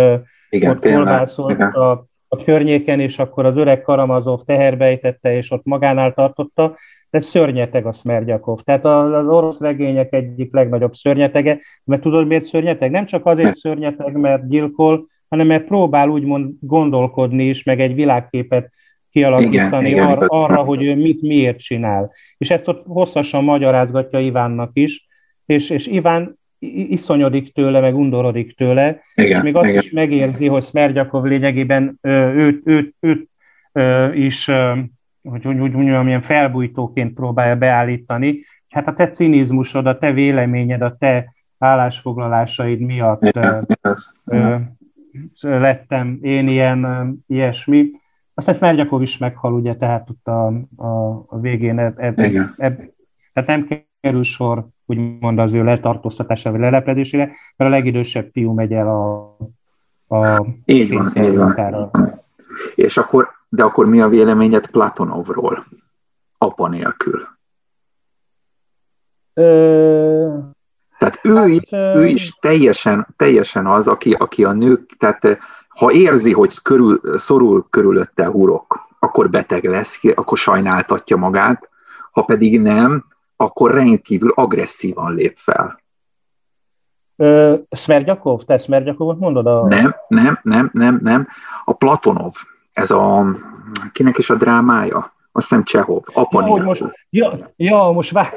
Igen, 0.49 0.71
ott 0.71 0.85
kolbászolt 0.85 1.59
a 1.59 2.05
a 2.33 2.43
környéken, 2.43 2.99
és 2.99 3.19
akkor 3.19 3.45
az 3.45 3.57
öreg 3.57 3.81
Karamazov 3.81 4.39
teherbejtette, 4.45 5.35
és 5.35 5.51
ott 5.51 5.63
magánál 5.63 6.13
tartotta, 6.13 6.75
de 7.09 7.19
szörnyeteg 7.19 7.85
a 7.85 7.91
Smergyakov. 7.91 8.59
Tehát 8.59 8.85
az 8.85 9.27
orosz 9.27 9.59
regények 9.59 10.13
egyik 10.13 10.53
legnagyobb 10.53 10.93
szörnyetege, 10.93 11.59
mert 11.83 12.01
tudod 12.01 12.27
miért 12.27 12.45
szörnyeteg? 12.45 12.91
Nem 12.91 13.05
csak 13.05 13.25
azért 13.25 13.55
szörnyeteg, 13.55 14.15
mert 14.15 14.49
gyilkol, 14.49 15.07
hanem 15.29 15.47
mert 15.47 15.65
próbál 15.65 16.09
úgymond 16.09 16.51
gondolkodni 16.59 17.43
is, 17.43 17.63
meg 17.63 17.79
egy 17.79 17.95
világképet 17.95 18.69
kialakítani 19.11 19.89
igen, 19.89 20.05
arra, 20.05 20.25
igen. 20.25 20.27
arra, 20.27 20.63
hogy 20.63 20.83
ő 20.83 20.95
mit 20.95 21.21
miért 21.21 21.59
csinál. 21.59 22.11
És 22.37 22.51
ezt 22.51 22.67
ott 22.67 22.83
hosszasan 22.85 23.43
magyarázgatja 23.43 24.19
Ivánnak 24.19 24.69
is, 24.73 25.07
és, 25.45 25.69
és 25.69 25.87
Iván 25.87 26.37
iszonyodik 26.63 27.53
tőle, 27.53 27.79
meg 27.79 27.95
undorodik 27.95 28.55
tőle, 28.55 29.01
igen, 29.15 29.37
és 29.37 29.43
még 29.43 29.55
azt 29.55 29.69
igen. 29.69 29.81
is 29.81 29.91
megérzi, 29.91 30.47
hogy 30.47 30.63
Smergyakov 30.63 31.23
lényegében 31.23 31.97
őt, 32.01 32.61
őt, 32.67 32.93
őt, 32.99 33.29
őt 33.71 34.15
is, 34.15 34.51
hogy 35.23 35.47
úgy, 35.47 35.59
úgy 35.59 35.71
mondjam, 35.71 36.07
ilyen 36.07 36.21
felbújtóként 36.21 37.13
próbálja 37.13 37.55
beállítani. 37.55 38.45
Hát 38.69 38.87
a 38.87 38.93
te 38.93 39.09
cinizmusod, 39.09 39.87
a 39.87 39.97
te 39.97 40.11
véleményed, 40.11 40.81
a 40.81 40.95
te 40.99 41.33
állásfoglalásaid 41.57 42.79
miatt 42.79 43.37
ö, 44.25 44.57
lettem 45.41 46.19
én 46.21 46.47
ilyen, 46.47 47.13
ilyesmi. 47.27 47.91
Aztán 48.33 48.57
Mergyakov 48.59 49.01
is 49.01 49.17
meghal, 49.17 49.53
ugye, 49.53 49.75
tehát 49.75 50.09
ott 50.09 50.27
a, 50.27 50.45
a, 50.75 51.25
a 51.27 51.39
végén 51.39 51.79
eb, 51.79 51.99
eb, 51.99 52.19
eb, 52.57 52.81
tehát 53.33 53.49
nem 53.49 53.67
kerül 54.03 54.23
sor, 54.23 54.65
úgymond 54.85 55.39
az 55.39 55.53
ő 55.53 55.63
letartóztatása 55.63 56.51
vagy 56.51 56.59
lelepedésére, 56.59 57.25
mert 57.55 57.71
a 57.71 57.73
legidősebb 57.73 58.29
fiú 58.31 58.53
megy 58.53 58.73
el 58.73 58.87
a, 58.87 59.37
a 60.15 60.45
így 60.65 60.93
van, 60.93 61.11
így 61.15 61.35
van. 61.35 61.91
És 62.75 62.97
akkor, 62.97 63.29
de 63.49 63.63
akkor 63.63 63.85
mi 63.85 64.01
a 64.01 64.07
véleményed 64.07 64.67
Platonovról, 64.67 65.65
apa 66.37 66.67
nélkül? 66.67 67.27
Ö... 69.33 70.37
Tehát 70.97 71.19
ő, 71.23 71.35
hát, 71.35 71.47
is, 71.47 71.71
ő 71.71 72.05
is 72.05 72.37
teljesen, 72.41 73.07
teljesen 73.15 73.67
az, 73.67 73.87
aki, 73.87 74.11
aki 74.11 74.43
a 74.43 74.51
nők, 74.51 74.95
tehát 74.97 75.37
ha 75.67 75.91
érzi, 75.91 76.33
hogy 76.33 76.61
körül, 76.61 77.01
szorul 77.17 77.67
körülötte 77.69 78.25
hurok, 78.25 78.87
akkor 78.99 79.29
beteg 79.29 79.63
lesz, 79.63 79.99
akkor 80.15 80.37
sajnáltatja 80.37 81.17
magát, 81.17 81.69
ha 82.11 82.21
pedig 82.21 82.61
nem, 82.61 83.03
akkor 83.35 83.71
rendkívül 83.71 84.31
agresszívan 84.35 85.13
lép 85.13 85.35
fel. 85.35 85.81
Szmergyakov? 87.69 88.41
Te 88.41 88.57
Szmergyakovot 88.57 89.19
mondod? 89.19 89.47
A... 89.47 89.67
Nem, 89.67 89.95
nem, 90.07 90.39
nem, 90.43 90.69
nem, 90.73 90.99
nem. 91.03 91.27
A 91.65 91.73
Platonov, 91.73 92.33
ez 92.71 92.91
a, 92.91 93.25
kinek 93.91 94.17
is 94.17 94.29
a 94.29 94.35
drámája? 94.35 95.13
Azt 95.35 95.49
hiszem 95.49 95.63
Csehov, 95.63 96.03
apa 96.13 96.47
ja, 96.47 96.63
most, 96.63 96.83
ja, 97.09 97.53
ja, 97.55 97.91
most 97.91 98.11
vá... 98.11 98.27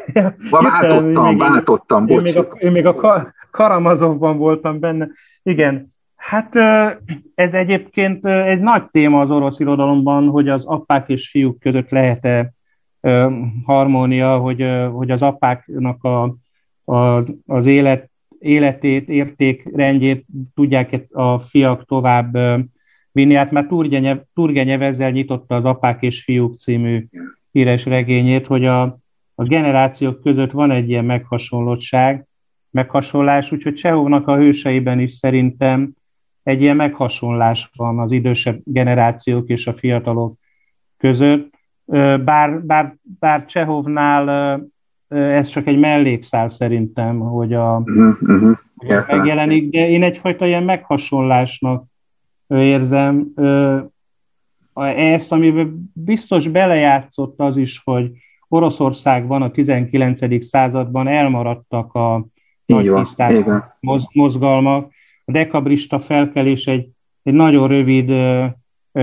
váltottam, 0.50 1.26
még, 1.26 1.38
váltottam, 1.38 2.06
bocs. 2.06 2.16
Én 2.16 2.22
még 2.22 2.38
a, 2.38 2.56
én 2.58 2.72
még 2.72 2.86
a 2.86 3.32
Karamazovban 3.50 4.38
voltam 4.38 4.80
benne. 4.80 5.08
Igen, 5.42 5.94
hát 6.16 6.56
ez 7.34 7.54
egyébként 7.54 8.26
egy 8.26 8.60
nagy 8.60 8.90
téma 8.90 9.20
az 9.20 9.30
orosz 9.30 9.60
irodalomban, 9.60 10.28
hogy 10.28 10.48
az 10.48 10.64
apák 10.64 11.08
és 11.08 11.30
fiúk 11.30 11.60
között 11.60 11.90
lehet-e 11.90 12.52
harmónia, 13.64 14.38
hogy, 14.38 14.64
hogy 14.92 15.10
az 15.10 15.22
apáknak 15.22 16.04
a, 16.04 16.36
az, 16.84 17.34
az 17.46 17.66
élet, 17.66 18.10
életét, 18.38 19.08
értékrendjét 19.08 20.26
tudják 20.54 21.06
a 21.10 21.38
fiak 21.38 21.84
tovább 21.84 22.38
vinni. 23.12 23.34
Hát 23.34 23.50
már 23.50 23.66
Turgenev 24.34 24.82
ezzel 24.82 25.10
nyitotta 25.10 25.54
az 25.54 25.64
Apák 25.64 26.02
és 26.02 26.22
Fiúk 26.22 26.58
című 26.58 27.06
híres 27.52 27.84
regényét, 27.84 28.46
hogy 28.46 28.64
a, 28.64 28.82
a 29.34 29.42
generációk 29.42 30.20
között 30.20 30.50
van 30.50 30.70
egy 30.70 30.88
ilyen 30.88 31.04
meghasonlottság, 31.04 32.26
meghasonlás, 32.70 33.52
úgyhogy 33.52 33.74
Csehovnak 33.74 34.28
a 34.28 34.36
hőseiben 34.36 35.00
is 35.00 35.12
szerintem 35.12 35.94
egy 36.42 36.60
ilyen 36.60 36.76
meghasonlás 36.76 37.70
van 37.76 37.98
az 37.98 38.12
idősebb 38.12 38.60
generációk 38.64 39.48
és 39.48 39.66
a 39.66 39.72
fiatalok 39.72 40.38
között. 40.96 41.55
Bár, 42.24 42.62
bár, 42.64 42.96
bár 43.18 43.44
Csehovnál 43.44 44.60
ez 45.08 45.48
csak 45.48 45.66
egy 45.66 45.78
mellékszál 45.78 46.48
szerintem, 46.48 47.18
hogy 47.18 47.52
a, 47.52 47.76
uh-huh, 47.76 48.22
uh-huh. 48.22 48.56
Hogy 48.76 49.04
megjelenik, 49.08 49.70
de 49.70 49.88
én 49.88 50.02
egyfajta 50.02 50.46
ilyen 50.46 50.62
meghasonlásnak 50.62 51.84
érzem. 52.48 53.32
Ezt, 54.96 55.32
amiben 55.32 55.90
biztos 55.92 56.48
belejátszott 56.48 57.40
az 57.40 57.56
is, 57.56 57.80
hogy 57.84 58.10
Oroszországban 58.48 59.42
a 59.42 59.50
19. 59.50 60.44
században 60.44 61.08
elmaradtak 61.08 61.94
a 61.94 62.26
nagy 62.66 62.90
mozgalmak. 64.12 64.92
A 65.24 65.32
dekabrista 65.32 65.98
felkelés 65.98 66.66
egy, 66.66 66.88
egy 67.22 67.34
nagyon 67.34 67.68
rövid 67.68 68.10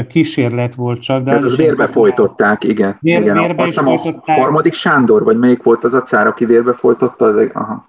kísérlet 0.09 0.75
volt 0.75 1.01
csak. 1.01 1.23
De 1.23 1.31
Ez 1.31 1.45
az 1.45 1.55
vérbe 1.55 1.87
folytották, 1.87 2.63
igen. 2.63 2.97
Vér, 3.01 3.21
igen. 3.21 3.37
Vérbe 3.37 3.63
Azt 3.63 3.79
hiszem 3.79 3.87
a 3.87 4.31
harmadik 4.31 4.73
Sándor, 4.73 5.23
vagy 5.23 5.37
melyik 5.37 5.63
volt 5.63 5.83
az 5.83 5.93
a 5.93 6.01
cár, 6.01 6.27
aki 6.27 6.45
vérbe 6.45 6.73
folytotta? 6.73 7.25
Az, 7.25 7.49
aha. 7.53 7.85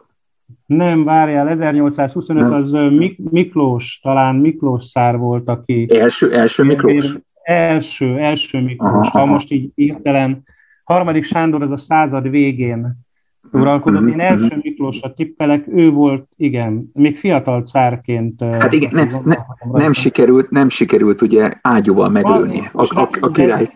Nem, 0.67 1.05
várjál, 1.05 1.49
1825 1.49 2.49
Nem. 2.49 2.63
az 2.63 2.71
Mik- 2.93 3.31
Miklós, 3.31 4.01
talán 4.03 4.37
Miklós 4.37 4.85
szár 4.85 5.17
volt, 5.19 5.49
aki... 5.49 5.87
Első, 5.99 6.33
első 6.33 6.63
Miklós? 6.63 7.19
Első, 7.43 8.19
első 8.19 8.61
Miklós. 8.61 8.91
Aha, 8.91 9.09
ha 9.11 9.19
aha. 9.19 9.27
most 9.27 9.51
így 9.51 9.71
írtelen. 9.75 10.43
Harmadik 10.85 11.25
Sándor 11.25 11.63
az 11.63 11.71
a 11.71 11.77
század 11.77 12.31
végén 12.31 13.04
uralkodott. 13.53 14.09
Én 14.09 14.20
első 14.20 14.47
mhm. 14.47 14.59
Miklósra 14.62 15.14
tippelek, 15.14 15.66
ő 15.68 15.90
volt, 15.90 16.28
igen, 16.36 16.90
még 16.92 17.16
fiatal 17.16 17.62
cárként. 17.62 18.42
Hát 18.42 18.72
igen, 18.72 18.90
ne, 18.92 19.20
ne, 19.24 19.36
nem, 19.72 19.92
sikerült, 19.92 20.51
nem 20.51 20.68
sikerült 20.68 21.22
ugye 21.22 21.51
ágyúval 21.62 22.09
meglőni 22.09 22.61
a, 22.72 23.01
a, 23.01 23.09
a 23.20 23.30
király. 23.30 23.68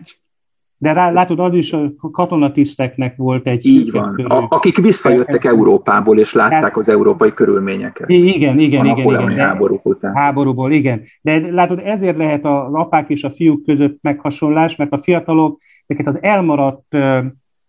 De 0.81 0.93
rá, 0.93 1.11
látod, 1.11 1.39
az 1.39 1.53
is 1.53 1.73
a 1.73 1.91
katonatiszteknek 2.11 3.15
volt 3.15 3.47
egy 3.47 3.65
Így 3.65 3.91
van, 3.91 4.15
a, 4.15 4.45
akik 4.49 4.77
visszajöttek 4.77 5.43
Európából, 5.43 6.19
és 6.19 6.33
látták 6.33 6.63
hát, 6.63 6.77
az 6.77 6.89
európai 6.89 7.33
körülményeket. 7.33 8.09
Igen, 8.09 8.59
igen, 8.59 8.85
a 8.85 8.91
igen. 8.91 9.29
igen 9.29 9.37
háborúk 9.37 9.85
után. 9.85 10.15
Háborúból, 10.15 10.71
igen. 10.71 11.01
De 11.21 11.51
látod, 11.51 11.81
ezért 11.83 12.17
lehet 12.17 12.45
az 12.45 12.73
apák 12.73 13.09
és 13.09 13.23
a 13.23 13.29
fiúk 13.29 13.65
között 13.65 13.97
meghasonlás, 14.01 14.75
mert 14.75 14.91
a 14.91 14.97
fiatalok 14.97 15.59
ezeket 15.87 16.07
az 16.07 16.17
elmaradt 16.21 16.95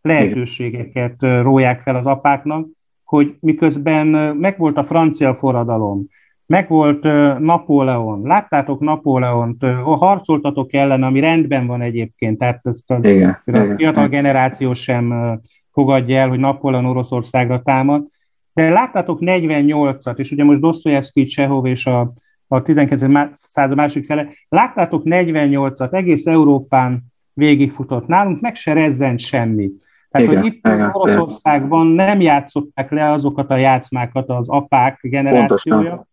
lehetőségeket 0.03 1.15
róják 1.21 1.81
fel 1.81 1.97
az 1.97 2.07
apáknak, 2.07 2.67
hogy 3.05 3.37
miközben 3.41 4.07
megvolt 4.37 4.77
a 4.77 4.83
francia 4.83 5.35
forradalom, 5.35 6.07
megvolt 6.47 7.03
Napóleon, 7.39 8.23
láttátok 8.23 8.81
Napóleont, 8.81 9.65
harcoltatok 9.85 10.73
ellen, 10.73 11.03
ami 11.03 11.21
rendben 11.21 11.67
van 11.67 11.81
egyébként, 11.81 12.39
tehát 12.39 12.61
ezt 12.67 12.91
a, 12.91 12.99
igen, 13.03 13.31
a 13.31 13.41
igen, 13.45 13.77
fiatal 13.77 14.07
igen. 14.07 14.23
generáció 14.23 14.75
sem 14.75 15.39
fogadja 15.73 16.19
el, 16.19 16.29
hogy 16.29 16.39
Napóleon 16.39 16.85
Oroszországra 16.85 17.63
támad, 17.63 18.07
de 18.53 18.71
láttátok 18.71 19.19
48-at, 19.21 20.19
és 20.19 20.31
ugye 20.31 20.45
most 20.45 20.61
Dostoyevsky, 20.61 21.25
Csehov 21.25 21.67
és 21.67 21.87
a, 21.87 22.13
a 22.49 22.63
19. 22.63 23.03
század 23.33 23.77
másik 23.77 24.05
fele, 24.05 24.29
láttátok 24.49 25.03
48-at, 25.05 25.93
egész 25.93 26.27
Európán 26.27 27.03
végigfutott 27.33 28.07
nálunk, 28.07 28.41
meg 28.41 28.55
se 28.55 28.73
rezzent 28.73 29.19
semmi. 29.19 29.71
Tehát, 30.11 30.29
igen, 30.29 30.41
hogy 30.41 30.53
itt 30.53 30.67
igen, 30.67 30.91
Oroszországban 30.93 31.93
igen. 31.93 32.07
nem 32.07 32.21
játszották 32.21 32.91
le 32.91 33.11
azokat 33.11 33.51
a 33.51 33.57
játszmákat 33.57 34.29
az 34.29 34.49
apák 34.49 34.99
generációja, 35.03 35.79
Pontosan. 35.79 36.09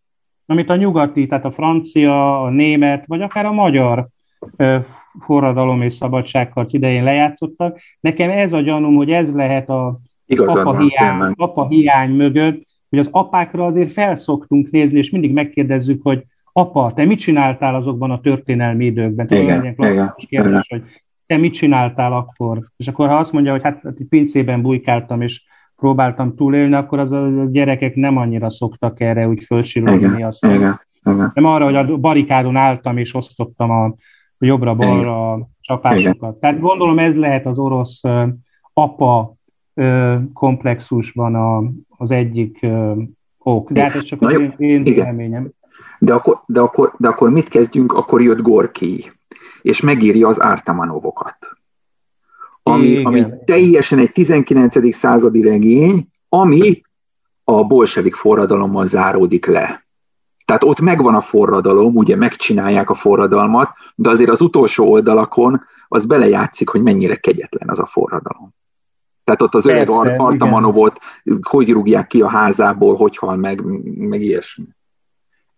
amit 0.46 0.70
a 0.70 0.76
nyugati, 0.76 1.26
tehát 1.26 1.44
a 1.44 1.50
francia, 1.50 2.42
a 2.42 2.50
német, 2.50 3.04
vagy 3.06 3.22
akár 3.22 3.46
a 3.46 3.52
magyar 3.52 4.08
forradalom 5.20 5.82
és 5.82 5.92
szabadságharc 5.92 6.72
idején 6.72 7.04
lejátszottak. 7.04 7.78
Nekem 8.00 8.30
ez 8.30 8.52
a 8.52 8.60
gyanúm, 8.60 8.94
hogy 8.94 9.10
ez 9.10 9.34
lehet 9.34 9.68
a 9.68 10.00
apa 10.36 10.78
hiány, 10.78 11.32
apa 11.36 11.68
hiány 11.68 12.10
mögött, 12.10 12.66
hogy 12.88 12.98
az 12.98 13.08
apákra 13.10 13.66
azért 13.66 13.92
felszoktunk 13.92 14.70
nézni, 14.70 14.98
és 14.98 15.10
mindig 15.10 15.32
megkérdezzük, 15.32 16.02
hogy 16.02 16.24
apa, 16.52 16.92
te 16.94 17.04
mit 17.04 17.18
csináltál 17.18 17.74
azokban 17.74 18.10
a 18.10 18.20
történelmi 18.20 18.84
időkben? 18.84 19.26
Igen, 19.30 19.64
igen, 19.64 20.14
kérdés, 20.14 20.18
igen. 20.26 20.62
hogy 20.68 20.82
te 21.28 21.36
mit 21.36 21.52
csináltál 21.52 22.12
akkor? 22.12 22.68
És 22.76 22.88
akkor 22.88 23.08
ha 23.08 23.16
azt 23.16 23.32
mondja, 23.32 23.52
hogy 23.52 23.62
hát, 23.62 23.80
hát 23.82 23.96
pincében 24.08 24.62
bujkáltam, 24.62 25.20
és 25.20 25.42
próbáltam 25.76 26.34
túlélni, 26.34 26.74
akkor 26.74 26.98
az 26.98 27.12
a 27.12 27.44
gyerekek 27.50 27.94
nem 27.94 28.16
annyira 28.16 28.50
szoktak 28.50 29.00
erre 29.00 29.28
úgy 29.28 29.44
fölsilogni. 29.44 30.22
Azt, 30.22 30.44
igen, 30.44 30.80
igen. 31.02 31.30
Nem 31.34 31.44
arra, 31.44 31.64
hogy 31.64 31.76
a 31.76 31.96
barikádon 31.96 32.56
álltam, 32.56 32.96
és 32.96 33.14
osztottam 33.14 33.70
a 33.70 33.94
jobbra-balra 34.38 35.32
a 35.32 35.48
csapásokat. 35.60 36.14
Igen. 36.14 36.38
Tehát 36.40 36.60
gondolom 36.60 36.98
ez 36.98 37.16
lehet 37.16 37.46
az 37.46 37.58
orosz 37.58 38.02
apa 38.72 39.34
komplexusban 40.32 41.34
a, 41.34 41.72
az 41.96 42.10
egyik 42.10 42.66
ok. 43.38 43.72
De 43.72 43.82
hát 43.82 43.94
ez 43.94 44.02
csak 44.02 44.22
az 44.22 44.40
én, 44.40 44.54
én 44.56 44.82
véleményem. 44.82 45.50
De 45.98 46.14
akkor, 46.14 46.40
de, 46.46 46.60
akkor, 46.60 46.94
de 46.98 47.08
akkor 47.08 47.30
mit 47.30 47.48
kezdjünk? 47.48 47.92
Akkor 47.92 48.22
jött 48.22 48.40
Gorki 48.40 49.12
és 49.62 49.80
megírja 49.80 50.28
az 50.28 50.40
Ártamanovokat. 50.40 51.36
Ami, 52.62 53.04
ami 53.04 53.26
teljesen 53.44 53.98
egy 53.98 54.12
19. 54.12 54.94
századi 54.94 55.42
regény, 55.42 56.08
ami 56.28 56.82
a 57.44 57.62
bolsevik 57.62 58.14
forradalommal 58.14 58.86
záródik 58.86 59.46
le. 59.46 59.86
Tehát 60.44 60.64
ott 60.64 60.80
megvan 60.80 61.14
a 61.14 61.20
forradalom, 61.20 61.96
ugye 61.96 62.16
megcsinálják 62.16 62.90
a 62.90 62.94
forradalmat, 62.94 63.70
de 63.94 64.08
azért 64.08 64.30
az 64.30 64.40
utolsó 64.40 64.90
oldalakon 64.90 65.62
az 65.88 66.06
belejátszik, 66.06 66.68
hogy 66.68 66.82
mennyire 66.82 67.16
kegyetlen 67.16 67.68
az 67.68 67.78
a 67.78 67.86
forradalom. 67.86 68.54
Tehát 69.24 69.42
ott 69.42 69.54
az 69.54 69.66
öreg 69.66 69.88
Artamanovot, 70.18 70.98
hogy 71.40 71.70
rúgják 71.70 72.06
ki 72.06 72.22
a 72.22 72.28
házából, 72.28 72.96
hogy 72.96 73.16
hal 73.16 73.36
meg, 73.36 73.62
meg 73.98 74.22
ilyesmi. 74.22 74.64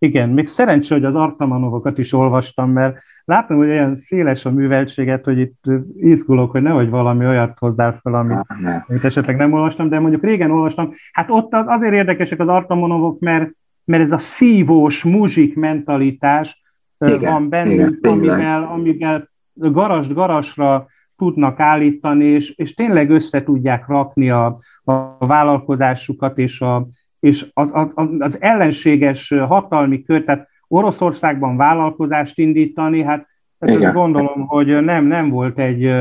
Igen, 0.05 0.29
még 0.29 0.47
szerencsé, 0.47 0.93
hogy 0.93 1.05
az 1.05 1.15
Artamanovokat 1.15 1.97
is 1.97 2.13
olvastam, 2.13 2.71
mert 2.71 2.97
látom, 3.25 3.57
hogy 3.57 3.69
olyan 3.69 3.95
széles 3.95 4.45
a 4.45 4.51
műveltséget, 4.51 5.25
hogy 5.25 5.39
itt 5.39 5.63
izgulok, 5.95 6.51
hogy 6.51 6.61
nehogy 6.61 6.89
valami 6.89 7.25
olyat 7.25 7.57
hozzá 7.59 7.99
fel, 8.01 8.13
amit, 8.13 8.45
amit 8.87 9.03
esetleg 9.03 9.35
nem 9.35 9.53
olvastam, 9.53 9.89
de 9.89 9.99
mondjuk 9.99 10.23
régen 10.23 10.51
olvastam. 10.51 10.91
Hát 11.11 11.29
ott 11.29 11.53
azért 11.53 11.93
érdekesek 11.93 12.39
az 12.39 12.47
Artamanovok, 12.47 13.19
mert, 13.19 13.51
mert 13.83 14.03
ez 14.03 14.11
a 14.11 14.17
szívós 14.17 15.03
muzsik 15.03 15.55
mentalitás 15.55 16.61
igen, 16.97 17.31
van 17.31 17.49
bennünk, 17.49 17.97
igen, 17.97 18.11
amivel, 18.11 18.63
amivel 18.63 19.29
garast 19.53 20.13
garasra 20.13 20.87
tudnak 21.17 21.59
állítani, 21.59 22.25
és, 22.25 22.53
és 22.55 22.73
tényleg 22.73 23.09
össze 23.09 23.43
tudják 23.43 23.87
rakni 23.87 24.29
a, 24.29 24.57
a 24.83 25.25
vállalkozásukat 25.25 26.37
és, 26.37 26.61
a, 26.61 26.87
és 27.21 27.45
az, 27.53 27.71
az, 27.73 27.93
az 28.19 28.41
ellenséges 28.41 29.29
hatalmi 29.29 30.03
kör, 30.03 30.23
tehát 30.23 30.47
Oroszországban 30.67 31.57
vállalkozást 31.57 32.37
indítani, 32.37 33.03
hát 33.03 33.27
ezt 33.59 33.75
azt 33.75 33.93
gondolom, 33.93 34.47
hogy 34.47 34.81
nem, 34.81 35.05
nem 35.05 35.29
volt 35.29 35.59
egy 35.59 35.91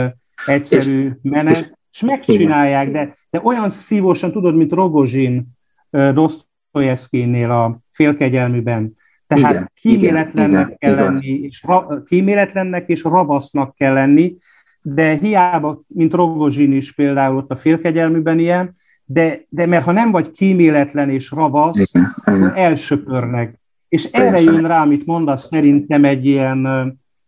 egyszerű 0.46 1.10
menet, 1.22 1.76
és 1.92 2.00
megcsinálják, 2.00 2.90
de, 2.90 3.14
de 3.30 3.40
olyan 3.42 3.70
szívosan, 3.70 4.32
tudod, 4.32 4.56
mint 4.56 4.72
Rogozsin 4.72 5.46
Dostoyevsky-nél 5.90 7.50
a 7.50 7.80
félkegyelműben, 7.92 8.94
tehát 9.26 9.52
igen, 9.52 9.70
kíméletlennek 9.74 10.66
igen, 10.66 10.78
kell 10.78 10.92
igen, 10.92 11.04
lenni, 11.04 11.28
és 11.28 11.62
ra, 11.62 12.02
kíméletlennek 12.02 12.88
és 12.88 13.02
ravasznak 13.02 13.74
kell 13.74 13.92
lenni, 13.92 14.34
de 14.82 15.16
hiába, 15.16 15.82
mint 15.86 16.14
Rogozsin 16.14 16.72
is 16.72 16.92
például 16.92 17.36
ott 17.36 17.50
a 17.50 17.56
félkegyelműben 17.56 18.38
ilyen, 18.38 18.74
de, 19.12 19.46
de 19.48 19.66
mert 19.66 19.84
ha 19.84 19.92
nem 19.92 20.10
vagy 20.10 20.30
kíméletlen 20.30 21.10
és 21.10 21.30
ravasz, 21.30 21.94
igen, 21.94 22.10
akkor 22.24 22.52
elsöpörnek. 22.54 23.58
És 23.88 24.04
erre 24.04 24.40
jön 24.40 24.66
rá, 24.66 24.82
amit 24.82 25.06
mondasz, 25.06 25.46
szerintem 25.46 26.04
egy 26.04 26.26
ilyen 26.26 26.68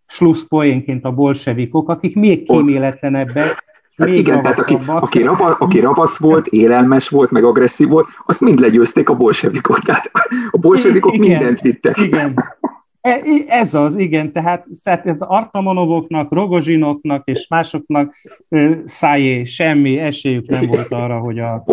slusszpoénként 0.07 1.05
a 1.05 1.13
bolsevikok, 1.13 1.89
akik 1.89 2.17
még 2.17 2.47
kíméletlenebbek, 2.47 3.71
Hát 3.97 4.09
még 4.09 4.19
igen, 4.19 4.43
tehát 4.43 4.59
aki, 4.59 4.79
aki, 4.87 5.23
raba, 5.23 5.57
aki 5.59 5.81
rabasz 5.81 6.17
volt, 6.17 6.47
élelmes 6.47 7.09
volt, 7.09 7.31
meg 7.31 7.45
agresszív 7.45 7.89
volt, 7.89 8.09
azt 8.27 8.41
mind 8.41 8.59
legyőzték 8.59 9.09
a 9.09 9.15
bolsevikok. 9.15 9.79
Tehát 9.79 10.11
a 10.51 10.59
bolsevikok 10.59 11.15
igen, 11.15 11.29
mindent 11.29 11.61
vittek. 11.61 11.97
Igen. 11.97 12.35
E, 13.03 13.23
ez 13.47 13.75
az, 13.75 13.97
igen, 13.97 14.33
tehát 14.33 14.67
az 15.05 15.17
Artamonovoknak, 15.19 16.33
Rogozsinoknak 16.33 17.29
és 17.29 17.47
másoknak 17.49 18.15
szájé, 18.85 19.45
semmi 19.45 19.99
esélyük 19.99 20.47
nem 20.47 20.67
volt 20.67 20.93
arra, 20.93 21.19
hogy 21.19 21.39
a, 21.39 21.65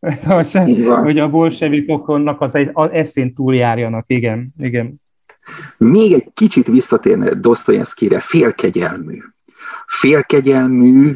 hogy 1.02 1.18
a 1.18 1.30
bolsevikoknak 1.30 2.40
az, 2.40 2.70
az 2.72 2.90
eszén 2.90 3.34
túljárjanak, 3.34 4.04
igen, 4.06 4.54
igen. 4.58 5.02
Még 5.76 6.12
egy 6.12 6.30
kicsit 6.34 6.66
visszatérne 6.66 7.34
Dostoyevskire, 7.34 8.20
félkegyelmű. 8.20 9.18
Félkegyelmű 9.86 11.12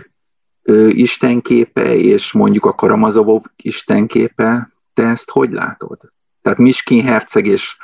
ö, 0.62 0.86
istenképe, 0.88 1.94
és 1.94 2.32
mondjuk 2.32 2.64
a 2.64 2.74
Karamazovok 2.74 3.52
istenképe, 3.56 4.70
te 4.94 5.02
ezt 5.02 5.30
hogy 5.30 5.52
látod? 5.52 5.98
Tehát 6.42 6.58
Miskin 6.58 7.04
herceg 7.04 7.46
és 7.46 7.76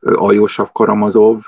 Ajósav 0.00 0.72
Karamazov, 0.72 1.42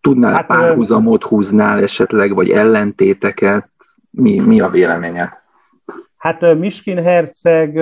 tudnál 0.00 0.32
hát, 0.32 0.46
párhuzamot 0.46 1.24
húznál 1.24 1.82
esetleg, 1.82 2.34
vagy 2.34 2.50
ellentéteket? 2.50 3.70
Mi, 4.10 4.38
mi 4.38 4.60
a 4.60 4.68
véleményed? 4.68 5.38
Hát 6.16 6.54
Miskin 6.54 7.02
herceg, 7.02 7.80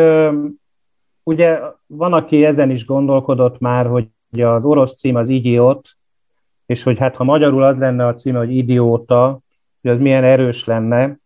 ugye 1.23 1.61
van, 1.87 2.13
aki 2.13 2.45
ezen 2.45 2.71
is 2.71 2.87
gondolkodott 2.87 3.59
már, 3.59 3.87
hogy 3.87 4.09
az 4.41 4.65
orosz 4.65 4.99
cím 4.99 5.15
az 5.15 5.29
idiot, 5.29 5.89
és 6.67 6.83
hogy 6.83 6.99
hát 6.99 7.17
ha 7.17 7.25
magyarul 7.25 7.63
az 7.63 7.79
lenne 7.79 8.07
a 8.07 8.15
cím, 8.15 8.35
hogy 8.35 8.57
idióta, 8.57 9.41
hogy 9.83 9.91
az 9.91 9.99
milyen 9.99 10.25
erős 10.25 10.65
lenne. 10.65 11.19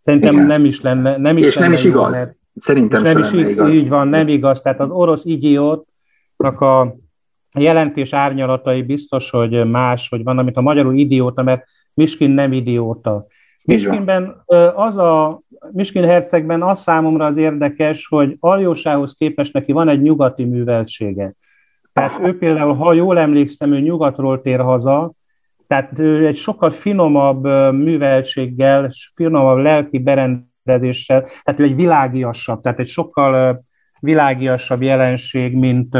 Szerintem 0.00 0.34
Igen. 0.34 0.46
nem 0.46 0.64
is 0.64 0.80
lenne. 0.80 1.16
Nem 1.16 1.36
is 1.36 1.46
és 1.46 1.54
lenne 1.54 1.66
nem 1.66 1.76
is 1.76 1.84
igaz. 1.84 2.10
Mert, 2.10 2.36
Szerintem 2.56 3.02
nem 3.02 3.18
is 3.18 3.32
igaz. 3.32 3.74
Így 3.74 3.88
van, 3.88 4.08
nem 4.08 4.28
igaz. 4.28 4.60
Tehát 4.60 4.80
az 4.80 4.90
orosz 4.90 5.24
idiótnak 5.24 5.86
a 6.38 6.96
jelentés 7.58 8.12
árnyalatai 8.12 8.82
biztos, 8.82 9.30
hogy 9.30 9.70
más, 9.70 10.08
hogy 10.08 10.24
van, 10.24 10.38
amit 10.38 10.56
a 10.56 10.60
magyarul 10.60 10.94
idióta, 10.94 11.42
mert 11.42 11.64
Miskin 11.94 12.30
nem 12.30 12.52
idióta. 12.52 13.26
Miskinben 13.64 14.42
az 14.74 14.96
a, 14.96 15.40
Miskin 15.72 16.04
hercegben 16.04 16.62
az 16.62 16.80
számomra 16.80 17.26
az 17.26 17.36
érdekes, 17.36 18.06
hogy 18.06 18.36
Aljósához 18.40 19.14
képest 19.14 19.52
neki 19.52 19.72
van 19.72 19.88
egy 19.88 20.02
nyugati 20.02 20.44
műveltsége. 20.44 21.34
Tehát 21.92 22.20
ő 22.22 22.38
például, 22.38 22.74
ha 22.74 22.92
jól 22.92 23.18
emlékszem, 23.18 23.72
ő 23.72 23.80
nyugatról 23.80 24.40
tér 24.40 24.60
haza, 24.60 25.12
tehát 25.66 25.98
ő 25.98 26.26
egy 26.26 26.36
sokkal 26.36 26.70
finomabb 26.70 27.44
műveltséggel, 27.72 28.90
finomabb 29.14 29.58
lelki 29.58 29.98
berendezéssel, 29.98 31.22
tehát 31.42 31.60
ő 31.60 31.62
egy 31.62 31.74
világiasabb, 31.74 32.60
tehát 32.60 32.78
egy 32.78 32.88
sokkal 32.88 33.62
világiasabb 34.00 34.82
jelenség, 34.82 35.54
mint 35.54 35.96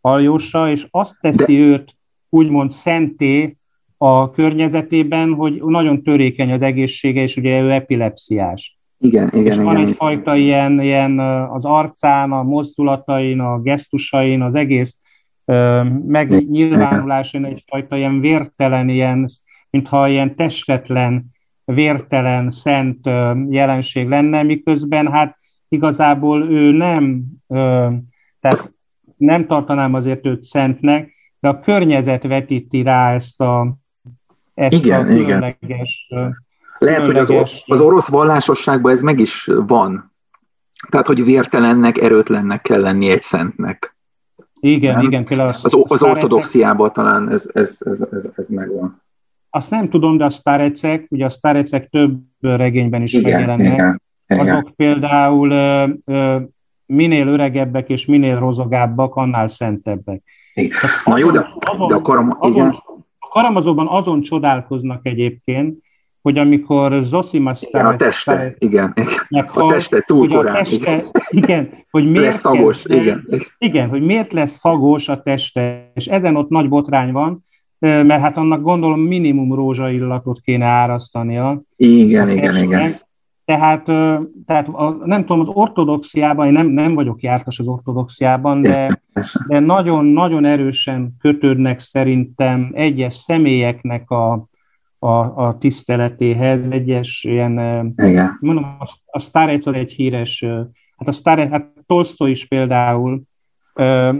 Aljósa, 0.00 0.70
és 0.70 0.86
azt 0.90 1.18
teszi 1.20 1.58
őt 1.58 1.96
úgymond 2.28 2.70
szenté 2.70 3.56
a 3.96 4.30
környezetében, 4.30 5.34
hogy 5.34 5.62
nagyon 5.64 6.02
törékeny 6.02 6.52
az 6.52 6.62
egészsége, 6.62 7.22
és 7.22 7.36
ugye 7.36 7.60
ő 7.60 7.70
epilepsziás. 7.70 8.78
Igen, 8.98 9.30
igen, 9.34 9.52
és 9.52 9.56
van 9.56 9.76
igen. 9.76 9.88
egyfajta 9.88 10.36
ilyen, 10.36 10.80
ilyen 10.80 11.18
az 11.50 11.64
arcán, 11.64 12.32
a 12.32 12.42
mozdulatain, 12.42 13.40
a 13.40 13.60
gesztusain, 13.60 14.42
az 14.42 14.54
egész 14.54 14.98
megnyilvánuláson 16.06 17.44
egyfajta 17.44 17.96
ilyen 17.96 18.20
vértelen, 18.20 18.88
ilyen, 18.88 19.28
mintha 19.70 20.08
ilyen 20.08 20.36
testetlen, 20.36 21.24
vértelen, 21.64 22.50
szent 22.50 23.06
jelenség 23.48 24.08
lenne, 24.08 24.42
miközben 24.42 25.10
hát 25.10 25.36
igazából 25.72 26.50
ő 26.50 26.72
nem, 26.72 27.24
tehát 28.40 28.72
nem 29.16 29.46
tartanám 29.46 29.94
azért 29.94 30.26
őt 30.26 30.42
szentnek, 30.42 31.12
de 31.40 31.48
a 31.48 31.60
környezet 31.60 32.22
vetíti 32.22 32.82
rá 32.82 33.14
ezt 33.14 33.40
a, 33.40 33.76
ezt 34.54 34.84
igen, 34.84 35.00
a 35.00 35.04
különleges... 35.04 36.06
Igen. 36.08 36.44
Lehet, 36.78 37.04
hogy 37.04 37.16
az, 37.16 37.32
az 37.66 37.80
orosz 37.80 38.08
vallásosságban 38.08 38.92
ez 38.92 39.02
meg 39.02 39.18
is 39.18 39.50
van. 39.66 40.12
Tehát, 40.88 41.06
hogy 41.06 41.24
vértelennek, 41.24 41.98
erőtlennek 41.98 42.62
kell 42.62 42.80
lenni 42.80 43.10
egy 43.10 43.22
szentnek. 43.22 43.96
Igen, 44.60 44.94
nem? 44.94 45.04
igen. 45.04 45.24
Például 45.24 45.48
az, 45.48 45.74
az 45.86 46.02
ortodoxiában 46.02 46.92
talán 46.92 47.30
ez, 47.30 47.50
ez, 47.52 47.78
ez, 47.84 48.06
ez, 48.12 48.28
ez 48.36 48.48
megvan. 48.48 49.02
Azt 49.50 49.70
nem 49.70 49.88
tudom, 49.88 50.16
de 50.16 50.24
a 50.24 50.30
sztárecek, 50.30 51.06
ugye 51.10 51.24
a 51.24 51.30
sztárecek 51.30 51.88
több 51.88 52.20
regényben 52.40 53.02
is 53.02 53.12
igen, 53.12 53.32
megjelennek. 53.32 53.72
Igen, 53.72 54.02
igen. 54.32 54.56
Azok 54.56 54.76
például 54.76 55.50
ö, 55.50 55.88
ö, 56.04 56.40
minél 56.86 57.26
öregebbek 57.26 57.88
és 57.88 58.06
minél 58.06 58.38
rozogábbak, 58.38 59.14
annál 59.14 59.46
szentebbek. 59.46 60.22
Na 61.04 61.18
jó, 61.18 61.30
de, 61.30 61.46
azon, 61.60 61.88
de 61.88 61.94
a, 61.94 62.00
karam, 62.00 62.36
azon, 62.38 62.56
igen. 62.56 62.76
a 63.18 63.28
karamazóban 63.28 63.86
azon 63.86 64.20
csodálkoznak 64.20 65.06
egyébként, 65.06 65.78
hogy 66.22 66.38
amikor 66.38 67.04
Zosimas 67.04 67.62
igen, 67.62 67.86
a 67.86 67.96
teste, 67.96 68.54
igen, 68.58 68.94
igen. 69.28 69.44
a 69.44 69.66
teste 69.66 70.00
túl 70.00 70.28
korán. 70.28 70.54
A 70.54 70.58
teste, 70.58 70.92
igen. 70.92 71.10
igen, 71.28 71.84
hogy 71.90 72.10
miért 72.10 72.24
lesz 72.24 72.38
szagos, 72.38 72.82
kezd, 72.82 73.00
igen. 73.00 73.26
Igen, 73.58 73.88
hogy 73.88 74.02
miért 74.02 74.32
lesz 74.32 74.58
szagos 74.58 75.08
a 75.08 75.22
teste, 75.22 75.90
és 75.94 76.06
ezen 76.06 76.36
ott 76.36 76.48
nagy 76.48 76.68
botrány 76.68 77.12
van, 77.12 77.42
mert 77.78 78.20
hát 78.20 78.36
annak 78.36 78.62
gondolom 78.62 79.00
minimum 79.00 79.54
rózsaillatot 79.54 80.40
kéne 80.40 80.64
árasztania. 80.64 81.62
Igen, 81.76 82.30
igen, 82.30 82.56
igen. 82.56 83.00
Tehát, 83.56 83.84
tehát 84.46 84.68
a, 84.68 84.96
nem 85.04 85.20
tudom, 85.20 85.40
az 85.40 85.48
ortodoxiában, 85.48 86.46
én 86.46 86.52
nem, 86.52 86.66
nem 86.66 86.94
vagyok 86.94 87.22
jártas 87.22 87.58
az 87.58 87.66
ortodoxiában, 87.66 88.62
de, 88.62 89.00
de 89.48 89.58
nagyon-nagyon 89.58 90.44
erősen 90.44 91.16
kötődnek 91.18 91.80
szerintem 91.80 92.70
egyes 92.74 93.14
személyeknek 93.14 94.10
a, 94.10 94.32
a, 94.98 95.08
a 95.46 95.56
tiszteletéhez, 95.58 96.70
egyes 96.70 97.24
ilyen, 97.24 97.52
Igen. 97.96 98.36
mondom, 98.40 98.64
a, 98.78 98.84
a 99.06 99.18
Starec 99.18 99.66
az 99.66 99.74
egy 99.74 99.92
híres, 99.92 100.44
hát 100.96 101.08
a 101.08 101.12
Starec, 101.12 101.50
hát 101.50 101.72
Tolstoy 101.86 102.30
is 102.30 102.46
például, 102.46 103.22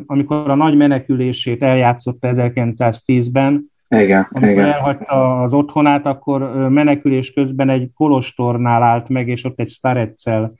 amikor 0.06 0.50
a 0.50 0.54
nagy 0.54 0.76
menekülését 0.76 1.62
eljátszotta 1.62 2.28
1910-ben, 2.34 3.71
igen, 4.00 4.28
amikor 4.30 4.50
igen. 4.50 4.64
elhagyta 4.64 5.42
az 5.42 5.52
otthonát, 5.52 6.06
akkor 6.06 6.68
menekülés 6.68 7.32
közben 7.32 7.68
egy 7.68 7.90
kolostornál 7.94 8.82
állt 8.82 9.08
meg, 9.08 9.28
és 9.28 9.44
ott 9.44 9.60
egy 9.60 9.68
Stareccel 9.68 10.54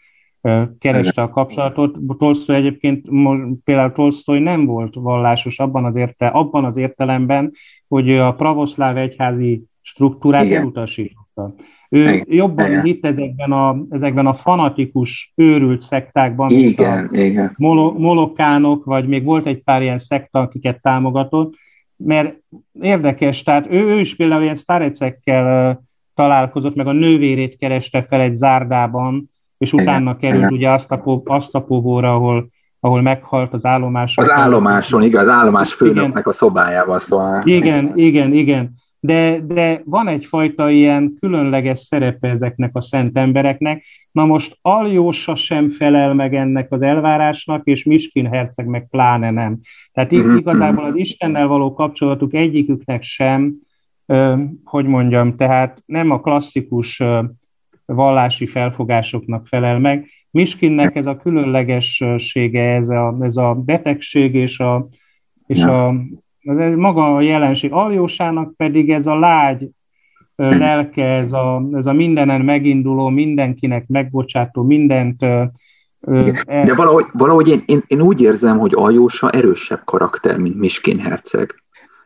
kereste 0.79 1.23
igen. 1.23 1.25
a 1.25 1.29
kapcsolatot. 1.29 1.97
Tolstoy 2.19 2.57
egyébként, 2.57 3.11
most, 3.11 3.43
például 3.65 3.93
Tolstoy 3.93 4.39
nem 4.39 4.67
volt 4.67 4.95
vallásos 4.95 5.59
abban 5.59 5.85
az, 5.85 5.97
érte, 5.97 6.27
abban 6.27 6.65
az 6.65 6.77
értelemben, 6.77 7.53
hogy 7.89 8.11
a 8.11 8.35
pravoszláv 8.35 8.97
egyházi 8.97 9.63
struktúrát 9.81 10.45
Igen. 10.45 10.61
elutasította. 10.61 11.55
Ő 11.91 12.03
igen, 12.03 12.25
jobban 12.29 12.67
igen. 12.67 12.83
hitt 12.83 13.07
ezekben 13.07 13.53
a, 13.53 13.77
ezekben 13.91 14.27
a 14.27 14.35
fanatikus, 14.35 15.33
őrült 15.35 15.81
szektákban, 15.81 16.51
igen, 16.51 16.99
mint 16.99 17.13
a 17.13 17.17
igen. 17.17 17.55
molokánok, 17.99 18.85
vagy 18.85 19.09
még 19.09 19.25
volt 19.25 19.47
egy 19.47 19.63
pár 19.63 19.83
ilyen 19.83 19.99
szekta, 19.99 20.41
akiket 20.41 20.83
támogatott, 20.83 21.55
mert 22.05 22.37
érdekes, 22.81 23.43
tehát 23.43 23.67
ő, 23.71 23.85
ő 23.85 24.01
is 24.01 24.17
például 24.17 24.43
ilyen 24.43 24.57
sztárecekkel 24.57 25.83
találkozott, 26.15 26.75
meg 26.75 26.87
a 26.87 26.93
nővérét 26.93 27.57
kereste 27.57 28.03
fel 28.03 28.21
egy 28.21 28.35
zárdában, 28.35 29.31
és 29.59 29.73
utána 29.73 30.17
került 30.17 30.51
ugye 30.51 30.71
azt 30.71 30.93
a, 30.93 31.23
azt 31.25 31.55
a 31.55 31.63
povóra, 31.63 32.15
ahol, 32.15 32.49
ahol 32.81 33.03
meghalt 33.03 33.53
az 33.53 33.65
állomáson. 33.65 34.25
Az 34.25 34.31
állomáson, 34.31 35.03
igaz, 35.03 35.23
az 35.23 35.29
állomás 35.29 35.73
főnöknek 35.73 36.11
igen. 36.11 36.23
a 36.25 36.33
szobájában 36.33 36.99
szóval. 36.99 37.41
Igen, 37.45 37.93
igen, 37.95 38.33
igen 38.33 38.75
de, 39.05 39.41
de 39.41 39.83
van 39.85 40.09
egyfajta 40.09 40.71
ilyen 40.71 41.17
különleges 41.21 41.79
szerepe 41.79 42.29
ezeknek 42.29 42.77
a 42.77 42.81
szent 42.81 43.19
embereknek. 43.19 43.85
Na 44.13 44.25
most 44.25 44.59
Aljósa 44.61 45.35
sem 45.35 45.69
felel 45.69 46.15
meg 46.15 46.35
ennek 46.35 46.73
az 46.73 46.83
elvárásnak, 46.83 47.67
és 47.67 47.85
Miskin 47.85 48.27
herceg 48.27 48.67
meg 48.67 48.87
pláne 48.91 49.31
nem. 49.31 49.61
Tehát 49.93 50.13
uh-huh. 50.13 50.39
igazából 50.39 50.85
az 50.85 50.97
Istennel 50.97 51.47
való 51.47 51.73
kapcsolatuk 51.73 52.35
egyiküknek 52.35 53.03
sem, 53.03 53.55
hogy 54.65 54.87
mondjam, 54.87 55.37
tehát 55.37 55.83
nem 55.87 56.11
a 56.11 56.21
klasszikus 56.21 57.03
vallási 57.85 58.47
felfogásoknak 58.47 59.47
felel 59.47 59.79
meg. 59.79 60.09
Miskinnek 60.31 60.97
ez 60.97 61.07
a 61.07 61.17
különlegessége, 61.17 62.75
ez 62.75 62.89
a, 62.89 63.17
ez 63.21 63.37
a 63.37 63.55
betegség 63.55 64.35
és 64.35 64.59
a, 64.59 64.89
és 65.47 65.63
a 65.63 65.95
ez 66.43 66.75
maga 66.77 67.17
a 67.17 67.21
jelenség. 67.21 67.73
Aljósának 67.73 68.57
pedig 68.57 68.91
ez 68.91 69.07
a 69.07 69.19
lágy 69.19 69.69
lelke, 70.37 71.05
ez 71.05 71.33
a, 71.33 71.63
ez 71.73 71.87
a 71.87 71.93
mindenen 71.93 72.41
meginduló, 72.41 73.09
mindenkinek 73.09 73.87
megbocsátó, 73.87 74.63
mindent... 74.63 75.23
E- 75.23 75.53
De 76.65 76.75
valahogy, 76.75 77.05
valahogy 77.13 77.49
én, 77.49 77.63
én, 77.67 77.83
én 77.87 78.01
úgy 78.01 78.21
érzem, 78.21 78.59
hogy 78.59 78.73
Aljósa 78.75 79.31
erősebb 79.31 79.81
karakter, 79.85 80.39
mint 80.39 80.59
Miskin 80.59 80.99
herceg. 80.99 81.63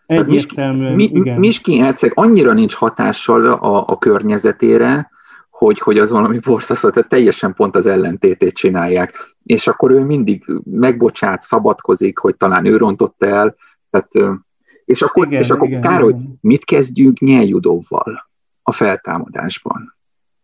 Egyértelműen, 0.07 0.95
mi, 0.95 1.05
igen. 1.05 1.39
Miskin 1.39 1.83
herceg 1.83 2.13
annyira 2.15 2.53
nincs 2.53 2.75
hatással 2.75 3.47
a, 3.47 3.85
a 3.87 3.99
környezetére, 3.99 5.11
hogy, 5.51 5.79
hogy 5.79 5.99
az 5.99 6.11
valami 6.11 6.39
borzasztó, 6.39 6.91
tehát 6.91 7.09
teljesen 7.09 7.55
pont 7.55 7.77
az 7.77 7.87
ellentétét 7.87 8.55
csinálják. 8.55 9.37
És 9.45 9.67
akkor 9.67 9.91
ő 9.91 10.05
mindig 10.05 10.45
megbocsát, 10.65 11.41
szabadkozik, 11.41 12.19
hogy 12.19 12.37
talán 12.37 12.65
ő 12.65 12.77
rontotta 12.77 13.27
el, 13.27 13.55
tehát, 13.91 14.41
és 14.85 15.03
akkor, 15.03 15.27
igen, 15.27 15.41
és 15.41 15.51
akkor 15.51 15.69
igen, 15.69 15.81
Károly, 15.81 16.11
igen. 16.11 16.39
mit 16.41 16.65
kezdjünk 16.65 17.19
Nyeljudovval 17.19 18.29
a 18.63 18.73
feltámadásban? 18.73 19.97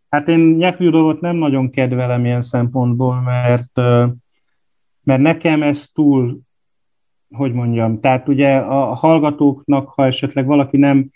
Hát 0.09 0.27
én 0.27 0.39
Nyeljudovot 0.39 1.21
nem 1.21 1.35
nagyon 1.35 1.69
kedvelem 1.69 2.25
ilyen 2.25 2.41
szempontból, 2.41 3.21
mert, 3.21 3.75
mert 5.03 5.21
nekem 5.21 5.63
ez 5.63 5.89
túl, 5.93 6.39
hogy 7.29 7.53
mondjam, 7.53 7.99
tehát 7.99 8.27
ugye 8.27 8.55
a 8.55 8.93
hallgatóknak, 8.93 9.89
ha 9.89 10.05
esetleg 10.05 10.45
valaki 10.45 10.77
nem, 10.77 11.09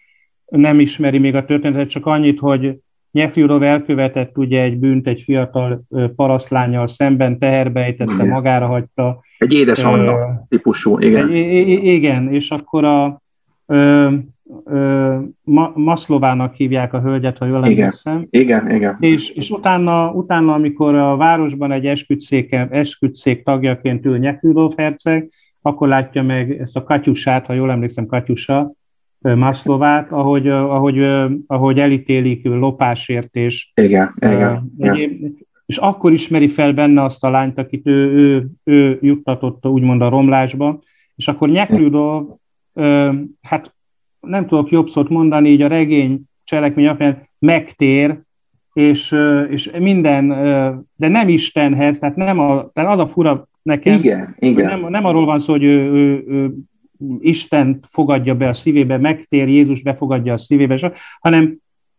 nem 0.45 0.79
ismeri 0.79 1.17
még 1.17 1.35
a 1.35 1.45
történetet, 1.45 1.89
csak 1.89 2.05
annyit, 2.05 2.39
hogy 2.39 2.79
Nyekljurov 3.11 3.63
elkövetett 3.63 4.37
ugye 4.37 4.61
egy 4.61 4.77
bűnt 4.77 5.07
egy 5.07 5.21
fiatal 5.21 5.83
parasztlányjal 6.15 6.87
szemben, 6.87 7.39
teherbe 7.39 7.83
ejtette, 7.83 8.23
magára 8.23 8.67
hagyta. 8.67 9.23
Egy 9.37 9.53
édes 9.53 9.83
Anna 9.83 10.13
uh, 10.13 10.19
típusú, 10.49 10.99
igen. 10.99 11.29
Egy, 11.29 11.83
igen, 11.83 12.33
és 12.33 12.51
akkor 12.51 12.85
a 12.85 13.21
ö, 13.65 14.09
ö, 14.65 15.17
Ma, 15.43 15.71
Maszlovának 15.75 16.53
hívják 16.53 16.93
a 16.93 17.01
hölgyet, 17.01 17.37
ha 17.37 17.45
jól 17.45 17.65
emlékszem. 17.65 18.25
Igen, 18.29 18.71
igen. 18.75 18.97
És, 18.99 19.29
és 19.29 19.49
utána, 19.49 20.11
utána, 20.11 20.53
amikor 20.53 20.95
a 20.95 21.15
városban 21.15 21.71
egy 21.71 21.85
esküdszék 22.69 23.43
tagjaként 23.43 24.05
ül 24.05 24.17
Nyekljurov 24.17 24.73
herceg, 24.77 25.29
akkor 25.61 25.87
látja 25.87 26.23
meg 26.23 26.59
ezt 26.59 26.75
a 26.75 26.83
Katyusát, 26.83 27.45
ha 27.45 27.53
jól 27.53 27.71
emlékszem, 27.71 28.05
Katyusa, 28.05 28.71
Maszlovát, 29.19 30.11
ahogy, 30.11 30.47
ahogy, 30.47 30.99
ahogy 31.47 31.79
elítélik 31.79 32.45
lopásért, 32.45 33.35
és, 33.35 33.71
igen, 33.75 34.13
igen, 34.19 34.73
igen. 34.77 35.37
És 35.67 35.77
akkor 35.77 36.13
ismeri 36.13 36.47
fel 36.47 36.73
benne 36.73 37.03
azt 37.03 37.23
a 37.23 37.29
lányt, 37.29 37.57
akit 37.57 37.87
ő, 37.87 38.11
ő, 38.11 38.49
ő 38.63 38.99
juttatott 39.01 39.65
úgymond 39.65 40.01
a 40.01 40.09
romlásba, 40.09 40.79
és 41.15 41.27
akkor 41.27 41.49
Nyekrudov, 41.49 42.25
hát 43.41 43.75
nem 44.19 44.45
tudok 44.47 44.69
jobb 44.69 44.89
szót 44.89 45.09
mondani, 45.09 45.49
így 45.49 45.61
a 45.61 45.67
regény 45.67 46.21
cselekmény 46.43 46.85
alapján 46.85 47.27
megtér, 47.39 48.19
és, 48.73 49.15
és 49.49 49.71
minden, 49.79 50.27
de 50.95 51.07
nem 51.07 51.29
Istenhez, 51.29 51.99
tehát 51.99 52.15
nem 52.15 52.39
a, 52.39 52.69
tehát 52.73 52.91
az 52.91 52.99
a 52.99 53.07
fura 53.07 53.47
nekem, 53.61 53.95
igen, 53.95 54.35
igen. 54.39 54.65
Nem, 54.65 54.89
nem 54.89 55.05
arról 55.05 55.25
van 55.25 55.39
szó, 55.39 55.51
hogy 55.51 55.63
ő, 55.63 55.91
ő, 55.91 56.23
ő 56.27 56.53
Isten 57.19 57.79
fogadja 57.81 58.35
be 58.35 58.47
a 58.47 58.53
szívébe, 58.53 58.97
megtér, 58.97 59.47
Jézus 59.47 59.81
befogadja 59.81 60.33
a 60.33 60.37
szívébe, 60.37 60.91
hanem 61.19 61.57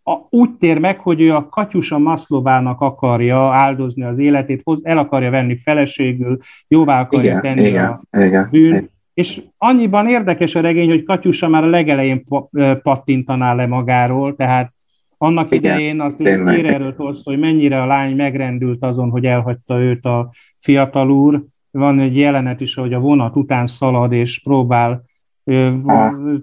a, 0.09 0.26
úgy 0.30 0.50
tér 0.50 0.78
meg, 0.78 1.00
hogy 1.00 1.20
ő 1.20 1.34
a 1.34 1.48
Katyusa 1.48 1.98
Maszlovának 1.98 2.80
akarja 2.80 3.52
áldozni 3.52 4.02
az 4.02 4.18
életét, 4.18 4.62
el 4.82 4.98
akarja 4.98 5.30
venni 5.30 5.56
feleségül, 5.56 6.38
jóvá 6.68 7.00
akarja 7.00 7.30
igen, 7.30 7.40
tenni 7.40 7.66
igen, 7.66 8.00
a 8.11 8.18
igen, 8.18 8.48
bűn. 8.50 8.74
Igen. 8.74 8.90
És 9.14 9.42
annyiban 9.56 10.09
érdekes 10.09 10.54
a 10.54 10.61
regény, 10.61 10.88
hogy 10.88 11.04
Katyusa 11.04 11.48
már 11.48 11.64
a 11.64 11.68
legelején 11.68 12.24
pattintaná 12.82 13.54
le 13.54 13.66
magáról, 13.66 14.36
tehát 14.36 14.72
annak 15.18 15.54
Igen, 15.54 15.74
idején 15.74 16.00
az 16.00 16.14
ír 16.18 16.66
erről 16.66 16.94
hogy 17.24 17.38
mennyire 17.38 17.82
a 17.82 17.86
lány 17.86 18.16
megrendült 18.16 18.84
azon, 18.84 19.11
hogy 19.11 19.24
elhagyta 19.24 19.80
őt 19.80 20.04
a 20.04 20.30
fiatal 20.59 21.11
úr, 21.11 21.44
van 21.70 22.00
egy 22.00 22.16
jelenet 22.16 22.61
is, 22.61 22.74
hogy 22.74 22.92
a 22.92 22.98
vonat 22.98 23.36
után 23.36 23.66
szalad 23.66 24.12
és 24.12 24.40
próbál, 24.42 25.04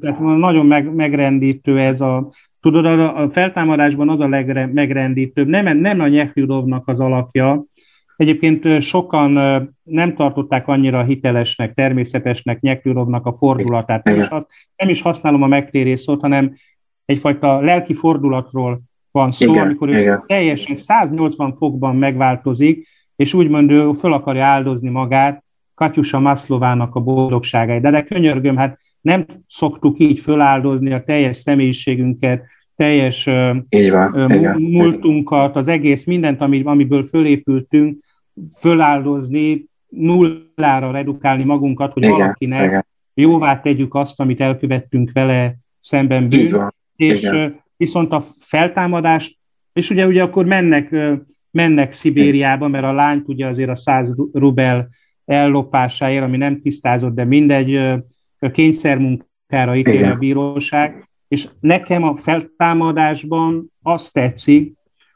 tehát 0.01 0.19
nagyon 0.19 0.65
meg, 0.65 0.93
megrendítő 0.93 1.79
ez 1.79 2.01
a, 2.01 2.29
tudod, 2.71 2.99
a 2.99 3.29
feltámadásban 3.29 4.09
az 4.09 4.19
a 4.19 4.27
legmegrendítőbb, 4.27 5.47
nem, 5.47 5.77
nem 5.77 5.99
a 5.99 6.07
Nyehjudovnak 6.07 6.87
az 6.87 6.99
alakja, 6.99 7.65
Egyébként 8.15 8.81
sokan 8.81 9.31
nem 9.83 10.15
tartották 10.15 10.67
annyira 10.67 11.03
hitelesnek, 11.03 11.73
természetesnek 11.73 12.59
Nyekjurovnak 12.59 13.25
a 13.25 13.33
fordulatát. 13.33 14.03
Nem 14.03 14.19
is, 14.19 14.27
nem 14.75 14.89
is 14.89 15.01
használom 15.01 15.43
a 15.43 15.47
megtérés 15.47 15.99
szót, 16.01 16.21
hanem 16.21 16.55
egyfajta 17.05 17.59
lelki 17.59 17.93
fordulatról 17.93 18.81
van 19.11 19.31
szó, 19.31 19.51
igen, 19.51 19.65
amikor 19.65 19.89
ő 19.89 19.99
igen. 19.99 20.23
teljesen 20.27 20.75
180 20.75 21.53
fokban 21.53 21.95
megváltozik, 21.95 22.87
és 23.15 23.33
úgymond 23.33 23.71
ő 23.71 23.91
föl 23.91 24.13
akarja 24.13 24.45
áldozni 24.45 24.89
magát 24.89 25.43
Katyusa 25.73 26.19
Maszlovának 26.19 26.95
a 26.95 26.99
boldogságáért. 26.99 27.81
De, 27.81 27.89
de 27.89 28.03
könyörgöm, 28.03 28.57
hát 28.57 28.79
nem 29.05 29.25
szoktuk 29.47 29.99
így 29.99 30.19
föláldozni 30.19 30.93
a 30.93 31.03
teljes 31.03 31.37
személyiségünket, 31.37 32.45
teljes 32.75 33.29
így 33.69 33.91
van, 33.91 34.11
múltunkat, 34.57 35.55
az 35.55 35.67
egész 35.67 36.03
mindent, 36.03 36.41
amiből 36.41 37.03
fölépültünk, 37.03 38.03
föláldozni, 38.59 39.65
nullára 39.87 40.91
redukálni 40.91 41.43
magunkat, 41.43 41.93
hogy 41.93 42.03
igen, 42.03 42.17
valakinek 42.17 42.65
igen. 42.65 42.85
jóvá 43.13 43.59
tegyük 43.59 43.95
azt, 43.95 44.19
amit 44.19 44.41
elkövettünk 44.41 45.11
vele 45.13 45.55
szemben 45.79 46.29
bűn. 46.29 46.73
És 46.95 47.21
igen. 47.21 47.55
viszont 47.77 48.11
a 48.11 48.23
feltámadást, 48.37 49.37
és 49.73 49.89
ugye, 49.89 50.07
ugye 50.07 50.23
akkor 50.23 50.45
mennek 50.45 50.95
mennek 51.51 51.91
Szibériába, 51.91 52.67
mert 52.67 52.85
a 52.85 52.93
lány 52.93 53.23
ugye 53.25 53.47
azért 53.47 53.69
a 53.69 53.75
100 53.75 54.15
rubel 54.33 54.89
ellopásáért, 55.25 56.23
ami 56.23 56.37
nem 56.37 56.59
tisztázott, 56.59 57.15
de 57.15 57.23
mindegy, 57.23 57.79
kényszermunkára 58.51 59.75
ítéli 59.75 60.03
a 60.03 60.15
bíróság, 60.15 61.09
és 61.27 61.47
nekem 61.59 62.03
a 62.03 62.15
feltámadásban 62.15 63.71
azt 63.81 64.13
tetszik, 64.13 64.73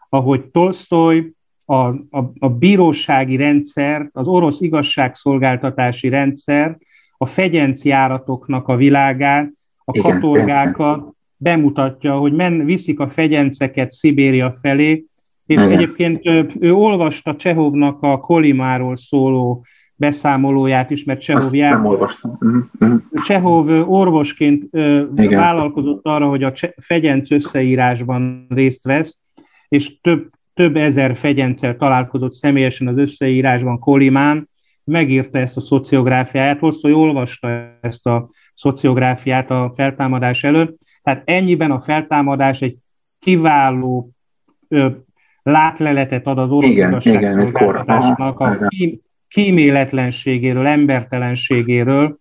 ahogy 0.09 0.45
Tolstoy 0.45 1.34
a, 1.65 1.75
a, 1.88 2.32
a 2.39 2.49
bírósági 2.49 3.36
rendszer, 3.36 4.09
az 4.13 4.27
orosz 4.27 4.61
igazságszolgáltatási 4.61 6.09
rendszer, 6.09 6.77
a 7.17 7.25
fegyencjáratoknak 7.25 8.67
a 8.67 8.75
világát, 8.75 9.51
a 9.86 9.97
Igen. 9.97 10.11
katorgákat 10.11 11.13
bemutatja, 11.38 12.17
hogy 12.17 12.34
men, 12.34 12.65
viszik 12.65 12.99
a 12.99 13.09
fegyenceket 13.09 13.89
Szibéria 13.89 14.51
felé, 14.61 15.05
és 15.45 15.61
Igen. 15.61 15.71
egyébként 15.71 16.25
ő, 16.25 16.49
ő 16.59 16.73
olvasta 16.73 17.36
Csehovnak 17.36 18.01
a 18.01 18.19
Kolimáról 18.19 18.95
szóló 18.95 19.65
beszámolóját 19.99 20.89
is, 20.89 21.03
mert 21.03 21.19
Csehov 21.19 21.53
jár... 21.55 21.71
nem 21.71 21.85
olvastam. 21.85 22.37
Uh-huh. 22.79 23.01
Csehov 23.23 23.89
orvosként 23.91 24.63
Igen. 24.73 25.29
vállalkozott 25.29 26.05
arra, 26.05 26.27
hogy 26.27 26.43
a 26.43 26.53
fegyenc 26.81 27.31
összeírásban 27.31 28.45
részt 28.49 28.83
vesz, 28.83 29.19
és 29.67 29.99
több, 30.01 30.29
több 30.53 30.75
ezer 30.75 31.15
fegyencel 31.15 31.75
találkozott 31.75 32.33
személyesen 32.33 32.87
az 32.87 32.97
összeírásban 32.97 33.79
Kolimán, 33.79 34.49
megírta 34.83 35.37
ezt 35.37 35.57
a 35.57 35.61
szociográfiáját, 35.61 36.59
hosszú 36.59 36.97
olvasta 36.97 37.77
ezt 37.81 38.05
a 38.07 38.29
szociográfiát 38.53 39.51
a 39.51 39.71
feltámadás 39.75 40.43
előtt, 40.43 40.77
tehát 41.01 41.21
ennyiben 41.25 41.71
a 41.71 41.81
feltámadás 41.81 42.61
egy 42.61 42.77
kiváló 43.19 44.11
látleletet 45.43 46.27
ad 46.27 46.37
az 46.37 46.49
orosz 46.49 46.69
igen, 46.69 46.89
igazságszolgáltatásnak 46.89 48.39
a 48.39 48.57
kíméletlenségéről, 49.30 50.67
embertelenségéről, 50.67 52.19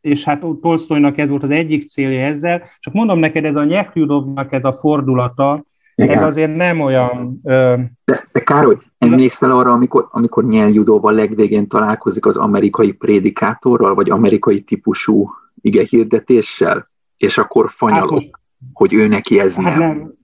és 0.00 0.24
hát 0.24 0.44
Tolstoynak 0.60 1.18
ez 1.18 1.28
volt 1.28 1.42
az 1.42 1.50
egyik 1.50 1.88
célja 1.88 2.24
ezzel. 2.24 2.62
Csak 2.78 2.94
mondom 2.94 3.18
neked, 3.18 3.44
ez 3.44 3.56
a 3.56 3.64
Nyekljudovnak 3.64 4.52
ez 4.52 4.64
a 4.64 4.72
fordulata, 4.72 5.64
igen. 5.94 6.16
ez 6.16 6.22
azért 6.22 6.56
nem 6.56 6.80
olyan... 6.80 7.40
De, 7.42 8.24
de 8.32 8.42
Károly, 8.44 8.76
emlékszel 8.98 9.50
arra, 9.50 9.72
amikor, 9.72 10.08
amikor 10.10 10.44
Nyeljudóval 10.44 11.12
legvégén 11.12 11.68
találkozik 11.68 12.26
az 12.26 12.36
amerikai 12.36 12.92
prédikátorral, 12.92 13.94
vagy 13.94 14.10
amerikai 14.10 14.60
típusú 14.60 15.30
ige 15.60 15.82
hirdetéssel, 15.88 16.90
és 17.16 17.38
akkor 17.38 17.70
fanyalok, 17.70 18.20
hát, 18.20 18.40
hogy 18.72 18.94
ő 18.94 19.08
neki 19.08 19.40
ez 19.40 19.56
hát 19.56 19.78
nem. 19.78 19.78
Nem, 19.78 20.14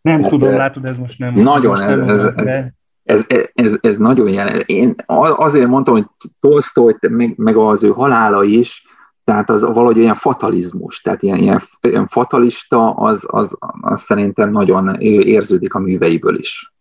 nem 0.00 0.20
hát, 0.20 0.30
tudom, 0.30 0.52
látod, 0.52 0.84
ez 0.84 0.98
most 0.98 1.18
nem. 1.18 1.34
Nagyon, 1.34 1.70
most 1.70 1.82
ez, 1.82 1.98
nem 1.98 2.08
ez, 2.08 2.46
ez, 2.46 2.64
ez, 3.10 3.26
ez, 3.54 3.78
ez 3.80 3.98
nagyon 3.98 4.28
jelen. 4.28 4.60
Én 4.66 4.94
azért 5.36 5.68
mondtam, 5.68 5.94
hogy 5.94 6.06
Tolstoy, 6.40 6.94
meg, 7.00 7.36
meg 7.36 7.56
az 7.56 7.82
ő 7.82 7.88
halála 7.88 8.44
is, 8.44 8.84
tehát 9.24 9.50
az 9.50 9.62
valahogy 9.62 9.98
olyan 9.98 10.14
fatalizmus, 10.14 11.00
tehát 11.00 11.22
ilyen, 11.22 11.38
ilyen, 11.38 11.62
ilyen 11.80 12.06
fatalista, 12.06 12.90
az, 12.94 13.26
az, 13.26 13.56
az 13.80 14.00
szerintem 14.00 14.50
nagyon 14.50 15.00
érződik 15.00 15.74
a 15.74 15.78
műveiből 15.78 16.38
is. 16.38 16.74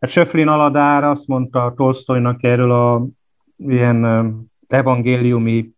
Hát 0.00 0.10
Söflin 0.10 0.48
Aladár 0.48 1.04
azt 1.04 1.26
mondta 1.26 1.72
Tolstoynak 1.76 2.42
erről 2.42 2.72
a 2.72 3.06
ilyen 3.56 4.04
evangéliumi 4.68 5.70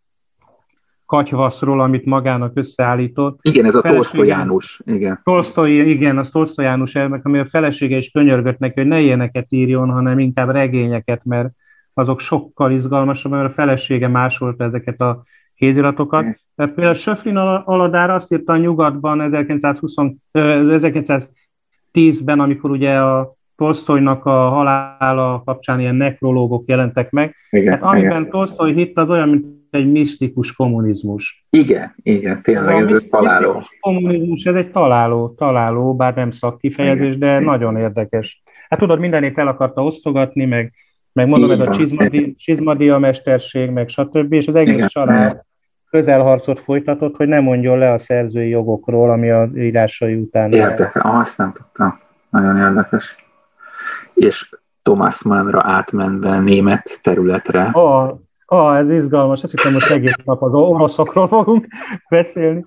katyvaszról, 1.13 1.81
amit 1.81 2.05
magának 2.05 2.53
összeállított. 2.55 3.39
Igen, 3.43 3.65
ez 3.65 3.75
a 3.75 3.81
Tolstoy 3.81 4.27
János. 4.27 4.81
Igen. 4.85 5.21
Tolstoy, 5.25 5.91
igen, 5.91 6.19
az 6.19 6.31
Tolstoy 6.31 6.65
János 6.65 6.95
elmek, 6.95 7.25
ami 7.25 7.39
a 7.39 7.47
felesége 7.47 7.97
is 7.97 8.11
könyörgött 8.11 8.59
neki, 8.59 8.81
hogy 8.81 8.89
ne 8.89 9.01
ilyeneket 9.01 9.47
írjon, 9.49 9.91
hanem 9.91 10.19
inkább 10.19 10.51
regényeket, 10.51 11.25
mert 11.25 11.49
azok 11.95 12.21
sokkal 12.21 12.71
izgalmasabb, 12.71 13.33
mert 13.33 13.49
a 13.49 13.53
felesége 13.53 14.09
másolta 14.09 14.65
ezeket 14.65 15.01
a 15.01 15.23
kéziratokat. 15.55 16.23
Igen. 16.23 16.75
Például 16.75 16.95
Söflin 16.95 17.37
Aladár 17.37 18.11
azt 18.11 18.33
írta 18.33 18.53
a 18.53 18.57
nyugatban 18.57 19.21
1920, 19.21 19.95
1910-ben, 20.33 22.41
amikor 22.41 22.71
ugye 22.71 22.97
a 22.97 23.35
Tolstoynak 23.57 24.25
a 24.25 24.49
halála 24.49 25.43
kapcsán 25.45 25.81
ilyen 25.81 25.95
nekrológok 25.95 26.69
jelentek 26.69 27.11
meg. 27.11 27.35
Igen, 27.51 27.73
hát 27.73 27.83
amiben 27.83 28.21
igen. 28.21 28.31
Tolstoy 28.31 28.73
hitt, 28.73 28.99
az 28.99 29.11
olyan, 29.11 29.29
mint 29.29 29.61
egy 29.75 29.93
misztikus 29.93 30.53
kommunizmus. 30.53 31.47
Igen, 31.51 31.95
igen, 32.03 32.43
tényleg 32.43 32.81
ez 32.81 32.93
egy 32.93 33.09
találó. 33.11 33.63
kommunizmus, 33.81 34.45
ez 34.45 34.55
egy 34.55 34.71
találó, 34.71 35.29
találó, 35.29 35.97
bár 35.97 36.15
nem 36.15 36.31
szakkifejezés, 36.31 37.19
de 37.19 37.27
igen. 37.27 37.43
nagyon 37.43 37.77
érdekes. 37.77 38.43
Hát 38.69 38.79
tudod, 38.79 38.99
mindenét 38.99 39.39
el 39.39 39.49
akarta 39.49 39.85
osztogatni, 39.85 40.45
meg, 40.45 40.73
meg 41.13 41.29
mondom, 41.29 41.51
igen, 41.51 41.61
ez 41.61 41.69
a 41.69 41.71
csizmadi, 41.71 42.35
csizmadia 42.35 42.99
mesterség, 42.99 43.71
meg 43.71 43.89
stb., 43.89 44.33
és 44.33 44.49
az 44.49 44.55
egész 44.55 44.75
igen, 44.75 44.89
család 44.89 45.31
igen. 45.31 45.47
közelharcot 45.91 46.61
folytatott, 46.61 47.17
hogy 47.17 47.29
nem 47.29 47.43
mondjon 47.43 47.79
le 47.79 47.93
a 47.93 47.99
szerzői 47.99 48.49
jogokról, 48.49 49.11
ami 49.11 49.31
a 49.31 49.51
írásai 49.57 50.15
után. 50.15 50.53
Érdekes, 50.53 51.03
azt 51.05 51.39
nem 51.39 51.53
tudtam. 51.53 52.01
Nagyon 52.31 52.57
érdekes. 52.57 53.17
És 54.15 54.49
Thomas 54.83 55.23
Mannra 55.23 55.63
átmenve 55.65 56.41
német 56.41 57.01
területre. 57.03 57.71
Oh, 57.73 58.21
Ah, 58.53 58.77
ez 58.77 58.91
izgalmas, 58.91 59.43
azt 59.43 59.53
hiszem, 59.53 59.73
hogy 59.73 59.83
egész 59.91 60.17
nap 60.25 60.43
az 60.43 60.55
oroszokról 60.55 61.29
fogunk 61.29 61.67
beszélni. 62.09 62.65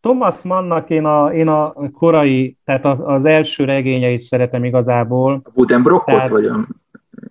Thomas 0.00 0.42
Mannnak 0.42 0.90
én 0.90 1.04
a, 1.04 1.32
én 1.32 1.48
a 1.48 1.74
korai, 1.92 2.56
tehát 2.64 2.84
az 2.84 3.24
első 3.24 3.64
regényeit 3.64 4.20
szeretem 4.20 4.64
igazából. 4.64 5.40
A 5.44 5.50
Budenbrockot 5.54 6.28
vagy 6.28 6.44
a... 6.44 6.66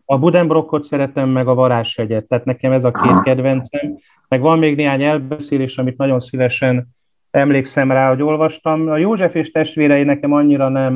A 0.06 0.18
Budenbrockot 0.18 0.84
szeretem, 0.84 1.30
meg 1.30 1.48
a 1.48 1.54
Varázshegyet, 1.54 2.28
tehát 2.28 2.46
nekem 2.46 2.72
ez 2.72 2.84
a 2.84 2.92
két 2.92 3.12
Aha. 3.12 3.22
kedvencem. 3.22 3.98
Meg 4.28 4.42
van 4.42 4.60
még 4.60 4.76
néhány 4.76 5.04
elbeszélés, 5.04 5.78
amit 5.78 5.98
nagyon 5.98 6.20
szívesen 6.20 6.88
emlékszem 7.30 7.92
rá, 7.92 8.10
hogy 8.10 8.22
olvastam. 8.22 8.88
A 8.88 8.98
József 8.98 9.36
és 9.36 9.52
testvérei 9.52 10.04
nekem 10.04 10.34
annyira 10.34 10.70
nem, 10.70 10.94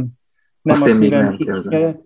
nem 0.62 0.74
Azt 0.74 0.86
a 0.86 0.94
szívem 0.94 1.38
nem 1.64 2.05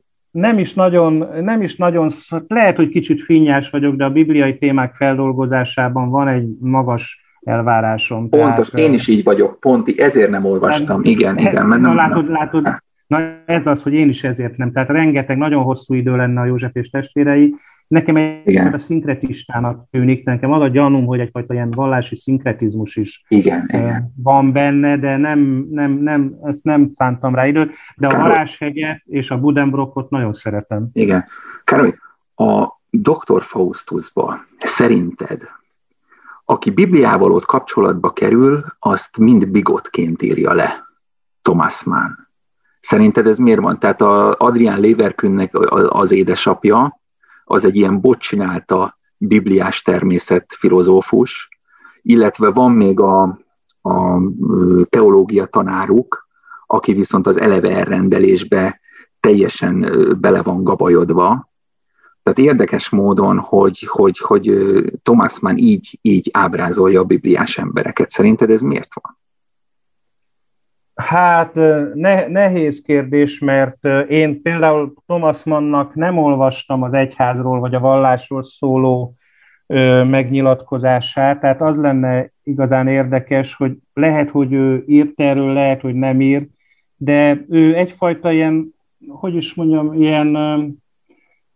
is 0.57 0.73
nagyon, 0.73 1.27
nem 1.41 1.61
is 1.61 1.75
nagyon, 1.75 2.09
lehet, 2.47 2.75
hogy 2.75 2.89
kicsit 2.89 3.21
finnyás 3.21 3.69
vagyok, 3.69 3.95
de 3.95 4.05
a 4.05 4.09
bibliai 4.09 4.57
témák 4.57 4.95
feldolgozásában 4.95 6.09
van 6.09 6.27
egy 6.27 6.47
magas 6.59 7.23
elvárásom. 7.41 8.30
Pontos, 8.30 8.69
tehát, 8.69 8.88
én 8.88 8.93
is 8.93 9.07
így 9.07 9.23
vagyok, 9.23 9.59
ponti, 9.59 10.01
ezért 10.01 10.30
nem 10.30 10.45
olvastam, 10.45 11.03
igen, 11.03 11.38
igen. 11.38 11.65
Mert 11.65 11.82
nem, 11.82 11.95
látod, 11.95 12.23
nem. 12.23 12.34
látod, 12.34 12.82
na 13.10 13.43
ez 13.45 13.68
az, 13.68 13.84
hogy 13.84 13.93
én 13.93 14.10
is 14.10 14.24
ezért 14.24 14.57
nem. 14.57 14.72
Tehát 14.72 14.89
rengeteg, 14.89 15.38
nagyon 15.38 15.64
hosszú 15.64 15.93
idő 15.93 16.16
lenne 16.16 16.41
a 16.41 16.45
József 16.45 16.76
és 16.76 16.89
testvérei, 16.89 17.55
Nekem 17.89 18.16
egy 18.16 18.55
a 18.55 18.80
szinkretistának 18.80 19.89
tűnik, 19.91 20.26
nekem 20.26 20.51
az 20.51 20.62
a 20.62 20.68
gyanúm, 20.68 21.05
hogy 21.05 21.20
egyfajta 21.20 21.53
ilyen 21.53 21.72
vallási 21.72 22.16
szinkretizmus 22.16 22.95
is 22.95 23.24
igen, 23.28 23.66
igen. 23.68 24.14
van 24.16 24.51
benne, 24.51 24.97
de 24.97 25.18
nem, 25.18 25.68
nem, 25.72 25.91
nem, 25.91 26.36
ezt 26.43 26.64
nem 26.64 26.91
szántam 26.93 27.36
rá 27.36 27.47
időt, 27.47 27.72
de 27.95 28.07
a 28.07 28.18
Varázshegyet 28.18 29.01
és 29.05 29.32
a 29.32 29.39
Budenbrockot 29.39 30.10
nagyon 30.10 30.34
szeretem. 30.34 30.89
Igen. 30.93 31.26
Károly, 31.64 31.93
a 32.36 32.68
Dr. 32.89 33.41
Faustusba 33.41 34.45
szerinted, 34.57 35.41
aki 36.45 36.70
Bibliával 36.70 37.32
ott 37.32 37.45
kapcsolatba 37.45 38.14
kerül, 38.14 38.66
azt 38.80 39.18
mind 39.18 39.51
bigotként 39.51 40.22
írja 40.22 40.53
le 40.53 40.84
Thomas 41.41 41.84
Mann. 41.84 42.28
Szerinted 42.80 43.27
ez 43.27 43.38
miért 43.38 43.59
van? 43.59 43.80
Tehát 43.80 44.01
a 44.01 44.36
Adrián 44.38 44.80
Leverkünnek 44.80 45.57
az 45.89 46.11
édesapja, 46.11 46.99
az 47.43 47.65
egy 47.65 47.75
ilyen 47.75 48.01
bocsinálta 48.01 48.97
bibliás 49.17 49.82
természet 49.82 50.45
filozófus, 50.57 51.49
illetve 52.01 52.49
van 52.49 52.71
még 52.71 52.99
a, 52.99 53.21
a 53.82 54.21
teológia 54.89 55.45
tanáruk, 55.45 56.27
aki 56.65 56.93
viszont 56.93 57.27
az 57.27 57.39
eleve 57.39 57.69
elrendelésbe 57.77 58.80
teljesen 59.19 59.91
bele 60.19 60.41
van 60.41 60.63
gabajodva. 60.63 61.49
Tehát 62.23 62.39
érdekes 62.39 62.89
módon, 62.89 63.39
hogy, 63.39 63.86
hogy, 63.88 64.17
hogy 64.17 64.53
Thomas 65.03 65.39
Mann 65.39 65.57
így, 65.57 65.99
így 66.01 66.30
ábrázolja 66.34 66.99
a 66.99 67.03
bibliás 67.03 67.57
embereket. 67.57 68.09
Szerinted 68.09 68.49
ez 68.49 68.61
miért 68.61 68.93
van? 68.93 69.17
Hát 70.99 71.55
ne, 71.93 72.27
nehéz 72.27 72.81
kérdés, 72.81 73.39
mert 73.39 73.85
én 74.09 74.41
például 74.41 74.93
Thomas 75.05 75.43
Mannnak 75.43 75.95
nem 75.95 76.17
olvastam 76.17 76.83
az 76.83 76.93
egyházról 76.93 77.59
vagy 77.59 77.73
a 77.75 77.79
vallásról 77.79 78.43
szóló 78.43 79.13
ö, 79.67 80.03
megnyilatkozását, 80.03 81.39
tehát 81.39 81.61
az 81.61 81.77
lenne 81.77 82.31
igazán 82.43 82.87
érdekes, 82.87 83.55
hogy 83.55 83.77
lehet, 83.93 84.29
hogy 84.29 84.53
ő 84.53 84.83
írt 84.87 85.19
erről, 85.19 85.53
lehet, 85.53 85.81
hogy 85.81 85.93
nem 85.95 86.21
ír, 86.21 86.47
de 86.95 87.45
ő 87.49 87.75
egyfajta 87.75 88.31
ilyen, 88.31 88.73
hogy 89.07 89.35
is 89.35 89.53
mondjam, 89.53 89.93
ilyen 89.93 90.37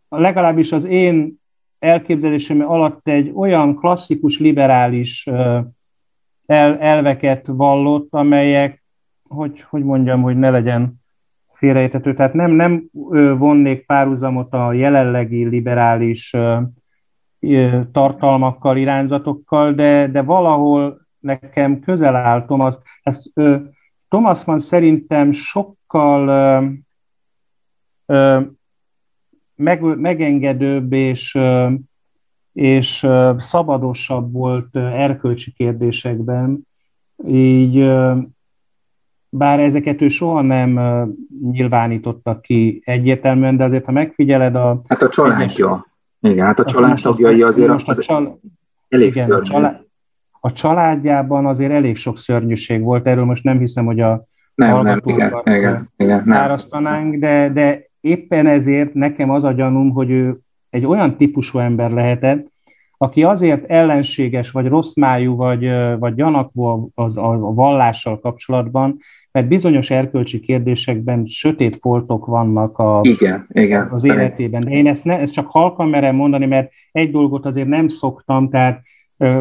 legalábbis 0.09 0.71
az 0.71 0.83
én 0.83 1.39
elképzelésem 1.79 2.69
alatt 2.69 3.07
egy 3.07 3.31
olyan 3.35 3.75
klasszikus 3.75 4.39
liberális 4.39 5.27
el, 6.45 6.77
elveket 6.79 7.47
vallott, 7.47 8.07
amelyek 8.09 8.82
hogy, 9.33 9.61
hogy 9.61 9.83
mondjam, 9.83 10.21
hogy 10.21 10.37
ne 10.37 10.49
legyen 10.49 11.01
félrejtető. 11.53 12.13
Tehát 12.13 12.33
nem, 12.33 12.51
nem 12.51 12.89
vonnék 13.37 13.85
párhuzamot 13.85 14.53
a 14.53 14.73
jelenlegi 14.73 15.45
liberális 15.45 16.35
tartalmakkal, 17.91 18.77
irányzatokkal, 18.77 19.73
de, 19.73 20.07
de 20.07 20.21
valahol 20.21 21.01
nekem 21.19 21.79
közel 21.79 22.15
áll 22.15 22.45
Thomas. 22.45 22.75
Ez, 23.03 23.23
Thomas 24.07 24.43
Mann 24.43 24.57
szerintem 24.57 25.31
sokkal 25.31 26.25
meg, 29.55 29.81
megengedőbb 29.81 30.93
és, 30.93 31.39
és 32.53 33.07
szabadosabb 33.37 34.31
volt 34.31 34.75
erkölcsi 34.75 35.51
kérdésekben, 35.51 36.67
így 37.27 37.91
bár 39.35 39.59
ezeket 39.59 40.01
ő 40.01 40.07
soha 40.07 40.41
nem 40.41 40.79
nyilvánította 41.51 42.39
ki 42.39 42.81
egyértelműen, 42.85 43.57
de 43.57 43.63
azért, 43.63 43.85
ha 43.85 43.91
megfigyeled 43.91 44.55
a... 44.55 44.81
Hát 44.87 45.01
a 45.01 45.09
családja. 45.09 45.85
Egyes... 46.21 46.33
Igen, 46.33 46.45
hát 46.45 46.59
a 46.59 46.65
családtagjai 46.65 47.41
azért 47.41 47.67
most 47.67 47.89
a 47.89 47.95
csal... 47.95 48.39
elég 48.89 49.07
igen, 49.07 49.25
szörnyű. 49.25 49.41
A, 49.41 49.43
család... 49.43 49.81
a 50.39 50.51
családjában 50.51 51.45
azért 51.45 51.71
elég 51.71 51.95
sok 51.95 52.17
szörnyűség 52.17 52.81
volt, 52.81 53.07
erről 53.07 53.25
most 53.25 53.43
nem 53.43 53.59
hiszem, 53.59 53.85
hogy 53.85 53.99
a 53.99 54.25
nem, 54.55 54.81
nem, 54.81 55.01
igen, 55.05 55.41
igen, 55.43 55.89
igen, 55.97 56.23
nem. 56.25 57.19
de, 57.19 57.49
de 57.49 57.89
éppen 57.99 58.47
ezért 58.47 58.93
nekem 58.93 59.29
az 59.29 59.43
a 59.43 59.51
gyanúm, 59.51 59.91
hogy 59.91 60.09
ő 60.09 60.39
egy 60.69 60.85
olyan 60.85 61.17
típusú 61.17 61.59
ember 61.59 61.91
lehetett, 61.91 62.51
aki 62.97 63.23
azért 63.23 63.69
ellenséges, 63.69 64.51
vagy 64.51 64.67
rossz 64.67 64.95
májú, 64.95 65.35
vagy, 65.35 65.69
vagy 65.99 66.15
gyanakvó 66.15 66.91
az, 66.95 67.17
a, 67.17 67.31
a 67.31 67.53
vallással 67.53 68.19
kapcsolatban, 68.19 68.97
mert 69.33 69.47
bizonyos 69.47 69.89
erkölcsi 69.89 70.39
kérdésekben 70.39 71.25
sötét 71.25 71.77
foltok 71.77 72.25
vannak 72.25 72.77
a, 72.77 72.99
igen, 73.03 73.47
igen, 73.49 73.87
az 73.91 74.03
életében. 74.03 74.61
De 74.61 74.69
én 74.69 74.87
ezt, 74.87 75.03
ne, 75.03 75.19
ezt 75.19 75.33
csak 75.33 75.49
halkan 75.49 75.89
merem 75.89 76.15
mondani, 76.15 76.45
mert 76.45 76.71
egy 76.91 77.11
dolgot 77.11 77.45
azért 77.45 77.67
nem 77.67 77.87
szoktam, 77.87 78.49
tehát 78.49 78.81
ö, 79.17 79.39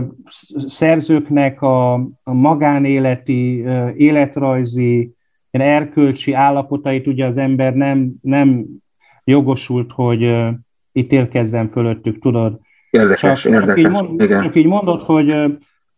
szerzőknek 0.66 1.62
a, 1.62 1.92
a 2.22 2.32
magánéleti, 2.32 3.62
ö, 3.62 3.88
életrajzi, 3.96 5.14
erkölcsi 5.50 6.32
állapotait 6.32 7.06
ugye 7.06 7.26
az 7.26 7.36
ember 7.36 7.74
nem, 7.74 8.12
nem 8.20 8.66
jogosult, 9.24 9.92
hogy 9.92 10.22
ö, 10.22 10.48
ítélkezzen 10.92 11.68
fölöttük, 11.68 12.18
tudod. 12.18 12.60
Érdekes, 12.90 13.42
csak, 13.42 13.52
érdekes. 13.52 13.66
Csak 13.66 13.78
így, 13.78 13.90
mond, 13.90 14.20
igen. 14.20 14.42
csak 14.42 14.56
így 14.56 14.66
mondod, 14.66 15.02
hogy 15.02 15.36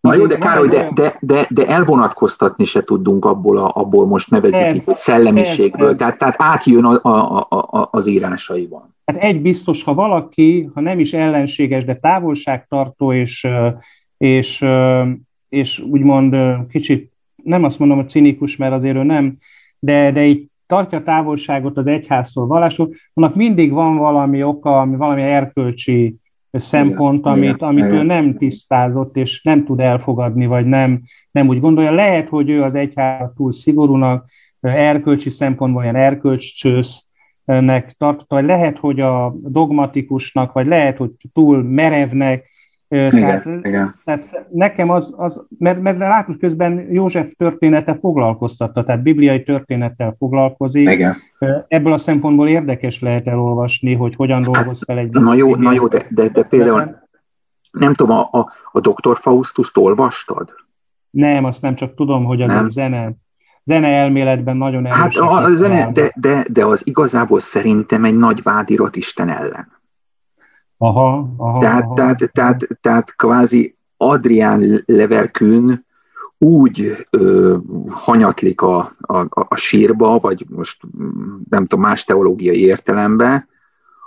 Na 0.04 0.14
jó, 0.14 0.26
de 0.26 0.38
Károly, 0.38 0.68
de, 0.68 0.90
de, 0.94 1.16
de, 1.20 1.46
de 1.50 1.66
elvonatkoztatni 1.66 2.64
se 2.64 2.82
tudunk 2.82 3.24
abból, 3.24 3.58
a, 3.58 3.70
abból 3.74 4.06
most 4.06 4.30
nevezzük 4.30 4.60
ez, 4.60 4.74
itt 4.74 4.94
szellemiségből, 4.94 5.90
ez, 5.90 5.96
tehát, 5.96 6.18
tehát 6.18 6.34
átjön 6.38 6.84
a, 6.84 7.10
a, 7.10 7.46
a, 7.48 7.88
az 7.90 8.06
írásaiban. 8.06 8.94
Hát 9.04 9.16
egy 9.16 9.42
biztos, 9.42 9.82
ha 9.82 9.94
valaki, 9.94 10.70
ha 10.74 10.80
nem 10.80 10.98
is 10.98 11.12
ellenséges, 11.12 11.84
de 11.84 11.94
távolságtartó, 11.94 13.12
és, 13.12 13.48
és, 14.16 14.64
és 15.48 15.78
úgymond 15.78 16.36
kicsit, 16.68 17.12
nem 17.42 17.64
azt 17.64 17.78
mondom, 17.78 17.96
hogy 17.96 18.08
cinikus, 18.08 18.56
mert 18.56 18.72
azért 18.72 18.96
ő 18.96 19.02
nem, 19.02 19.36
de, 19.78 20.12
de 20.12 20.24
így 20.24 20.46
tartja 20.66 21.02
távolságot 21.02 21.76
az 21.76 21.86
egyháztól, 21.86 22.46
vallásról, 22.46 22.94
annak 23.14 23.34
mindig 23.34 23.72
van 23.72 23.96
valami 23.96 24.42
oka, 24.42 24.80
ami 24.80 24.96
valami 24.96 25.22
erkölcsi 25.22 26.16
szempont, 26.60 27.26
amit, 27.26 27.62
amit 27.62 27.84
ő 27.84 28.02
nem 28.02 28.36
tisztázott, 28.36 29.16
és 29.16 29.42
nem 29.42 29.64
tud 29.64 29.80
elfogadni, 29.80 30.46
vagy 30.46 30.66
nem, 30.66 31.02
nem 31.30 31.48
úgy 31.48 31.60
gondolja. 31.60 31.90
Lehet, 31.90 32.28
hogy 32.28 32.50
ő 32.50 32.62
az 32.62 32.74
egyház 32.74 33.30
túl 33.36 33.52
szigorúnak, 33.52 34.28
erkölcsi 34.60 35.30
szempontból 35.30 35.82
ilyen 35.82 35.96
erkölcscsősznek 35.96 37.94
tartotta, 37.98 38.34
vagy 38.34 38.44
lehet, 38.44 38.78
hogy 38.78 39.00
a 39.00 39.34
dogmatikusnak, 39.42 40.52
vagy 40.52 40.66
lehet, 40.66 40.96
hogy 40.96 41.10
túl 41.32 41.62
merevnek, 41.62 42.48
igen, 42.94 43.42
tehát, 43.42 43.44
igen. 43.66 43.94
tehát 44.04 44.46
nekem 44.50 44.90
az, 44.90 45.14
az 45.16 45.40
mert, 45.58 45.80
mert 45.80 45.98
látos 45.98 46.36
közben 46.36 46.86
József 46.90 47.32
története 47.32 47.94
foglalkoztatta, 47.94 48.84
tehát 48.84 49.02
bibliai 49.02 49.42
történettel 49.42 50.14
foglalkozik. 50.18 50.88
Igen. 50.88 51.16
Ebből 51.68 51.92
a 51.92 51.98
szempontból 51.98 52.48
érdekes 52.48 53.00
lehet 53.00 53.26
elolvasni, 53.26 53.94
hogy 53.94 54.14
hogyan 54.16 54.44
hát, 54.44 54.52
dolgoz 54.52 54.82
fel 54.84 54.98
egy... 54.98 55.10
Na 55.10 55.34
jó, 55.34 55.54
na 55.54 55.72
jó 55.72 55.88
de, 55.88 56.06
de, 56.10 56.28
de 56.28 56.42
például 56.42 57.02
nem 57.70 57.94
tudom, 57.94 58.16
a, 58.16 58.28
a, 58.38 58.52
a 58.72 58.80
Dr. 58.80 59.16
Faustus-t 59.16 59.76
olvastad? 59.76 60.54
Nem, 61.10 61.44
azt 61.44 61.62
nem, 61.62 61.74
csak 61.74 61.94
tudom, 61.94 62.24
hogy 62.24 62.42
az 62.42 62.52
nem. 62.52 62.70
zene, 62.70 63.12
zene 63.64 63.88
elméletben 63.88 64.56
nagyon 64.56 64.86
erős. 64.86 64.98
Hát 64.98 65.14
a, 65.16 65.32
a 65.32 65.48
zene, 65.54 65.92
de, 65.92 66.12
de, 66.14 66.44
de 66.50 66.64
az 66.64 66.86
igazából 66.86 67.40
szerintem 67.40 68.04
egy 68.04 68.16
nagy 68.16 68.42
vádirat 68.42 68.96
Isten 68.96 69.28
ellen. 69.28 69.73
Aha, 70.78 71.34
aha, 71.36 71.58
tehát, 71.58 71.82
aha. 71.82 71.94
Tehát, 71.94 72.30
tehát, 72.32 72.66
tehát 72.80 73.16
kvázi 73.16 73.76
Adrián 73.96 74.82
Leverkün 74.86 75.84
úgy 76.38 77.06
ö, 77.10 77.56
hanyatlik 77.88 78.60
a, 78.60 78.92
a, 79.00 79.26
a 79.30 79.56
sírba, 79.56 80.18
vagy 80.18 80.46
most 80.48 80.82
nem 81.50 81.66
tudom, 81.66 81.84
más 81.84 82.04
teológiai 82.04 82.60
értelemben, 82.60 83.48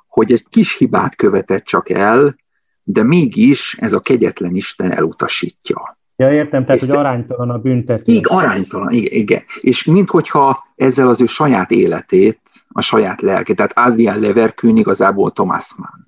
hogy 0.07 0.31
egy 0.31 0.45
kis 0.49 0.77
hibát 0.77 1.15
követett 1.15 1.63
csak 1.63 1.89
el, 1.89 2.35
de 2.83 3.03
mégis 3.03 3.77
ez 3.79 3.93
a 3.93 3.99
kegyetlen 3.99 4.55
Isten 4.55 4.91
elutasítja. 4.91 5.97
Ja, 6.15 6.31
értem, 6.31 6.65
tehát, 6.65 6.81
és 6.81 6.87
hogy 6.89 6.97
aránytalan 6.97 7.49
a 7.49 7.57
büntetés. 7.57 8.15
Igen, 8.15 8.37
aránytalan, 8.37 8.91
igen, 8.91 9.13
igen. 9.13 9.43
És 9.61 9.85
minthogyha 9.85 10.63
ezzel 10.75 11.07
az 11.07 11.21
ő 11.21 11.25
saját 11.25 11.71
életét, 11.71 12.39
a 12.69 12.81
saját 12.81 13.21
lelkét, 13.21 13.55
tehát 13.55 13.77
Adrián 13.77 14.19
Leverkün 14.19 14.77
igazából 14.77 15.31
Thomas 15.31 15.75
Mann. 15.75 16.06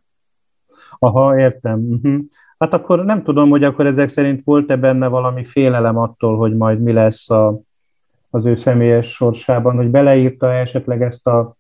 Aha, 0.99 1.39
értem. 1.39 1.79
Uh-huh. 1.79 2.19
Hát 2.57 2.73
akkor 2.73 3.05
nem 3.05 3.23
tudom, 3.23 3.49
hogy 3.49 3.63
akkor 3.63 3.85
ezek 3.85 4.09
szerint 4.09 4.43
volt-e 4.43 4.75
benne 4.75 5.07
valami 5.07 5.43
félelem 5.43 5.97
attól, 5.97 6.37
hogy 6.37 6.57
majd 6.57 6.81
mi 6.81 6.91
lesz 6.91 7.29
a, 7.29 7.59
az 8.29 8.45
ő 8.45 8.55
személyes 8.55 9.11
sorsában, 9.11 9.75
hogy 9.75 9.87
beleírta 9.87 10.53
esetleg 10.53 11.01
ezt 11.01 11.27
a, 11.27 11.55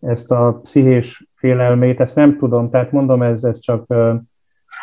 ezt 0.00 0.30
a 0.30 0.60
pszichés 0.62 1.26
félelmét, 1.34 2.00
ezt 2.00 2.14
nem 2.14 2.38
tudom, 2.38 2.70
tehát 2.70 2.92
mondom, 2.92 3.22
ez, 3.22 3.44
ez 3.44 3.58
csak... 3.58 3.86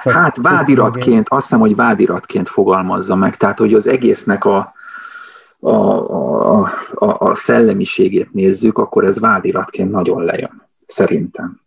csak 0.03 0.13
hát 0.13 0.37
vádiratként, 0.37 1.29
azt 1.29 1.41
hiszem, 1.41 1.59
hogy 1.59 1.75
vádiratként 1.75 2.49
fogalmazza 2.49 3.15
meg, 3.15 3.35
tehát 3.35 3.59
hogy 3.59 3.73
az 3.73 3.87
egésznek 3.87 4.45
a, 4.45 4.73
a, 5.59 5.69
a, 5.69 6.71
a, 6.93 7.29
a 7.29 7.35
szellemiségét 7.35 8.33
nézzük, 8.33 8.77
akkor 8.77 9.03
ez 9.03 9.19
vádiratként 9.19 9.91
nagyon 9.91 10.23
lejön, 10.23 10.67
szerintem. 10.85 11.61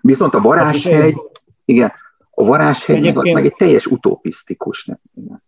Viszont 0.00 0.34
a 0.34 0.40
varázshegy, 0.40 1.16
igen, 1.66 1.92
a 2.30 2.44
varázshegy 2.44 3.02
meg 3.02 3.18
az 3.18 3.30
meg 3.30 3.44
egy 3.44 3.54
teljes 3.54 3.86
utopisztikus. 3.86 4.88
Igen. 5.14 5.44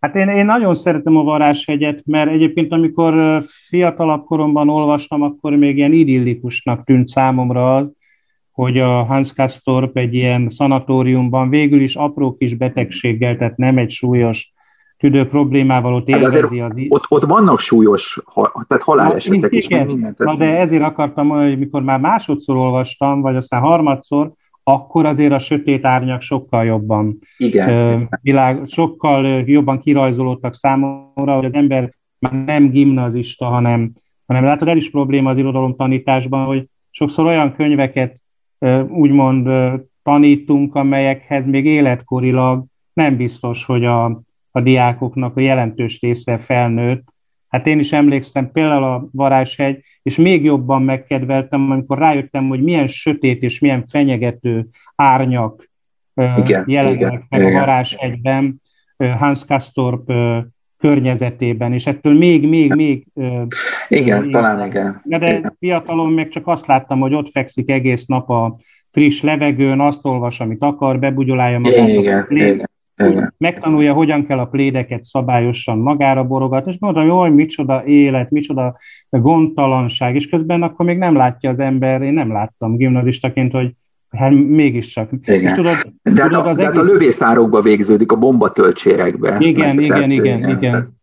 Hát 0.00 0.16
én, 0.16 0.28
én 0.28 0.44
nagyon 0.44 0.74
szeretem 0.74 1.16
a 1.16 1.22
varázshegyet, 1.22 2.02
mert 2.04 2.30
egyébként 2.30 2.72
amikor 2.72 3.42
fiatalabb 3.44 4.24
koromban 4.24 4.68
olvastam, 4.68 5.22
akkor 5.22 5.52
még 5.52 5.76
ilyen 5.76 5.92
idillikusnak 5.92 6.84
tűnt 6.84 7.08
számomra 7.08 7.76
az, 7.76 7.86
hogy 8.50 8.78
a 8.78 9.04
Hans 9.04 9.32
Kastorp 9.32 9.96
egy 9.96 10.14
ilyen 10.14 10.48
szanatóriumban 10.48 11.48
végül 11.48 11.80
is 11.80 11.96
apró 11.96 12.36
kis 12.36 12.54
betegséggel, 12.54 13.36
tehát 13.36 13.56
nem 13.56 13.78
egy 13.78 13.90
súlyos 13.90 14.52
tüdő 14.96 15.28
problémával 15.28 15.94
ott 15.94 16.10
hát 16.10 16.20
élvezi 16.20 16.60
az... 16.60 16.72
Ott, 16.88 17.04
ott 17.08 17.24
vannak 17.24 17.58
súlyos, 17.58 18.22
tehát 18.68 18.82
halálesetek 18.82 19.54
is, 19.54 19.68
mindent. 19.68 20.18
Na 20.18 20.36
de 20.36 20.56
ezért 20.56 20.82
akartam, 20.82 21.28
hogy 21.28 21.58
mikor 21.58 21.82
már 21.82 22.00
másodszor 22.00 22.56
olvastam, 22.56 23.20
vagy 23.20 23.36
aztán 23.36 23.60
harmadszor, 23.60 24.32
akkor 24.68 25.06
azért 25.06 25.32
a 25.32 25.38
sötét 25.38 25.84
árnyak 25.84 26.22
sokkal 26.22 26.64
jobban 26.64 27.18
Igen. 27.36 28.08
világ, 28.22 28.66
sokkal 28.66 29.26
jobban 29.26 29.80
kirajzolódtak 29.80 30.54
számomra, 30.54 31.34
hogy 31.34 31.44
az 31.44 31.54
ember 31.54 31.90
már 32.18 32.44
nem 32.44 32.70
gimnazista, 32.70 33.46
hanem, 33.46 33.92
hanem 34.26 34.44
látod, 34.44 34.68
el 34.68 34.76
is 34.76 34.90
probléma 34.90 35.30
az 35.30 35.38
irodalom 35.38 35.76
tanításban, 35.76 36.46
hogy 36.46 36.66
sokszor 36.90 37.26
olyan 37.26 37.54
könyveket 37.54 38.22
úgymond 38.88 39.48
tanítunk, 40.02 40.74
amelyekhez 40.74 41.46
még 41.46 41.66
életkorilag 41.66 42.64
nem 42.92 43.16
biztos, 43.16 43.64
hogy 43.64 43.84
a, 43.84 44.04
a 44.50 44.60
diákoknak 44.60 45.36
a 45.36 45.40
jelentős 45.40 46.00
része 46.00 46.38
felnőtt, 46.38 47.04
Hát 47.48 47.66
én 47.66 47.78
is 47.78 47.92
emlékszem 47.92 48.50
például 48.52 48.84
a 48.84 49.08
Varázshegy, 49.12 49.82
és 50.02 50.16
még 50.16 50.44
jobban 50.44 50.82
megkedveltem, 50.82 51.70
amikor 51.70 51.98
rájöttem, 51.98 52.48
hogy 52.48 52.62
milyen 52.62 52.86
sötét 52.86 53.42
és 53.42 53.58
milyen 53.58 53.84
fenyegető 53.86 54.66
árnyak 54.94 55.68
igen, 56.36 56.64
jelennek 56.66 57.24
meg 57.28 57.40
igen. 57.40 57.54
a 57.54 57.58
Varázshegyben, 57.58 58.62
Hans 58.96 59.44
Kastorp 59.44 60.12
környezetében, 60.78 61.72
és 61.72 61.86
ettől 61.86 62.16
még, 62.16 62.48
még, 62.48 62.74
még... 62.74 63.06
Igen, 63.88 64.22
még, 64.22 64.32
talán 64.32 64.66
igen. 64.66 65.00
De 65.04 65.16
igen. 65.16 65.56
fiatalon 65.58 66.12
meg 66.12 66.28
csak 66.28 66.46
azt 66.46 66.66
láttam, 66.66 67.00
hogy 67.00 67.14
ott 67.14 67.30
fekszik 67.30 67.70
egész 67.70 68.06
nap 68.06 68.30
a 68.30 68.56
friss 68.90 69.22
levegőn, 69.22 69.80
azt 69.80 70.04
olvas, 70.04 70.40
amit 70.40 70.62
akar, 70.62 70.98
bebugyolálja 70.98 71.58
magát. 71.58 71.88
Igen, 71.88 72.26
igen. 72.28 72.70
Igen. 72.96 73.34
megtanulja, 73.38 73.92
hogyan 73.92 74.26
kell 74.26 74.38
a 74.38 74.46
plédeket 74.46 75.04
szabályosan 75.04 75.78
magára 75.78 76.24
borogatni, 76.24 76.72
és 76.72 76.78
mondom, 76.78 77.08
hogy 77.08 77.34
micsoda 77.34 77.84
élet, 77.84 78.30
micsoda 78.30 78.76
gondtalanság, 79.10 80.14
és 80.14 80.28
közben 80.28 80.62
akkor 80.62 80.86
még 80.86 80.98
nem 80.98 81.16
látja 81.16 81.50
az 81.50 81.60
ember, 81.60 82.02
én 82.02 82.12
nem 82.12 82.32
láttam 82.32 82.76
gimnazistaként, 82.76 83.52
hogy 83.52 83.72
hát 84.10 84.30
mégiscsak. 84.30 85.10
Igen. 85.22 85.40
És 85.40 85.52
tudod, 85.52 85.92
de, 86.02 86.22
hát 86.22 86.30
tudod, 86.30 86.46
a, 86.46 86.50
az 86.50 86.56
de 86.56 86.62
egész... 86.62 86.76
hát 86.76 86.86
a 86.86 86.92
lövészárokba 86.92 87.60
végződik, 87.60 88.12
a 88.12 88.16
bombatöltsérekbe. 88.16 89.36
Igen, 89.38 89.80
igen, 89.80 90.10
igen, 90.10 90.10
igen, 90.10 90.48
igen. 90.48 90.94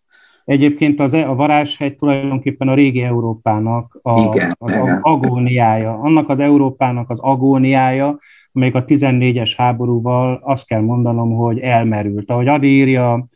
Egyébként 0.46 1.00
az, 1.00 1.14
e- 1.14 1.30
a 1.30 1.36
varázshegy 1.36 1.96
tulajdonképpen 1.96 2.68
a 2.68 2.74
régi 2.74 3.02
Európának 3.02 4.00
a, 4.02 4.20
igen, 4.20 4.56
az 4.58 4.72
igen. 4.72 5.00
agóniája. 5.02 6.00
Annak 6.00 6.30
az 6.30 6.40
Európának 6.40 7.10
az 7.10 7.20
agóniája, 7.20 8.20
amelyik 8.54 8.76
a 8.76 8.86
14-es 8.86 9.54
háborúval 9.58 10.40
azt 10.44 10.68
kell 10.68 10.82
mondanom, 10.82 11.36
hogy 11.36 11.60
elmerült. 11.60 12.30
Ahogy 12.30 12.48
Adi 12.48 12.68
írja 12.68 13.28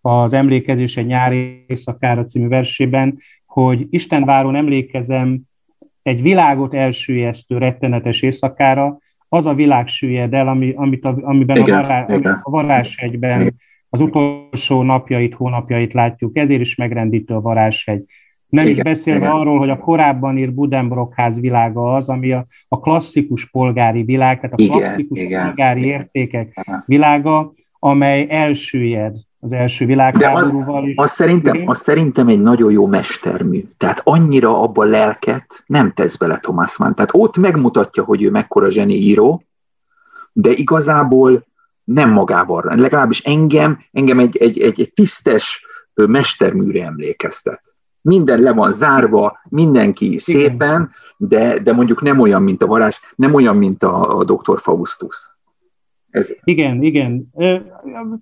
az 0.00 0.32
Emlékezés 0.32 0.96
egy 0.96 1.06
nyári 1.06 1.64
éjszakára 1.66 2.24
című 2.24 2.48
versében, 2.48 3.18
hogy 3.46 3.86
Istenváron 3.90 4.56
emlékezem 4.56 5.40
egy 6.02 6.22
világot 6.22 6.74
elsüllyesztő 6.74 7.58
rettenetes 7.58 8.22
éjszakára, 8.22 8.98
az 9.28 9.46
a 9.46 9.54
világ 9.54 9.86
süllyed 9.86 10.34
el, 10.34 10.48
ami, 10.48 10.72
amit 10.76 11.04
a, 11.04 11.16
amiben 11.20 11.56
igen, 11.56 11.78
a, 11.78 11.82
vará, 11.82 12.06
igen. 12.16 12.40
a 12.42 12.50
varázshegyben 12.50 13.54
az 13.88 14.00
utolsó 14.00 14.82
napjait, 14.82 15.34
hónapjait 15.34 15.92
látjuk, 15.92 16.36
ezért 16.36 16.60
is 16.60 16.74
megrendítő 16.74 17.34
a 17.34 17.40
varázshegy. 17.40 18.04
Nem 18.48 18.64
igen, 18.64 18.76
is 18.76 18.82
beszélve 18.82 19.26
igen. 19.26 19.36
arról, 19.36 19.58
hogy 19.58 19.70
a 19.70 19.78
korábban 19.78 20.38
írt 20.38 20.54
Budenbrockház 20.54 21.40
világa 21.40 21.94
az, 21.94 22.08
ami 22.08 22.32
a, 22.32 22.46
a 22.68 22.80
klasszikus 22.80 23.50
polgári 23.50 24.02
világ, 24.02 24.40
tehát 24.40 24.58
a 24.58 24.62
igen, 24.62 24.78
klasszikus 24.78 25.18
igen, 25.18 25.44
polgári 25.44 25.80
igen. 25.80 26.00
értékek 26.00 26.66
világa, 26.86 27.52
amely 27.78 28.26
elsüllyed 28.30 29.16
az 29.40 29.52
első 29.52 29.86
világháborúval. 29.86 30.82
De 30.82 30.88
az, 30.88 30.92
az, 30.96 31.10
szerintem, 31.10 31.62
az 31.66 31.80
szerintem 31.80 32.28
egy 32.28 32.40
nagyon 32.40 32.72
jó 32.72 32.86
mestermű. 32.86 33.64
Tehát 33.76 34.00
annyira 34.04 34.60
abba 34.62 34.84
lelket 34.84 35.64
nem 35.66 35.92
tesz 35.92 36.16
bele 36.16 36.38
Thomas 36.38 36.76
Mann. 36.76 36.94
Tehát 36.94 37.10
ott 37.12 37.36
megmutatja, 37.36 38.02
hogy 38.02 38.22
ő 38.22 38.30
mekkora 38.30 38.70
zseni 38.70 38.94
író, 38.94 39.42
de 40.32 40.50
igazából 40.50 41.46
nem 41.84 42.10
magával. 42.10 42.72
Legalábbis 42.76 43.20
engem, 43.20 43.78
engem 43.92 44.18
egy, 44.18 44.36
egy, 44.36 44.60
egy, 44.60 44.80
egy 44.80 44.92
tisztes 44.92 45.64
mesterműre 45.94 46.84
emlékeztet. 46.84 47.73
Minden 48.04 48.40
le 48.40 48.52
van 48.52 48.72
zárva, 48.72 49.38
mindenki 49.48 50.04
Igen. 50.04 50.18
szépen, 50.18 50.90
de, 51.16 51.58
de 51.58 51.72
mondjuk 51.72 52.02
nem 52.02 52.20
olyan, 52.20 52.42
mint 52.42 52.62
a 52.62 52.66
varázs, 52.66 52.96
nem 53.16 53.34
olyan, 53.34 53.56
mint 53.56 53.82
a, 53.82 54.18
a 54.18 54.24
Dr. 54.24 54.60
Faustus. 54.60 55.16
Ez... 56.10 56.36
Igen, 56.44 56.82
igen. 56.82 57.30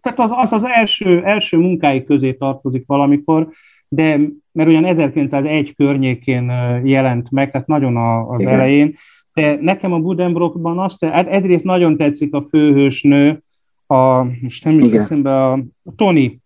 Tehát 0.01 0.19
az 0.19 0.31
az, 0.35 0.53
az 0.53 0.65
első, 0.65 1.23
első 1.25 1.57
munkái 1.57 2.05
közé 2.05 2.33
tartozik 2.33 2.85
valamikor, 2.87 3.49
de 3.89 4.21
mert 4.53 4.69
olyan 4.69 4.85
1901 4.85 5.75
környékén 5.77 6.45
jelent 6.85 7.31
meg, 7.31 7.51
tehát 7.51 7.67
nagyon 7.67 7.97
az 7.97 8.41
igen. 8.41 8.53
elején, 8.53 8.95
de 9.35 9.59
nekem 9.61 9.93
a 9.93 9.99
Budenbrockban 9.99 10.79
azt, 10.79 11.05
hát 11.05 11.29
egyrészt 11.29 11.65
nagyon 11.65 11.97
tetszik 11.97 12.35
a 12.35 12.43
főhősnő, 12.43 13.43
a, 13.87 14.23
most 14.23 14.65
nem 14.65 14.79
jut 14.79 14.95
eszembe, 14.95 15.45
a, 15.45 15.53
a 15.85 15.95
Tony. 15.97 16.42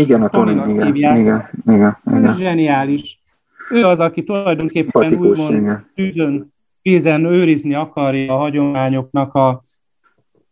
Igen, 0.00 0.22
a 0.22 0.28
Tony, 0.28 0.48
igen, 0.50 0.94
igen, 0.94 1.16
igen, 1.16 1.48
igen, 1.66 1.96
igen. 2.06 2.24
Ez 2.24 2.38
zseniális. 2.38 3.22
Ő 3.70 3.84
az, 3.84 4.00
aki 4.00 4.24
tulajdonképpen 4.24 4.90
Patikus, 4.90 5.38
úgymond 5.38 5.84
tűzön, 5.94 6.52
tűzen 6.82 7.24
őrizni 7.24 7.74
akarja 7.74 8.34
a 8.34 8.36
hagyományoknak 8.36 9.34
a, 9.34 9.64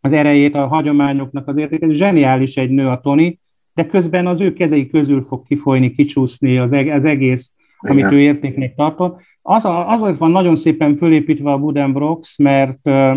az 0.01 0.13
erejét, 0.13 0.55
a 0.55 0.67
hagyományoknak 0.67 1.47
az 1.47 1.57
értéket. 1.57 1.91
Zseniális 1.91 2.57
egy 2.57 2.69
nő 2.69 2.87
a 2.87 2.99
Tony, 2.99 3.39
de 3.73 3.85
közben 3.85 4.27
az 4.27 4.41
ő 4.41 4.53
kezei 4.53 4.87
közül 4.87 5.21
fog 5.21 5.47
kifolyni, 5.47 5.91
kicsúszni 5.91 6.57
az, 6.57 6.71
az 6.71 7.05
egész, 7.05 7.55
Igen. 7.81 7.95
amit 7.97 8.11
ő 8.11 8.19
értéknek 8.19 8.75
tartott. 8.75 9.21
Az, 9.41 9.61
azért 9.65 10.17
van 10.17 10.31
nagyon 10.31 10.55
szépen 10.55 10.95
fölépítve 10.95 11.51
a 11.51 11.57
Budenbrooks, 11.57 12.37
mert 12.37 12.79
uh, 12.83 13.15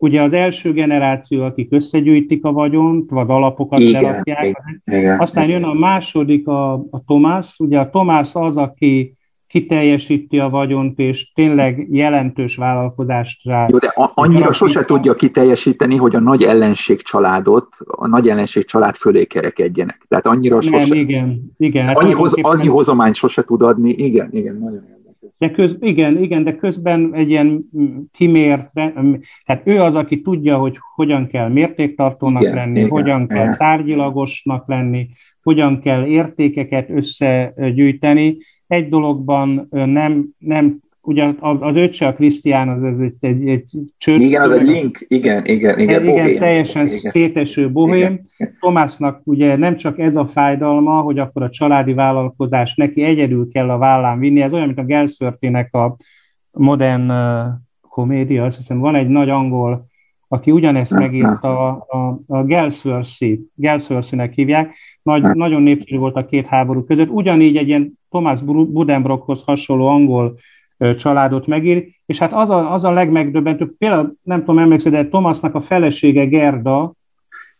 ugye 0.00 0.22
az 0.22 0.32
első 0.32 0.72
generáció, 0.72 1.42
akik 1.42 1.72
összegyűjtik 1.72 2.44
a 2.44 2.52
vagyont, 2.52 3.10
vagy 3.10 3.30
alapokat 3.30 3.78
igen, 3.78 4.02
lerakják, 4.02 4.44
igen, 4.44 4.82
igen, 4.84 5.20
aztán 5.20 5.48
jön 5.48 5.62
a 5.62 5.72
második, 5.72 6.48
a, 6.48 6.72
a 6.72 7.04
Tomás, 7.06 7.54
ugye 7.58 7.78
a 7.78 7.90
Tomás 7.90 8.34
az, 8.34 8.56
aki 8.56 9.14
kiteljesíti 9.46 10.38
a 10.38 10.48
vagyont, 10.48 10.98
és 10.98 11.32
tényleg 11.32 11.86
jelentős 11.90 12.56
vállalkozást 12.56 13.44
rá. 13.44 13.66
Jó, 13.70 13.78
de 13.78 13.86
a, 13.86 14.10
annyira 14.14 14.52
sose 14.52 14.84
tudja 14.84 15.14
kiteljesíteni, 15.14 15.96
hogy 15.96 16.14
a 16.14 16.20
nagy 16.20 16.42
ellenség 16.42 17.02
családot, 17.02 17.68
a 17.86 18.06
nagy 18.06 18.28
ellenség 18.28 18.64
család 18.64 18.96
fölé 18.96 19.24
kerekedjenek. 19.24 20.06
Tehát 20.08 20.26
annyira 20.26 20.60
sose. 20.60 20.76
Nem, 20.76 20.98
igen, 20.98 21.52
igen. 21.56 21.86
Hát 21.86 21.98
annyi, 21.98 22.12
hoz, 22.12 22.34
annyi 22.40 22.68
hozományt 22.68 23.14
sose 23.14 23.42
tud 23.42 23.62
adni, 23.62 23.90
igen, 23.90 24.28
igen, 24.32 24.56
nagyon 24.56 24.99
de 25.38 25.50
köz, 25.50 25.76
igen, 25.80 26.22
igen, 26.22 26.44
de 26.44 26.56
közben 26.56 27.14
egy 27.14 27.28
ilyen 27.28 27.64
kimért, 28.12 28.72
tehát 29.44 29.62
ő 29.64 29.80
az, 29.80 29.94
aki 29.94 30.20
tudja, 30.20 30.58
hogy 30.58 30.76
hogyan 30.94 31.26
kell 31.26 31.48
mértéktartónak 31.48 32.42
igen, 32.42 32.54
lenni, 32.54 32.78
igen, 32.78 32.90
hogyan 32.90 33.22
igen. 33.22 33.36
kell 33.36 33.56
tárgyilagosnak 33.56 34.68
lenni, 34.68 35.08
hogyan 35.42 35.80
kell 35.80 36.06
értékeket 36.06 36.90
összegyűjteni. 36.90 38.36
Egy 38.66 38.88
dologban 38.88 39.66
nem, 39.70 40.28
nem 40.38 40.78
ugye 41.10 41.34
az 41.38 41.76
öccse 41.76 42.06
a 42.06 42.14
Krisztián, 42.14 42.68
az 42.68 42.82
ez 42.82 42.98
egy, 42.98 43.14
egy, 43.20 43.48
egy 43.48 43.70
csőd. 43.98 44.20
Igen, 44.20 44.42
az 44.42 44.52
egy 44.52 44.66
link, 44.66 45.04
igen, 45.08 45.44
igen, 45.44 45.78
igen. 45.78 46.02
Igen, 46.02 46.04
bohém. 46.04 46.38
teljesen 46.38 46.86
igen. 46.86 46.98
széteső 46.98 47.70
bohém. 47.70 48.20
Tomásnak 48.60 49.20
ugye 49.24 49.56
nem 49.56 49.76
csak 49.76 49.98
ez 49.98 50.16
a 50.16 50.26
fájdalma, 50.26 51.00
hogy 51.00 51.18
akkor 51.18 51.42
a 51.42 51.50
családi 51.50 51.92
vállalkozás 51.92 52.74
neki 52.74 53.02
egyedül 53.02 53.48
kell 53.48 53.70
a 53.70 53.78
vállán 53.78 54.18
vinni, 54.18 54.40
ez 54.40 54.52
olyan, 54.52 54.66
mint 54.66 54.78
a 54.78 54.84
Gelsworthy-nek 54.84 55.74
a 55.74 55.96
modern 56.50 57.10
uh, 57.10 57.46
komédia, 57.88 58.44
azt 58.44 58.56
hiszem 58.56 58.78
van 58.78 58.94
egy 58.94 59.08
nagy 59.08 59.28
angol, 59.28 59.88
aki 60.32 60.50
ugyanezt 60.50 60.92
megírta, 60.92 61.68
a, 61.68 61.86
a, 61.88 62.20
a 62.26 62.44
Gelsworthy, 62.44 63.40
Gelsworthy-nek 63.54 64.32
hívják, 64.32 64.74
Nagy, 65.02 65.22
nagyon 65.22 65.62
népszerű 65.62 65.98
volt 65.98 66.16
a 66.16 66.26
két 66.26 66.46
háború 66.46 66.84
között, 66.84 67.08
ugyanígy 67.08 67.56
egy 67.56 67.68
ilyen 67.68 67.98
Thomas 68.10 68.42
Budenbrockhoz 68.42 69.42
hasonló 69.42 69.86
angol 69.86 70.38
családot 70.96 71.46
megír, 71.46 71.88
és 72.06 72.18
hát 72.18 72.32
az 72.32 72.50
a, 72.50 72.72
az 72.72 72.84
a 72.84 72.90
legmegdöbbentőbb, 72.90 73.76
például 73.78 74.14
nem 74.22 74.38
tudom, 74.38 74.58
emlékszel, 74.58 74.92
de 74.92 75.08
Thomasnak 75.08 75.54
a 75.54 75.60
felesége 75.60 76.24
Gerda, 76.24 76.92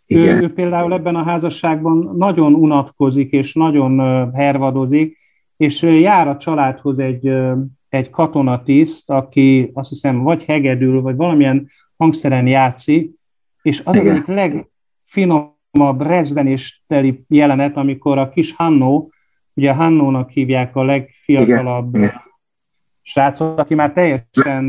ő, 0.07 0.41
ő 0.41 0.53
például 0.53 0.93
ebben 0.93 1.17
a 1.17 1.23
házasságban 1.23 2.15
nagyon 2.17 2.55
unatkozik, 2.55 3.33
és 3.33 3.53
nagyon 3.53 3.99
hervadozik, 4.35 5.19
és 5.57 5.83
jár 5.83 6.29
a 6.29 6.37
családhoz 6.37 6.99
egy, 6.99 7.33
egy 7.89 8.11
katonatiszt, 8.11 9.11
aki 9.11 9.71
azt 9.75 9.89
hiszem 9.89 10.23
vagy 10.23 10.45
hegedül, 10.45 11.01
vagy 11.01 11.17
valamilyen 11.17 11.71
hangszeren 11.97 12.47
játszik, 12.47 13.11
és 13.63 13.83
az 13.85 13.97
Igen. 13.97 14.15
egyik 14.15 14.27
legfinomabb 14.27 16.01
rezdenésteli 16.01 17.25
jelenet, 17.29 17.77
amikor 17.77 18.19
a 18.19 18.29
kis 18.29 18.53
Hannó, 18.53 19.13
ugye 19.55 19.73
Hannónak 19.73 20.31
hívják 20.31 20.77
a 20.77 20.83
legfiatalabb 20.83 21.95
Igen 21.95 22.29
srácot, 23.03 23.59
aki 23.59 23.75
már 23.75 23.93
teljesen 23.93 24.65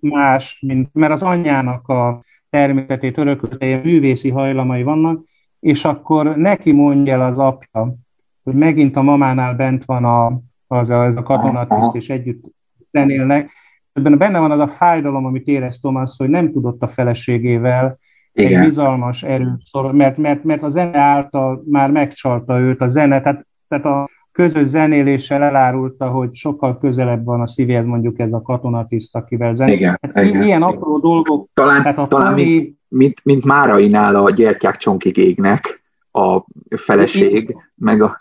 más, 0.00 0.64
mint, 0.66 0.88
mert 0.92 1.12
az 1.12 1.22
anyjának 1.22 1.88
a 1.88 2.22
természetét 2.50 3.18
örökölte, 3.18 3.80
művészi 3.82 4.30
hajlamai 4.30 4.82
vannak, 4.82 5.24
és 5.60 5.84
akkor 5.84 6.36
neki 6.36 6.72
mondja 6.72 7.12
el 7.12 7.22
az 7.22 7.38
apja, 7.38 7.94
hogy 8.42 8.54
megint 8.54 8.96
a 8.96 9.02
mamánál 9.02 9.54
bent 9.54 9.84
van 9.84 10.04
a, 10.04 10.40
az 10.66 10.90
a, 10.90 11.04
ez 11.04 11.16
a 11.16 11.22
katonatiszt, 11.22 11.94
és 11.94 12.08
együtt 12.08 12.44
zenélnek. 12.90 13.50
Ebben 13.92 14.18
benne 14.18 14.38
van 14.38 14.50
az 14.50 14.58
a 14.58 14.68
fájdalom, 14.68 15.24
amit 15.24 15.46
érez 15.46 15.78
Thomas, 15.78 16.14
hogy 16.16 16.28
nem 16.28 16.52
tudott 16.52 16.82
a 16.82 16.88
feleségével 16.88 17.98
Igen. 18.32 18.60
egy 18.60 18.66
bizalmas 18.66 19.22
erőt, 19.22 19.92
mert, 19.92 20.16
mert, 20.16 20.44
mert 20.44 20.62
a 20.62 20.70
zene 20.70 20.98
által 20.98 21.62
már 21.68 21.90
megcsalta 21.90 22.58
őt, 22.58 22.80
a 22.80 22.88
zene, 22.88 23.20
tehát, 23.20 23.46
tehát 23.68 23.84
a, 23.84 24.08
közös 24.40 24.68
zenéléssel 24.68 25.42
elárulta, 25.42 26.08
hogy 26.08 26.34
sokkal 26.34 26.78
közelebb 26.78 27.24
van 27.24 27.40
a 27.40 27.46
szívéhez 27.46 27.84
mondjuk 27.84 28.18
ez 28.18 28.32
a 28.32 28.42
katonatiszt, 28.42 29.16
akivel 29.16 29.54
zenél. 29.54 29.74
Igen, 29.74 29.98
hát 30.00 30.24
igen, 30.24 30.42
ilyen 30.42 30.62
apró 30.62 30.98
dolgok. 30.98 31.48
Talán, 31.54 31.82
tehát 31.82 31.98
a 31.98 32.06
talán 32.06 32.34
Tony... 32.36 32.44
mint, 32.44 32.76
mint, 32.88 33.20
mint 33.24 33.44
Márainál 33.44 34.14
a 34.14 34.30
gyertyák 34.30 34.76
csonkig 34.76 35.16
égnek 35.16 35.82
a 36.12 36.44
feleség, 36.76 37.32
igen. 37.34 37.56
meg 37.74 38.02
a 38.02 38.20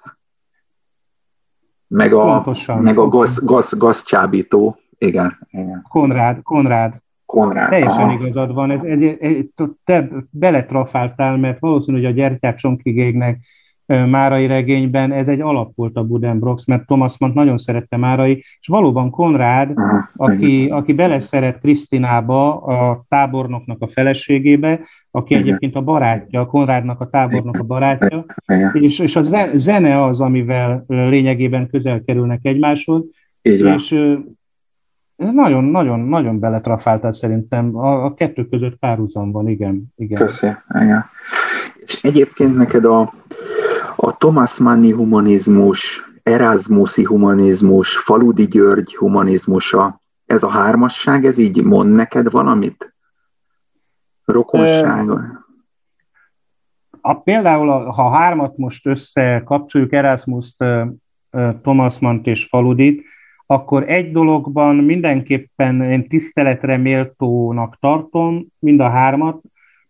meg 1.88 2.14
a, 2.14 2.24
Pontosan. 2.24 2.82
meg 2.82 2.98
a 2.98 3.08
gaz, 3.08 3.40
gaz, 3.44 3.74
gazcsábító. 3.78 4.78
Igen, 4.98 5.48
igen. 5.52 5.86
Konrád, 5.90 6.42
Konrád. 6.44 7.02
Konrád. 7.26 7.70
Teljesen 7.70 8.04
aha. 8.04 8.14
igazad 8.14 8.54
van. 8.54 8.72
Ez, 8.72 8.84
egy, 8.84 9.04
egy, 9.04 9.50
te 9.84 10.10
beletrafáltál, 10.30 11.38
mert 11.38 11.60
valószínű, 11.60 11.98
hogy 11.98 12.06
a 12.06 12.12
gyertyák 12.12 12.56
csonkig 12.56 12.98
égnek 12.98 13.40
Márai 13.90 14.48
regényben 14.48 15.12
ez 15.12 15.28
egy 15.28 15.42
alap 15.42 15.72
volt 15.76 15.98
a 15.98 16.04
Budenbrooks, 16.04 16.66
mert 16.66 16.86
Thomas 16.86 17.18
Mann 17.18 17.34
nagyon 17.34 17.58
szerette 17.58 17.98
Márai, 17.98 18.32
és 18.60 18.68
valóban 18.68 19.10
Konrád, 19.10 19.74
aki, 20.16 20.68
aki 20.70 20.94
beleszeret 20.94 21.60
Krisztinába, 21.60 22.62
a 22.62 23.06
tábornoknak 23.08 23.82
a 23.82 23.88
feleségébe, 23.88 24.80
aki 25.12 25.36
egyébként 25.36 25.76
a 25.76 25.82
barátja, 25.82 26.40
a 26.42 26.46
Konrádnak 26.46 27.02
a 27.02 27.10
tábornok 27.10 27.58
a 27.60 27.64
barátja, 27.64 28.26
és, 28.74 29.00
és 29.00 29.16
a 29.16 29.22
zene 29.56 30.04
az, 30.04 30.22
amivel 30.22 30.84
lényegében 30.88 31.70
közel 31.70 32.02
kerülnek 32.06 32.40
egymáshoz, 32.42 33.04
és 33.42 33.92
ez 35.20 35.30
nagyon, 35.32 35.64
nagyon, 35.64 36.00
nagyon 36.00 36.40
beletrafáltál 36.40 37.12
szerintem. 37.12 37.76
A, 37.78 38.06
a 38.06 38.14
kettő 38.14 38.48
között 38.48 38.76
párhuzam 38.76 39.32
van, 39.32 39.48
igen. 39.48 39.84
igen. 39.96 40.20
Köszönöm. 40.20 40.56
Igen. 40.82 41.06
És 41.86 42.04
egyébként 42.04 42.56
neked 42.56 42.86
a, 42.86 43.14
a 44.02 44.18
Thomas 44.18 44.60
Manni 44.60 44.92
humanizmus, 44.92 46.04
Erasmusi 46.24 47.04
humanizmus, 47.04 47.98
Faludi 47.98 48.48
György 48.48 48.96
humanizmusa, 48.96 50.02
ez 50.26 50.44
a 50.44 50.50
hármasság, 50.50 51.26
ez 51.26 51.38
így 51.38 51.64
mond 51.64 51.96
neked 51.96 52.32
valamit? 52.32 52.96
Rokonság? 54.26 55.10
A, 57.02 57.14
például, 57.14 57.86
ha 57.86 58.10
hármat 58.10 58.58
most 58.58 58.88
összekapcsoljuk, 58.88 59.94
Erasmus, 59.94 60.56
Thomas 61.62 62.00
Mann 62.00 62.22
és 62.24 62.46
Faludit, 62.46 63.04
akkor 63.46 63.90
egy 63.90 64.12
dologban 64.12 64.76
mindenképpen 64.76 65.82
én 65.82 66.08
tiszteletre 66.08 66.78
méltónak 66.78 67.78
tartom 67.80 68.46
mind 68.60 68.80
a 68.80 68.90
hármat, 68.90 69.42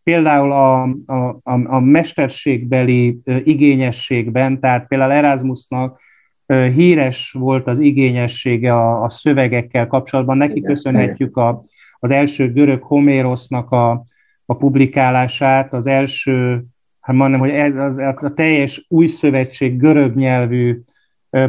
például 0.09 0.51
a, 0.51 0.81
a, 1.05 1.39
a, 1.43 1.75
a 1.75 1.79
mesterségbeli 1.79 3.19
igényességben, 3.43 4.59
tehát 4.59 4.87
például 4.87 5.11
Erasmusnak 5.11 5.99
híres 6.47 7.31
volt 7.31 7.67
az 7.67 7.79
igényessége 7.79 8.73
a, 8.73 9.03
a 9.03 9.09
szövegekkel 9.09 9.87
kapcsolatban. 9.87 10.37
Neki 10.37 10.57
igen, 10.57 10.73
köszönhetjük 10.73 11.37
a, 11.37 11.63
az 11.99 12.11
első 12.11 12.51
görög 12.51 12.81
Homérosznak 12.83 13.71
a, 13.71 14.03
a 14.45 14.55
publikálását, 14.55 15.73
az 15.73 15.85
első, 15.85 16.63
hát 16.99 17.15
mondom, 17.15 17.39
hogy 17.39 17.49
ez 17.49 17.75
az, 17.75 17.97
a 18.23 18.33
teljes 18.33 18.85
új 18.87 19.07
szövetség 19.07 19.77
görög 19.77 20.15
nyelvű 20.15 20.79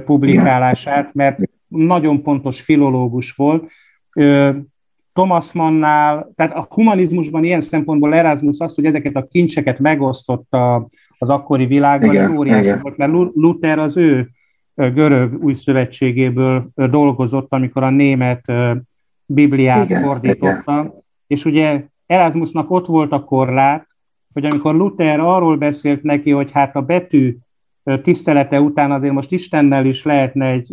publikálását, 0.05 1.15
mert 1.15 1.39
nagyon 1.69 2.23
pontos 2.23 2.61
filológus 2.61 3.33
volt. 3.33 3.71
Thomas 5.21 5.53
Mannnál, 5.53 6.33
tehát 6.37 6.53
a 6.53 6.67
humanizmusban 6.71 7.45
ilyen 7.45 7.61
szempontból 7.61 8.15
Erasmus 8.15 8.59
az, 8.59 8.75
hogy 8.75 8.85
ezeket 8.85 9.17
a 9.17 9.27
kincseket 9.27 9.79
megosztotta 9.79 10.89
az 11.19 11.29
akkori 11.29 11.67
világban, 11.67 12.11
igen, 12.11 12.37
óriási 12.37 12.63
igen. 12.63 12.81
volt, 12.83 12.97
mert 12.97 13.13
Luther 13.35 13.79
az 13.79 13.97
ő 13.97 14.29
görög 14.75 15.45
új 15.45 15.55
szövetségéből 15.55 16.65
dolgozott, 16.75 17.53
amikor 17.53 17.83
a 17.83 17.91
német 17.91 18.53
Bibliát 19.27 19.85
igen, 19.85 20.03
fordította, 20.03 20.73
igen. 20.73 20.93
és 21.27 21.45
ugye 21.45 21.85
Erasmusnak 22.07 22.71
ott 22.71 22.87
volt 22.87 23.13
a 23.13 23.25
korlát, 23.25 23.87
hogy 24.33 24.45
amikor 24.45 24.75
Luther 24.75 25.21
arról 25.21 25.57
beszélt 25.57 26.03
neki, 26.03 26.31
hogy 26.31 26.51
hát 26.53 26.77
a 26.77 26.83
betű 26.83 27.37
tisztelete 28.03 28.61
után 28.61 28.93
azért 28.93 29.15
most 29.15 29.33
Istennel 29.33 29.87
is 29.87 30.05
lehetne 30.05 30.47
egy, 30.47 30.73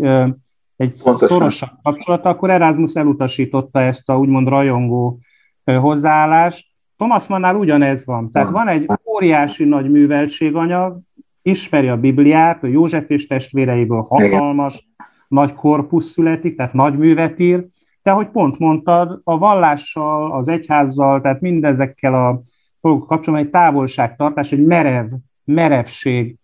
egy 0.78 0.94
szorosabb 0.94 1.70
kapcsolat, 1.84 2.26
akkor 2.26 2.50
Erasmus 2.50 2.94
elutasította 2.94 3.82
ezt 3.82 4.10
a 4.10 4.18
úgymond 4.18 4.48
rajongó 4.48 5.20
hozzáállást. 5.64 6.68
Thomas 6.98 7.28
Mannál 7.28 7.56
ugyanez 7.56 8.06
van. 8.06 8.32
Tehát 8.32 8.50
van 8.50 8.68
egy 8.68 8.90
óriási 9.16 9.64
nagy 9.64 9.92
műveltséganyag, 9.92 11.00
ismeri 11.42 11.88
a 11.88 11.98
Bibliát, 11.98 12.64
a 12.64 12.68
József 12.68 13.10
és 13.10 13.28
testvéreiből 13.28 14.02
hatalmas, 14.02 14.74
Igen. 14.74 15.08
nagy 15.28 15.54
korpusz 15.54 16.12
születik, 16.12 16.58
tehát 16.58 16.74
nagy 16.74 16.98
művet 16.98 17.40
ír, 17.40 17.66
de 18.04 18.12
ahogy 18.12 18.28
pont 18.28 18.60
mondtad, 18.60 19.22
a 19.24 19.38
vallással, 19.38 20.32
az 20.32 20.48
egyházzal, 20.48 21.22
tehát 21.22 21.42
mindezekkel 21.42 22.14
a 22.14 22.42
dolgok 22.82 23.08
kapcsolatban 23.08 23.46
egy 23.46 23.52
távolságtartás, 23.52 24.52
egy 24.52 24.66
merev, 24.66 25.08
merevség 25.44 26.36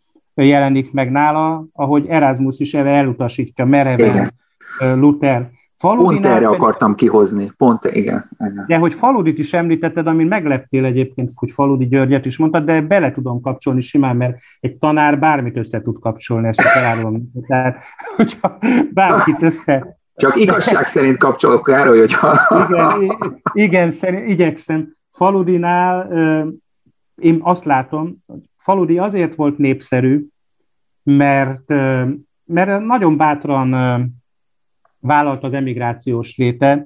jelenik 0.41 0.91
meg 0.91 1.11
nála, 1.11 1.65
ahogy 1.73 2.05
Erasmus 2.07 2.59
is 2.59 2.73
elutasítja 2.73 3.65
mereven 3.65 4.07
Igen. 4.07 4.31
Luther. 4.99 5.51
Faludinál 5.77 6.13
pont 6.13 6.25
erre 6.25 6.45
pedig, 6.45 6.61
akartam 6.61 6.95
kihozni, 6.95 7.51
pont 7.57 7.85
igen, 7.85 8.29
igen. 8.39 8.63
De 8.67 8.77
hogy 8.77 8.93
Faludit 8.93 9.37
is 9.37 9.53
említetted, 9.53 10.07
amin 10.07 10.27
megleptél 10.27 10.85
egyébként, 10.85 11.31
hogy 11.35 11.51
Faludi 11.51 11.87
Györgyet 11.87 12.25
is 12.25 12.37
mondtad, 12.37 12.65
de 12.65 12.81
bele 12.81 13.11
tudom 13.11 13.41
kapcsolni 13.41 13.81
simán, 13.81 14.15
mert 14.15 14.39
egy 14.59 14.75
tanár 14.75 15.19
bármit 15.19 15.57
össze 15.57 15.81
tud 15.81 15.99
kapcsolni, 15.99 16.47
ezt 16.47 16.61
elárulom. 16.61 17.31
Tehát, 17.47 17.83
hogyha 18.15 18.57
bárkit 18.93 19.41
össze... 19.41 19.97
Csak 20.15 20.39
igazság 20.39 20.85
szerint 20.85 21.17
kapcsolok 21.17 21.63
Károly, 21.63 21.99
hogyha... 21.99 22.39
Igen, 22.69 23.19
igen 23.53 23.91
szerint, 23.91 24.27
igyekszem. 24.27 24.95
Faludinál 25.11 26.11
én 27.15 27.39
azt 27.41 27.65
látom, 27.65 28.23
Faludi 28.63 28.97
azért 28.97 29.35
volt 29.35 29.57
népszerű, 29.57 30.25
mert, 31.03 31.69
mert 32.45 32.85
nagyon 32.85 33.17
bátran 33.17 33.69
vállalt 34.99 35.43
az 35.43 35.53
emigrációs 35.53 36.37
léte, 36.37 36.85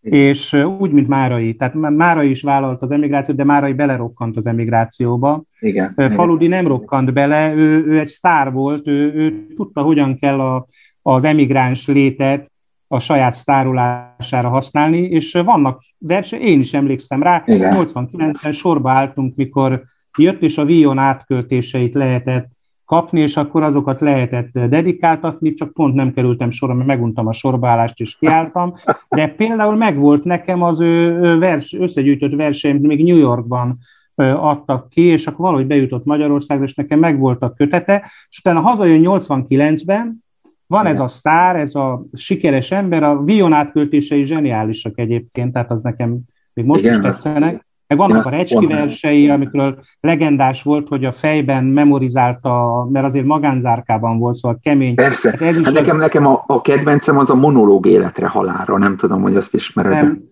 és 0.00 0.52
úgy, 0.52 0.90
mint 0.90 1.08
Márai. 1.08 1.54
Tehát 1.54 1.74
Márai 1.74 2.30
is 2.30 2.42
vállalt 2.42 2.82
az 2.82 2.90
emigrációt, 2.90 3.36
de 3.36 3.44
Márai 3.44 3.72
belerokkant 3.72 4.36
az 4.36 4.46
emigrációba. 4.46 5.42
Igen. 5.60 5.94
Faludi 6.10 6.46
nem 6.46 6.66
rokkant 6.66 7.12
bele, 7.12 7.52
ő, 7.54 7.86
ő 7.86 7.98
egy 7.98 8.08
sztár 8.08 8.52
volt, 8.52 8.86
ő, 8.86 9.12
ő 9.14 9.46
tudta, 9.54 9.82
hogyan 9.82 10.16
kell 10.16 10.40
a, 10.40 10.66
az 11.02 11.24
emigráns 11.24 11.86
létet 11.86 12.50
a 12.86 12.98
saját 12.98 13.34
sztárolására 13.34 14.48
használni, 14.48 15.00
és 15.00 15.32
vannak 15.44 15.82
verse, 15.98 16.38
én 16.38 16.60
is 16.60 16.74
emlékszem 16.74 17.22
rá, 17.22 17.42
89-ben 17.46 18.52
sorba 18.52 18.90
álltunk, 18.90 19.36
mikor 19.36 19.82
jött, 20.18 20.42
és 20.42 20.58
a 20.58 20.64
Vion 20.64 20.98
átköltéseit 20.98 21.94
lehetett 21.94 22.48
kapni, 22.84 23.20
és 23.20 23.36
akkor 23.36 23.62
azokat 23.62 24.00
lehetett 24.00 24.50
dedikáltatni, 24.50 25.54
csak 25.54 25.72
pont 25.72 25.94
nem 25.94 26.12
kerültem 26.12 26.50
sorra, 26.50 26.74
mert 26.74 26.86
meguntam 26.86 27.26
a 27.26 27.32
sorbálást, 27.32 28.00
és 28.00 28.16
kiálltam, 28.16 28.74
de 29.08 29.28
például 29.28 29.76
megvolt 29.76 30.24
nekem 30.24 30.62
az 30.62 30.80
ő 30.80 31.18
vers, 31.38 31.72
összegyűjtött 31.72 32.34
verseim, 32.34 32.76
még 32.76 33.04
New 33.04 33.16
Yorkban 33.18 33.78
adtak 34.14 34.88
ki, 34.88 35.02
és 35.02 35.26
akkor 35.26 35.44
valahogy 35.44 35.66
bejutott 35.66 36.04
Magyarországra, 36.04 36.64
és 36.64 36.74
nekem 36.74 36.98
megvolt 36.98 37.42
a 37.42 37.52
kötete, 37.52 38.10
és 38.28 38.38
utána 38.38 38.60
hazajön 38.60 39.02
89-ben, 39.04 40.24
van 40.66 40.86
ez 40.86 41.00
a 41.00 41.08
sztár, 41.08 41.56
ez 41.56 41.74
a 41.74 42.04
sikeres 42.12 42.70
ember, 42.70 43.02
a 43.02 43.22
Vion 43.22 43.52
átköltései 43.52 44.24
zseniálisak 44.24 44.98
egyébként, 44.98 45.52
tehát 45.52 45.70
az 45.70 45.82
nekem 45.82 46.18
még 46.52 46.64
most 46.64 46.80
Igen, 46.80 46.94
is 46.94 47.00
tetszenek, 47.00 47.66
meg 47.88 47.98
vannak 47.98 48.26
a 48.26 48.30
recski 48.30 48.66
versei, 48.66 49.28
amikről 49.28 49.78
legendás 50.00 50.62
volt, 50.62 50.88
hogy 50.88 51.04
a 51.04 51.12
fejben 51.12 51.64
memorizálta, 51.64 52.86
mert 52.92 53.06
azért 53.06 53.24
magánzárkában 53.24 54.18
volt, 54.18 54.34
szóval 54.34 54.58
kemény. 54.62 54.94
Persze. 54.94 55.30
Hát, 55.30 55.40
hát 55.40 55.72
nekem, 55.72 55.96
az... 55.96 56.02
nekem 56.02 56.26
a, 56.26 56.44
a 56.46 56.60
kedvencem 56.60 57.18
az 57.18 57.30
a 57.30 57.34
monológ 57.34 57.86
életre 57.86 58.26
halálra, 58.26 58.78
nem 58.78 58.96
tudom, 58.96 59.22
hogy 59.22 59.36
azt 59.36 59.54
ismered. 59.54 59.92
Nem, 59.92 60.22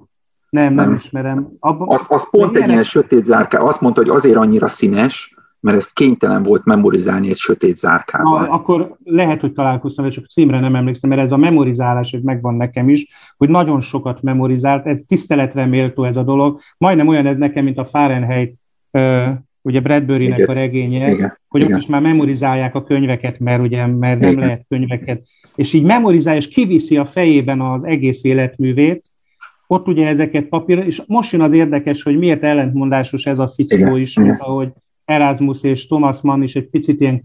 nem, 0.50 0.74
nem, 0.74 0.84
nem 0.84 0.94
ismerem. 0.94 1.48
Abba, 1.60 1.86
az, 1.86 2.06
az 2.08 2.30
pont 2.30 2.56
egy 2.56 2.68
ilyen 2.68 2.82
sötét 2.82 3.24
zárka. 3.24 3.58
Azt 3.58 3.80
mondta, 3.80 4.00
hogy 4.00 4.10
azért 4.10 4.36
annyira 4.36 4.68
színes, 4.68 5.35
mert 5.66 5.78
ezt 5.78 5.92
kénytelen 5.92 6.42
volt 6.42 6.64
memorizálni 6.64 7.28
egy 7.28 7.36
sötét 7.36 7.76
zárkával. 7.76 8.40
Na, 8.40 8.50
akkor 8.50 8.96
lehet, 9.04 9.40
hogy 9.40 9.52
találkoztam, 9.52 10.08
csak 10.08 10.26
címre 10.26 10.60
nem 10.60 10.74
emlékszem, 10.74 11.10
mert 11.10 11.22
ez 11.22 11.32
a 11.32 11.36
memorizálás, 11.36 12.10
hogy 12.10 12.22
megvan 12.22 12.54
nekem 12.54 12.88
is, 12.88 13.06
hogy 13.36 13.48
nagyon 13.48 13.80
sokat 13.80 14.22
memorizált, 14.22 14.86
ez 14.86 15.00
tiszteletre 15.06 15.64
méltó 15.64 16.04
ez 16.04 16.16
a 16.16 16.22
dolog, 16.22 16.58
majdnem 16.78 17.06
olyan 17.06 17.26
ez 17.26 17.36
nekem, 17.36 17.64
mint 17.64 17.78
a 17.78 17.84
Fahrenheit, 17.84 18.54
ugye 19.62 19.80
Bradbury-nek 19.80 20.48
a 20.48 20.52
regénye, 20.52 21.10
igen, 21.10 21.38
hogy 21.48 21.60
igen. 21.60 21.72
ott 21.72 21.80
is 21.80 21.86
már 21.86 22.00
memorizálják 22.00 22.74
a 22.74 22.82
könyveket, 22.82 23.38
mert 23.38 23.62
ugye 23.62 23.86
mert 23.86 24.20
nem 24.20 24.30
igen. 24.30 24.44
lehet 24.44 24.64
könyveket, 24.68 25.26
és 25.54 25.72
így 25.72 25.84
memorizálja, 25.84 26.40
és 26.40 26.48
kiviszi 26.48 26.96
a 26.96 27.04
fejében 27.04 27.60
az 27.60 27.84
egész 27.84 28.24
életművét, 28.24 29.04
ott 29.66 29.88
ugye 29.88 30.06
ezeket 30.06 30.44
papírra, 30.44 30.84
és 30.84 31.02
most 31.06 31.32
jön 31.32 31.40
az 31.40 31.52
érdekes, 31.52 32.02
hogy 32.02 32.18
miért 32.18 32.42
ellentmondásos 32.42 33.26
ez 33.26 33.38
a 33.38 33.48
fickó 33.48 33.76
igen, 33.76 33.96
is, 33.96 34.16
mint 34.16 34.40
ahogy 34.40 34.72
Erasmus 35.06 35.62
és 35.62 35.86
Thomas 35.86 36.20
Mann 36.20 36.42
is 36.42 36.54
egy 36.54 36.68
picit 36.68 37.00
ilyen 37.00 37.24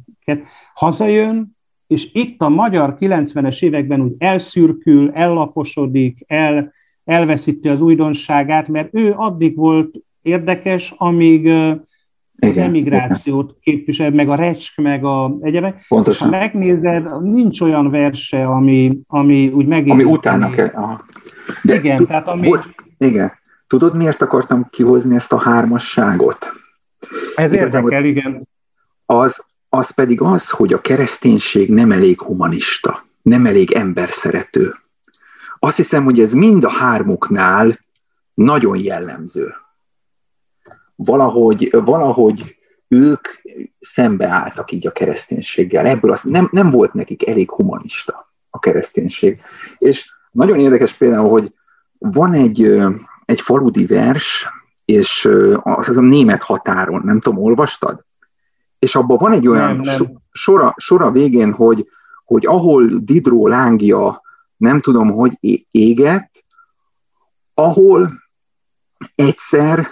hazajön, 0.73 1.57
és 1.87 2.09
itt 2.13 2.41
a 2.41 2.49
magyar 2.49 2.95
90-es 2.99 3.63
években 3.63 4.01
úgy 4.01 4.13
elszürkül, 4.17 5.11
ellaposodik, 5.13 6.23
el, 6.27 6.71
elveszíti 7.03 7.69
az 7.69 7.81
újdonságát, 7.81 8.67
mert 8.67 8.89
ő 8.91 9.13
addig 9.17 9.55
volt 9.55 9.95
érdekes, 10.21 10.93
amíg 10.97 11.47
az 12.39 12.57
emigrációt 12.57 13.55
képvisel, 13.61 14.11
meg 14.11 14.29
a 14.29 14.35
recsk, 14.35 14.81
meg 14.81 15.05
a 15.05 15.37
egyebek. 15.41 15.85
Pontosan. 15.87 16.29
Ha 16.29 16.37
megnézed, 16.37 17.21
nincs 17.21 17.61
olyan 17.61 17.89
verse, 17.89 18.45
ami, 18.45 18.99
ami 19.07 19.47
úgy 19.47 19.65
megint... 19.65 19.91
Ami 19.91 20.03
utána 20.03 20.49
kell. 20.49 20.71
Aha. 20.73 21.05
De 21.63 21.75
igen, 21.75 21.97
tud, 21.97 22.07
tehát 22.07 22.27
ami... 22.27 22.47
Bocs, 22.47 22.65
igen. 22.97 23.31
Tudod, 23.67 23.95
miért 23.95 24.21
akartam 24.21 24.67
kihozni 24.69 25.15
ezt 25.15 25.33
a 25.33 25.39
hármasságot? 25.39 26.60
Ez 27.35 27.51
érdekel, 27.51 28.05
igen. 28.05 28.47
Az, 29.05 29.45
az 29.69 29.91
pedig 29.91 30.21
az, 30.21 30.49
hogy 30.49 30.73
a 30.73 30.81
kereszténység 30.81 31.69
nem 31.69 31.91
elég 31.91 32.21
humanista, 32.21 33.05
nem 33.21 33.45
elég 33.45 33.71
emberszerető. 33.71 34.75
Azt 35.59 35.77
hiszem, 35.77 36.03
hogy 36.03 36.19
ez 36.19 36.33
mind 36.33 36.63
a 36.63 36.69
hármuknál 36.69 37.79
nagyon 38.33 38.77
jellemző. 38.77 39.53
Valahogy, 40.95 41.69
valahogy 41.71 42.55
ők 42.87 43.27
szembeálltak 43.79 44.71
így 44.71 44.87
a 44.87 44.91
kereszténységgel. 44.91 45.85
Ebből 45.85 46.11
az, 46.11 46.23
nem, 46.23 46.49
nem 46.51 46.69
volt 46.69 46.93
nekik 46.93 47.27
elég 47.27 47.51
humanista 47.51 48.33
a 48.49 48.59
kereszténység. 48.59 49.41
És 49.77 50.11
nagyon 50.31 50.59
érdekes 50.59 50.93
például, 50.93 51.29
hogy 51.29 51.53
van 51.97 52.33
egy, 52.33 52.79
egy 53.25 53.41
faludi 53.41 53.85
vers, 53.85 54.47
és 54.91 55.29
az, 55.61 55.89
az 55.89 55.97
a 55.97 56.01
német 56.01 56.43
határon, 56.43 57.01
nem 57.05 57.19
tudom, 57.19 57.43
olvastad? 57.43 58.05
És 58.79 58.95
abban 58.95 59.17
van 59.17 59.31
egy 59.31 59.47
olyan 59.47 59.75
nem, 59.75 59.79
nem. 59.79 60.21
Sora, 60.31 60.73
sora 60.77 61.11
végén, 61.11 61.51
hogy, 61.51 61.87
hogy 62.25 62.45
ahol 62.45 62.87
Didró 62.87 63.47
lángja, 63.47 64.21
nem 64.57 64.79
tudom, 64.79 65.11
hogy 65.11 65.37
égett, 65.71 66.43
ahol 67.53 68.21
egyszer 69.15 69.87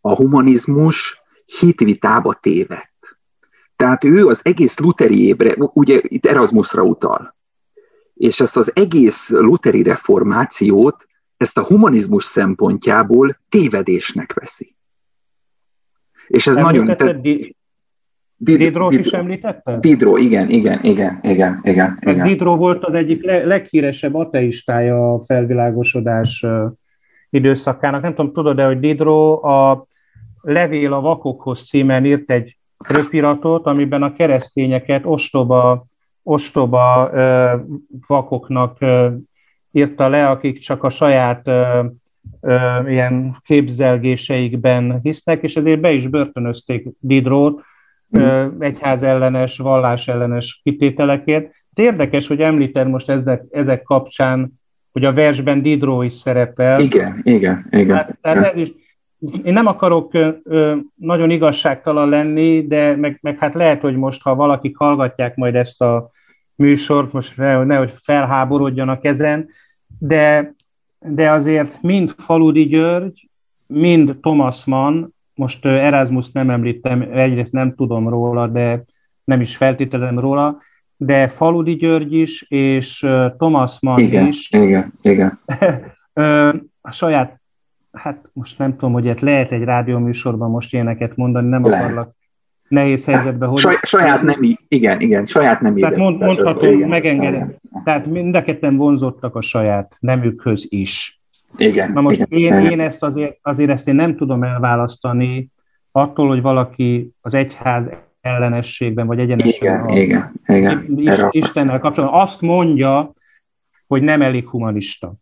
a 0.00 0.14
humanizmus 0.14 1.20
hitvitába 1.44 2.34
tévedt. 2.34 3.18
Tehát 3.76 4.04
ő 4.04 4.26
az 4.26 4.40
egész 4.42 4.78
luteri 4.78 5.26
ébre, 5.26 5.54
ugye 5.58 6.00
itt 6.02 6.26
Erasmusra 6.26 6.82
utal, 6.82 7.36
és 8.14 8.40
ezt 8.40 8.56
az 8.56 8.72
egész 8.74 9.30
luteri 9.30 9.82
reformációt 9.82 11.06
ezt 11.36 11.58
a 11.58 11.64
humanizmus 11.64 12.24
szempontjából 12.24 13.38
tévedésnek 13.48 14.32
veszi. 14.32 14.74
És 16.26 16.46
ez 16.46 16.56
nagyon... 16.56 16.96
Te... 16.96 17.12
Did, 18.38 18.58
Didrót 18.58 18.92
is 18.92 19.06
említette? 19.06 19.78
Didró, 19.78 20.16
igen, 20.16 20.50
igen, 20.50 20.78
igen, 20.82 21.18
igen, 21.22 21.60
igen. 21.62 21.98
igen. 22.00 22.26
Didró 22.26 22.56
volt 22.56 22.84
az 22.84 22.94
egyik 22.94 23.24
leghíresebb 23.24 24.14
ateistája 24.14 25.12
a 25.12 25.22
felvilágosodás 25.22 26.44
időszakának. 27.30 28.02
Nem 28.02 28.14
tudom, 28.14 28.32
tudod-e, 28.32 28.66
hogy 28.66 28.80
Didró 28.80 29.44
a 29.44 29.86
Levél 30.40 30.92
a 30.92 31.00
vakokhoz 31.00 31.66
címen 31.66 32.04
írt 32.04 32.30
egy 32.30 32.56
röpiratot, 32.78 33.66
amiben 33.66 34.02
a 34.02 34.12
keresztényeket 34.12 35.02
ostoba, 35.04 35.86
ostoba 36.22 37.10
ö, 37.12 37.56
vakoknak 38.06 38.76
ö, 38.80 39.08
írta 39.76 40.08
le, 40.08 40.28
akik 40.28 40.58
csak 40.58 40.84
a 40.84 40.90
saját 40.90 41.48
ö, 41.48 41.84
ö, 42.40 42.56
ilyen 42.88 43.36
képzelgéseikben 43.44 45.00
hisznek, 45.02 45.42
és 45.42 45.56
ezért 45.56 45.80
be 45.80 45.92
is 45.92 46.08
börtönözték 46.08 46.86
Didrót, 47.00 47.62
mm. 48.18 48.46
egyház 48.58 49.02
ellenes, 49.02 49.58
vallás 49.58 50.08
ellenes 50.08 50.60
kitételekért. 50.62 51.52
Érdekes, 51.74 52.26
hogy 52.26 52.40
említed 52.40 52.88
most 52.88 53.08
ezek, 53.08 53.44
ezek 53.50 53.82
kapcsán, 53.82 54.52
hogy 54.92 55.04
a 55.04 55.12
versben 55.12 55.62
Didró 55.62 56.02
is 56.02 56.12
szerepel. 56.12 56.80
Igen, 56.80 57.20
igen, 57.22 57.66
igen. 57.70 57.86
Tehát, 57.86 58.18
tehát 58.20 58.54
ez 58.54 58.60
is, 58.60 58.72
én 59.44 59.52
nem 59.52 59.66
akarok 59.66 60.14
ö, 60.42 60.76
nagyon 60.94 61.30
igazságtalan 61.30 62.08
lenni, 62.08 62.66
de 62.66 62.96
meg, 62.96 63.18
meg 63.22 63.38
hát 63.38 63.54
lehet, 63.54 63.80
hogy 63.80 63.96
most, 63.96 64.22
ha 64.22 64.34
valakik 64.34 64.76
hallgatják 64.76 65.36
majd 65.36 65.54
ezt 65.54 65.82
a 65.82 66.10
műsort, 66.56 67.12
most 67.12 67.36
nehogy 67.36 67.90
felháborodjanak 67.90 69.04
ezen, 69.04 69.48
de, 69.98 70.54
de 70.98 71.30
azért 71.30 71.82
mind 71.82 72.14
Faludi 72.18 72.66
György, 72.66 73.28
mind 73.66 74.16
Thomas 74.20 74.64
Mann, 74.64 75.14
most 75.34 75.64
Erasmus 75.64 76.30
nem 76.32 76.50
említem, 76.50 77.00
egyrészt 77.12 77.52
nem 77.52 77.74
tudom 77.74 78.08
róla, 78.08 78.46
de 78.46 78.84
nem 79.24 79.40
is 79.40 79.56
feltételem 79.56 80.18
róla, 80.18 80.58
de 80.96 81.28
Faludi 81.28 81.76
György 81.76 82.12
is, 82.12 82.42
és 82.48 83.06
Thomas 83.36 83.80
Mann 83.80 84.02
igen, 84.02 84.26
is. 84.26 84.50
Igen, 84.50 84.92
igen. 85.02 85.40
a 86.80 86.90
saját 86.90 87.40
hát 87.96 88.30
most 88.32 88.58
nem 88.58 88.70
tudom, 88.70 88.92
hogy 88.92 89.16
lehet 89.20 89.52
egy 89.52 89.62
rádióműsorban 89.62 90.50
most 90.50 90.72
ilyeneket 90.72 91.16
mondani, 91.16 91.48
nem 91.48 91.64
Le. 91.64 91.78
akarlak 91.78 92.14
nehéz 92.68 93.04
helyzetbe 93.04 93.46
hozni. 93.46 93.70
Saj, 93.70 93.78
saját 93.82 94.22
nem, 94.22 94.40
igen, 94.68 95.00
igen, 95.00 95.26
saját 95.26 95.60
nem 95.60 95.74
Tehát 95.74 95.96
mond, 95.96 96.18
mondhatom, 96.18 96.78
megengedem. 96.78 97.54
Tehát 97.84 98.06
mind 98.06 98.34
a 98.34 98.42
ketten 98.42 98.76
vonzottak 98.76 99.36
a 99.36 99.40
saját 99.40 99.96
nemükhöz 100.00 100.66
is. 100.68 101.20
Igen. 101.56 101.92
Na 101.92 102.00
most 102.00 102.26
igen, 102.28 102.38
én, 102.38 102.60
igen. 102.60 102.70
én 102.70 102.80
ezt 102.80 103.02
azért, 103.02 103.38
azért 103.42 103.70
ezt 103.70 103.88
én 103.88 103.94
nem 103.94 104.16
tudom 104.16 104.42
elválasztani 104.42 105.50
attól, 105.92 106.28
hogy 106.28 106.42
valaki 106.42 107.10
az 107.20 107.34
egyház 107.34 107.84
ellenességben, 108.20 109.06
vagy 109.06 109.18
egyenesen 109.18 109.66
igen, 109.66 109.80
a, 109.80 109.96
igen, 109.96 110.32
igen. 110.46 111.28
Istennel 111.30 111.78
kapcsolatban 111.78 112.20
azt 112.20 112.40
mondja, 112.40 113.12
hogy 113.86 114.02
nem 114.02 114.22
elég 114.22 114.48
humanista. 114.48 115.14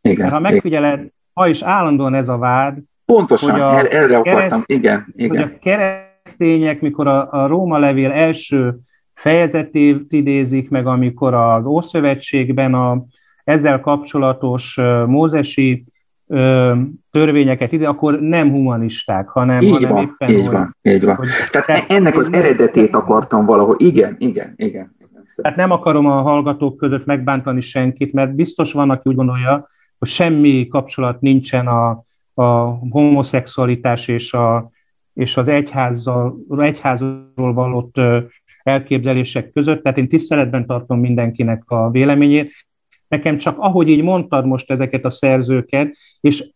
Igen, 0.00 0.20
Mert 0.20 0.32
ha 0.32 0.40
megfigyeled, 0.40 1.06
ma 1.32 1.48
is 1.48 1.62
állandóan 1.62 2.14
ez 2.14 2.28
a 2.28 2.38
vád. 2.38 2.78
Pontosan, 3.04 3.50
hogy 3.50 3.60
a 3.60 3.78
er-, 3.78 3.94
erre 3.94 4.16
akartam, 4.18 4.48
kereszt, 4.48 4.70
igen, 4.70 5.12
igen. 5.16 5.36
Hogy 5.36 5.42
a 5.42 5.58
keresztények, 6.22 6.80
mikor 6.80 7.06
a, 7.06 7.32
a 7.32 7.46
Róma 7.46 7.78
levél 7.78 8.10
első 8.10 8.78
fejezetét 9.14 10.12
idézik 10.12 10.70
meg, 10.70 10.86
amikor 10.86 11.34
az 11.34 11.66
Ószövetségben 11.66 12.74
a 12.74 13.04
ezzel 13.44 13.80
kapcsolatos 13.80 14.78
mózesi 15.06 15.84
uh, 16.26 16.78
törvényeket 17.10 17.72
ide, 17.72 17.88
akkor 17.88 18.20
nem 18.20 18.50
humanisták, 18.50 19.28
hanem, 19.28 19.60
így 19.60 19.72
hanem 19.72 19.90
van, 19.90 20.02
éppen, 20.02 20.28
így 20.28 20.44
hogy, 20.44 20.52
van, 20.52 20.76
így 20.82 21.04
van. 21.04 21.16
Hogy, 21.16 21.28
tehát, 21.50 21.66
tehát 21.66 21.90
ennek 21.90 22.16
az 22.16 22.32
eredetét 22.32 22.94
akartam 22.94 23.44
valahol, 23.46 23.74
igen, 23.78 24.16
igen, 24.18 24.52
igen. 24.56 24.96
Tehát 25.34 25.56
nem 25.56 25.70
akarom 25.70 26.06
a 26.06 26.22
hallgatók 26.22 26.76
között 26.76 27.04
megbántani 27.04 27.60
senkit, 27.60 28.12
mert 28.12 28.34
biztos 28.34 28.72
van, 28.72 28.90
aki 28.90 29.08
úgy 29.08 29.16
gondolja, 29.16 29.66
hogy 29.98 30.08
semmi 30.08 30.66
kapcsolat 30.66 31.20
nincsen 31.20 31.66
a, 31.66 32.04
a 32.34 32.44
homoszexualitás 32.90 34.08
és, 34.08 34.32
a, 34.32 34.70
és 35.14 35.36
az 35.36 35.48
egyházzal, 35.48 36.36
egyházról 36.58 37.52
valott 37.52 38.00
elképzelések 38.62 39.50
között, 39.50 39.82
tehát 39.82 39.98
én 39.98 40.08
tiszteletben 40.08 40.66
tartom 40.66 41.00
mindenkinek 41.00 41.62
a 41.66 41.90
véleményét. 41.90 42.52
Nekem 43.08 43.36
csak 43.36 43.58
ahogy 43.58 43.88
így 43.88 44.02
mondtad 44.02 44.46
most 44.46 44.70
ezeket 44.70 45.04
a 45.04 45.10
szerzőket, 45.10 45.96
és 46.20 46.50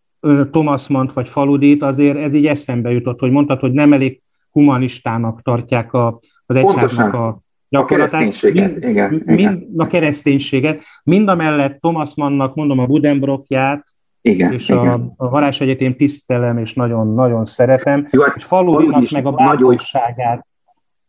Thomas 0.51 0.89
Mann 0.89 1.10
vagy 1.14 1.28
Faludit, 1.28 1.82
azért 1.82 2.18
ez 2.18 2.35
így 2.35 2.47
eszembe 2.47 2.90
jutott, 2.90 3.20
hogy 3.20 3.31
mondtad, 3.31 3.60
hogy 3.60 3.72
nem 3.72 3.93
elég 3.93 4.22
humanistának 4.51 5.43
tartják 5.43 5.93
a, 5.93 6.20
az 6.47 6.56
egyháznak 6.56 7.14
a 7.14 7.43
a 7.76 7.85
kereszténységet, 7.85 8.70
mind, 8.70 8.85
igen, 8.85 9.22
mind, 9.24 9.39
igen. 9.39 9.68
A 9.76 9.86
kereszténységet. 9.86 10.82
Mind 11.05 11.28
a 11.28 11.35
mellett 11.35 11.81
Thomas 11.81 12.14
Mannnak 12.14 12.55
mondom 12.55 12.78
a 12.78 12.86
Budenbrockját, 12.86 13.93
igen, 14.26 14.52
és 14.52 14.68
igen. 14.68 14.86
a, 15.16 15.24
a 15.24 15.28
Varázs 15.28 15.60
Egyetém 15.60 15.96
tisztelem, 15.96 16.59
és 16.59 16.74
nagyon-nagyon 16.74 17.44
szeretem. 17.44 18.06
Jó, 18.10 18.22
hát 18.22 18.36
és 18.36 18.44
Faludinak 18.44 19.10
meg 19.10 19.26
a 19.26 19.30
bátorságát. 19.30 20.46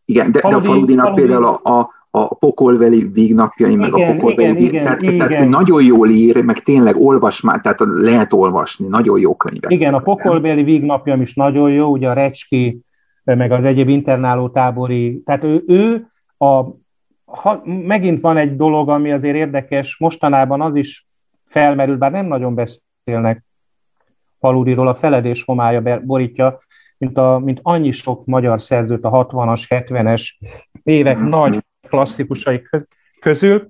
Igen, 0.04 0.32
de, 0.32 0.40
Faludi, 0.40 0.60
de 0.60 0.68
a 0.68 0.72
Faludinak 0.72 1.04
Faludi, 1.04 1.20
például 1.20 1.44
a, 1.44 1.70
a, 1.70 1.90
a 2.10 2.34
pokolveli 2.34 3.10
vígnapjai, 3.12 3.76
meg 3.76 3.92
igen, 3.96 4.10
a 4.10 4.12
pokolveli 4.12 4.48
igen, 4.48 4.54
víg, 4.56 4.82
tehát, 4.82 5.02
igen. 5.02 5.28
tehát 5.28 5.48
nagyon 5.48 5.84
jól 5.84 6.10
ír, 6.10 6.44
meg 6.44 6.58
tényleg 6.58 6.96
olvas 6.96 7.40
már, 7.40 7.60
tehát 7.60 7.80
lehet 7.84 8.32
olvasni, 8.32 8.86
nagyon 8.86 9.20
jó 9.20 9.34
könyvek. 9.36 9.70
Igen, 9.70 9.94
a 9.94 9.98
pokolbeli 9.98 10.62
vígnapjam 10.62 11.20
is 11.20 11.34
nagyon 11.34 11.70
jó, 11.70 11.86
ugye 11.90 12.08
a 12.08 12.12
Recski, 12.12 12.80
meg 13.24 13.52
az 13.52 13.64
egyéb 13.64 13.88
internáló 13.88 14.48
tábori, 14.48 15.22
tehát 15.24 15.44
ő, 15.44 15.64
ő 15.66 16.06
a, 16.38 16.64
ha, 17.24 17.62
megint 17.64 18.20
van 18.20 18.36
egy 18.36 18.56
dolog, 18.56 18.88
ami 18.88 19.12
azért 19.12 19.36
érdekes, 19.36 19.96
mostanában 19.98 20.60
az 20.60 20.74
is 20.74 21.06
felmerül, 21.44 21.96
bár 21.96 22.10
nem 22.10 22.26
nagyon 22.26 22.54
beszélnek 23.06 23.44
Faludiról, 24.38 24.88
a 24.88 24.94
feledés 24.94 25.42
homája 25.42 26.00
borítja, 26.00 26.58
mint, 26.98 27.18
a, 27.18 27.38
mint 27.38 27.60
annyi 27.62 27.90
sok 27.90 28.24
magyar 28.24 28.60
szerzőt 28.60 29.04
a 29.04 29.10
60-as, 29.10 29.64
70-es 29.68 30.30
évek 30.82 31.18
nagy 31.18 31.64
klasszikusai 31.88 32.62
közül, 33.20 33.66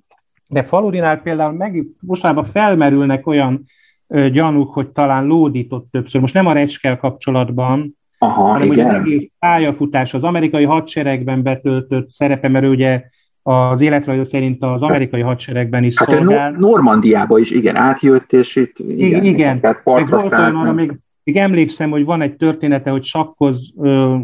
de 0.47 0.63
Faludinál 0.63 1.21
például 1.21 1.51
meg, 1.51 1.83
mostanában 2.01 2.45
felmerülnek 2.45 3.27
olyan 3.27 3.63
ö, 4.07 4.29
gyanúk, 4.29 4.73
hogy 4.73 4.89
talán 4.89 5.25
lódított 5.25 5.91
többször. 5.91 6.21
Most 6.21 6.33
nem 6.33 6.45
a 6.45 6.53
recskel 6.53 6.97
kapcsolatban, 6.97 7.97
Aha, 8.17 8.43
hanem 8.43 8.71
igen. 8.71 8.85
ugye 8.85 8.85
az 8.85 8.93
egész 8.93 9.29
pályafutás, 9.39 10.13
az 10.13 10.23
amerikai 10.23 10.63
hadseregben 10.63 11.43
betöltött 11.43 12.09
szerepe, 12.09 12.47
mert 12.47 12.65
ugye 12.65 13.03
az 13.47 13.81
életrajz 13.81 14.27
szerint 14.27 14.63
az 14.63 14.81
amerikai 14.81 15.21
hadseregben 15.21 15.83
is 15.83 15.99
hát 15.99 16.09
szolgál. 16.09 16.51
No- 16.51 16.59
Normandiába 16.59 17.39
is, 17.39 17.51
igen, 17.51 17.75
átjött, 17.75 18.33
és 18.33 18.55
itt 18.55 18.79
igen, 18.79 19.23
igen. 19.23 19.59
Tehát 19.59 19.81
partra 19.83 20.17
még, 20.17 20.25
szállt, 20.25 20.55
arra, 20.55 20.73
még, 20.73 20.93
még 21.23 21.37
emlékszem, 21.37 21.89
hogy 21.89 22.05
van 22.05 22.21
egy 22.21 22.35
története, 22.35 22.89
hogy 22.89 23.03
sakkoz, 23.03 23.73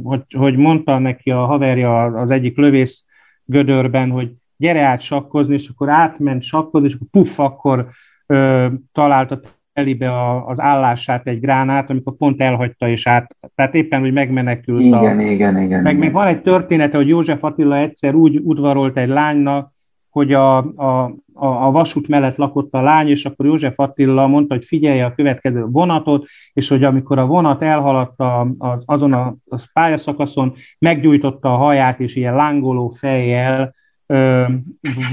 hogy, 0.04 0.22
hogy 0.38 0.56
mondta 0.56 1.00
neki 1.00 1.32
a 1.32 1.46
haverja 1.46 2.04
az 2.04 2.30
egyik 2.30 2.58
lövész 2.58 3.06
gödörben, 3.46 4.10
hogy 4.10 4.32
gyere 4.58 4.82
át 4.82 5.02
sakkozni, 5.02 5.54
és 5.54 5.68
akkor 5.68 5.90
átment 5.90 6.44
sakkozni, 6.44 6.88
és 6.88 6.94
akkor 6.94 7.08
puff, 7.12 7.40
akkor 7.40 7.88
ö, 8.26 8.68
találta 8.92 9.40
telibe 9.74 10.12
a, 10.12 10.48
az 10.48 10.60
állását 10.60 11.28
egy 11.28 11.40
gránát, 11.40 11.90
amikor 11.90 12.16
pont 12.18 12.42
elhagyta 12.42 12.88
és 12.88 13.08
át, 13.08 13.36
tehát 13.56 13.76
éppen, 13.76 14.00
hogy 14.00 14.14
megmenekült. 14.14 14.82
Igen, 14.82 15.18
a, 15.18 15.22
igen, 15.22 15.62
igen. 15.62 15.82
Meg 15.82 15.94
igen. 15.94 15.96
még 15.96 16.12
van 16.12 16.28
egy 16.28 16.42
története, 16.42 16.98
hogy 16.98 17.08
József 17.08 17.44
Attila 17.44 17.78
egyszer 17.78 18.14
úgy 18.14 18.40
udvarolt 18.44 18.98
egy 18.98 19.08
lánynak, 19.08 19.72
hogy 20.10 20.34
a, 20.34 20.58
a, 20.58 21.04
a, 21.34 21.46
a 21.46 21.72
vasút 21.72 22.08
mellett 22.08 22.36
lakott 22.36 22.74
a 22.74 22.82
lány, 22.82 23.08
és 23.08 23.26
akkor 23.26 23.46
József 23.46 23.80
Attila 23.80 24.28
mondta, 24.28 24.54
hogy 24.54 24.66
figyelje 24.66 25.06
a 25.06 25.14
következő 25.16 25.66
vonatot, 25.66 26.26
és 26.54 26.68
hogy 26.68 26.84
amikor 26.84 27.20
a 27.20 27.26
vonat 27.26 27.62
elhaladt 27.62 28.20
a, 28.20 28.40
a, 28.40 28.82
azon 28.86 29.14
a, 29.14 29.36
a 29.50 29.70
pályaszakaszon, 29.74 30.54
meggyújtotta 30.80 31.54
a 31.54 31.58
haját, 31.58 32.00
és 32.00 32.16
ilyen 32.16 32.36
lángoló 32.36 32.90
fejjel 32.90 33.74
ö, 34.06 34.44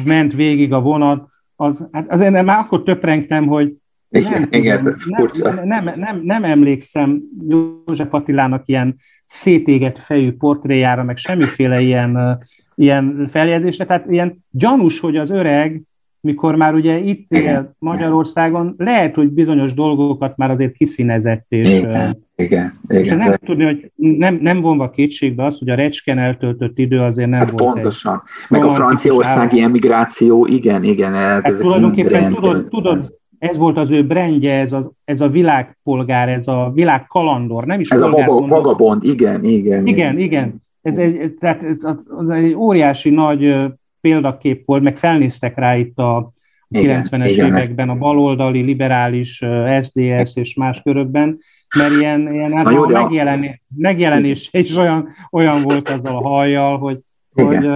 ment 0.05 0.32
végig 0.32 0.73
a 0.73 0.81
vonat, 0.81 1.28
az, 1.57 1.89
hát 1.93 2.11
azért 2.11 2.45
már 2.45 2.59
akkor 2.59 2.82
töprengtem, 2.82 3.47
hogy 3.47 3.74
igen, 4.11 4.32
nem, 4.32 4.49
igen, 4.51 4.89
ez 4.89 5.03
nem, 5.07 5.65
nem, 5.65 5.93
nem, 5.97 6.20
nem 6.23 6.45
emlékszem 6.45 7.23
József 7.49 8.15
Attilának 8.15 8.62
ilyen 8.66 8.97
szétégett 9.24 9.99
fejű 9.99 10.32
portréjára, 10.32 11.03
meg 11.03 11.16
semmiféle 11.16 11.81
ilyen, 11.81 12.39
ilyen 12.74 13.28
feljegyzésre. 13.31 13.85
Tehát 13.85 14.11
ilyen 14.11 14.45
gyanús, 14.51 15.01
hogy 15.01 15.16
az 15.16 15.31
öreg, 15.31 15.82
mikor 16.20 16.57
már 16.57 16.74
ugye 16.74 16.99
itt 16.99 17.32
él 17.32 17.74
Magyarországon, 17.78 18.74
lehet, 18.78 19.15
hogy 19.15 19.28
bizonyos 19.28 19.74
dolgokat 19.74 20.37
már 20.37 20.51
azért 20.51 20.73
kiszínezett. 20.73 21.45
És, 21.49 21.69
igen, 21.69 22.24
igen, 22.37 22.78
igen. 22.89 23.03
És 23.03 23.09
nem 23.09 23.35
tudni, 23.45 23.65
hogy 23.65 23.91
nem, 23.95 24.39
nem 24.41 24.61
vonva 24.61 24.91
kétségbe 24.91 25.45
az, 25.45 25.59
hogy 25.59 25.69
a 25.69 25.74
recsken 25.74 26.19
eltöltött 26.19 26.78
idő 26.78 27.01
azért 27.01 27.28
nem 27.28 27.39
hát 27.39 27.51
volt 27.51 27.73
Pontosan. 27.73 28.23
Egy 28.24 28.51
meg 28.51 28.65
a 28.65 28.69
franciaországi 28.69 29.61
emigráció, 29.61 30.47
igen, 30.47 30.82
igen. 30.82 31.12
Hát, 31.12 31.45
hát 31.45 31.59
tulajdonképpen 31.59 32.32
tudod, 32.32 32.69
tudod, 32.69 33.19
ez 33.41 33.57
volt 33.57 33.77
az 33.77 33.91
ő 33.91 34.07
brendje, 34.07 34.55
ez 34.55 34.73
a, 34.73 34.93
ez 35.05 35.21
a 35.21 35.29
világpolgár, 35.29 36.29
ez 36.29 36.49
a 36.49 36.71
világkalandor, 36.75 37.65
nem 37.65 37.81
is 37.81 37.91
Ez 37.91 38.01
polgár, 38.01 38.29
a 38.29 38.47
vagabond, 38.47 39.05
igen, 39.05 39.45
igen. 39.45 39.87
Igen, 39.87 40.19
igen. 40.19 40.62
ez 40.83 40.97
egy, 40.97 41.35
tehát 41.35 41.62
ez, 41.62 41.85
az 42.09 42.29
egy 42.29 42.55
óriási 42.55 43.11
nagy 43.11 43.57
példakép 44.01 44.67
volt, 44.67 44.83
meg 44.83 44.97
felnéztek 44.97 45.57
rá 45.57 45.77
itt 45.77 45.99
a 45.99 46.33
90-es 46.71 47.31
években 47.31 47.89
a 47.89 47.95
baloldali, 47.95 48.61
liberális, 48.61 49.45
SDS 49.81 50.37
és 50.37 50.55
más 50.55 50.83
körökben, 50.83 51.39
mert 51.77 51.93
ilyen, 52.01 52.33
ilyen 52.33 52.53
hát 52.53 52.73
jó, 52.73 52.83
a 52.83 52.89
megjelenés, 52.89 53.62
megjelenés 53.77 54.49
is 54.53 54.77
olyan, 54.77 55.09
olyan 55.31 55.62
volt 55.62 55.89
azzal 55.89 56.17
a 56.17 56.29
hajjal, 56.29 56.79
hogy, 56.79 56.99
hogy 57.33 57.69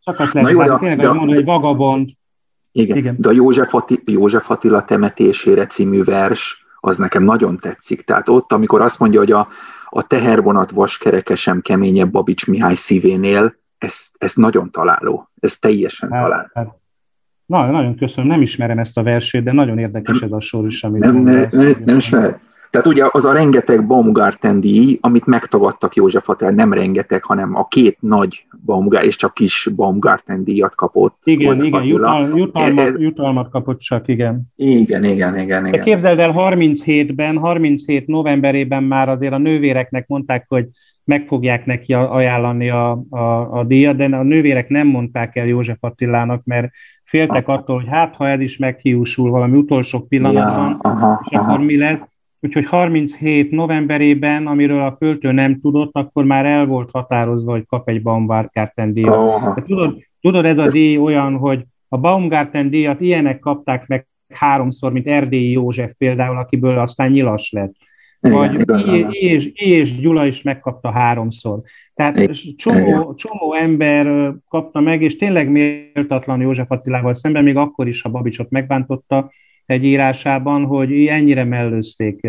csak 0.00 0.18
azt 0.18 0.32
lehet, 0.32 0.50
hogy 0.50 0.78
tényleg, 0.78 0.98
de, 0.98 1.06
mondani, 1.06 1.34
hogy 1.34 1.44
vagabond. 1.44 2.10
Igen, 2.72 2.96
igen. 2.96 3.16
de 3.18 3.28
a 3.28 3.32
József, 3.32 3.74
Atti, 3.74 4.02
József 4.04 4.50
Attila 4.50 4.84
temetésére 4.84 5.66
című 5.66 6.02
vers, 6.02 6.66
az 6.80 6.98
nekem 6.98 7.22
nagyon 7.22 7.56
tetszik. 7.56 8.02
Tehát 8.02 8.28
ott, 8.28 8.52
amikor 8.52 8.80
azt 8.80 8.98
mondja, 8.98 9.18
hogy 9.18 9.32
a, 9.32 9.48
a 9.84 10.06
tehervonat 10.06 10.70
vaskerekesem 10.70 11.60
keményebb 11.60 12.10
Babics 12.10 12.46
Mihály 12.46 12.74
szívénél, 12.74 13.54
ez, 13.78 14.06
ez 14.18 14.34
nagyon 14.34 14.70
találó, 14.70 15.30
ez 15.40 15.58
teljesen 15.58 16.10
hát, 16.12 16.22
találó. 16.22 16.48
Hát, 16.54 16.76
Na, 17.46 17.70
nagyon 17.70 17.96
köszönöm, 17.96 18.30
nem 18.30 18.40
ismerem 18.40 18.78
ezt 18.78 18.98
a 18.98 19.02
versét, 19.02 19.42
de 19.42 19.52
nagyon 19.52 19.78
érdekes 19.78 20.20
ez 20.20 20.32
a 20.32 20.40
sor 20.40 20.66
is, 20.66 20.84
amit 20.84 21.00
nem, 21.00 21.16
nem, 21.16 21.46
nem, 21.50 21.82
nem 21.84 21.96
ismerem. 21.96 22.40
Tehát 22.70 22.86
ugye 22.86 23.04
az 23.10 23.24
a 23.24 23.32
rengeteg 23.32 23.86
Baumgarten 23.86 24.60
díj, 24.60 24.98
amit 25.00 25.26
megtagadtak 25.26 25.94
József 25.94 26.28
Attel, 26.28 26.50
nem 26.50 26.72
rengeteg, 26.72 27.24
hanem 27.24 27.56
a 27.56 27.66
két 27.66 27.96
nagy 28.00 28.46
Baumgarten, 28.64 29.08
és 29.08 29.16
csak 29.16 29.34
kis 29.34 29.70
Baumgarten 29.76 30.44
díjat 30.44 30.74
kapott. 30.74 31.16
Igen, 31.24 31.64
igen, 31.64 31.82
jutal, 31.82 32.28
jutalmat, 32.36 32.80
ez, 32.80 32.98
jutalmat 32.98 33.50
kapott 33.50 33.78
csak, 33.78 34.08
igen. 34.08 34.42
Igen, 34.56 35.04
igen, 35.04 35.38
igen. 35.38 35.66
igen. 35.66 35.70
De 35.70 35.80
képzeld 35.80 36.18
el, 36.18 36.32
37-ben, 36.36 37.38
37 37.38 38.06
novemberében 38.06 38.82
már 38.82 39.08
azért 39.08 39.32
a 39.32 39.38
nővéreknek 39.38 40.06
mondták, 40.06 40.44
hogy 40.48 40.66
meg 41.04 41.26
fogják 41.26 41.66
neki 41.66 41.94
ajánlani 41.94 42.70
a, 42.70 43.02
a, 43.10 43.58
a 43.58 43.64
díjat, 43.64 43.96
de 43.96 44.04
a 44.04 44.22
nővérek 44.22 44.68
nem 44.68 44.86
mondták 44.86 45.36
el 45.36 45.46
József 45.46 45.84
Attilának, 45.84 46.44
mert 46.44 46.70
féltek 47.04 47.48
aha. 47.48 47.58
attól, 47.58 47.76
hogy 47.76 47.88
hát, 47.88 48.14
ha 48.14 48.28
ez 48.28 48.40
is 48.40 48.56
meghiúsul 48.56 49.30
valami 49.30 49.56
utolsó 49.56 50.00
pillanatban, 50.00 50.68
ja, 50.82 50.90
aha, 50.90 51.20
és 51.24 51.36
aha. 51.36 51.52
akkor 51.52 51.64
mi 51.64 51.76
lesz. 51.76 51.98
Úgyhogy 52.40 52.66
37 52.66 53.50
novemberében, 53.50 54.46
amiről 54.46 54.82
a 54.82 54.96
költő 54.96 55.32
nem 55.32 55.60
tudott, 55.60 55.90
akkor 55.92 56.24
már 56.24 56.46
el 56.46 56.66
volt 56.66 56.90
határozva, 56.90 57.52
hogy 57.52 57.66
kap 57.66 57.88
egy 57.88 58.02
Baumgarten 58.02 58.92
díjat. 58.92 59.16
Oh. 59.16 59.64
Tudod, 59.64 60.02
tudod, 60.20 60.44
ez 60.44 60.58
a 60.58 60.68
díj 60.68 60.98
olyan, 60.98 61.36
hogy 61.36 61.64
a 61.88 61.98
Baumgarten 61.98 62.70
díjat 62.70 63.00
ilyenek 63.00 63.38
kapták 63.38 63.86
meg 63.86 64.06
háromszor, 64.28 64.92
mint 64.92 65.06
Erdélyi 65.06 65.50
József 65.50 65.92
például, 65.98 66.36
akiből 66.36 66.78
aztán 66.78 67.10
nyilas 67.10 67.50
lett. 67.50 67.74
Vagy 68.20 68.64
I, 68.86 69.06
és, 69.10 69.50
I 69.54 69.70
és 69.70 70.00
Gyula 70.00 70.26
is 70.26 70.42
megkapta 70.42 70.90
háromszor. 70.90 71.60
Tehát 71.94 72.30
csomó, 72.56 73.14
csomó 73.14 73.54
ember 73.54 74.32
kapta 74.48 74.80
meg, 74.80 75.02
és 75.02 75.16
tényleg 75.16 75.50
méltatlan 75.50 76.40
József 76.40 76.70
Attilával 76.70 77.14
szemben, 77.14 77.44
még 77.44 77.56
akkor 77.56 77.88
is, 77.88 78.02
ha 78.02 78.08
Babicsot 78.08 78.50
megbántotta 78.50 79.30
egy 79.68 79.84
írásában, 79.84 80.64
hogy 80.64 81.06
ennyire 81.06 81.44
mellőzték. 81.44 82.26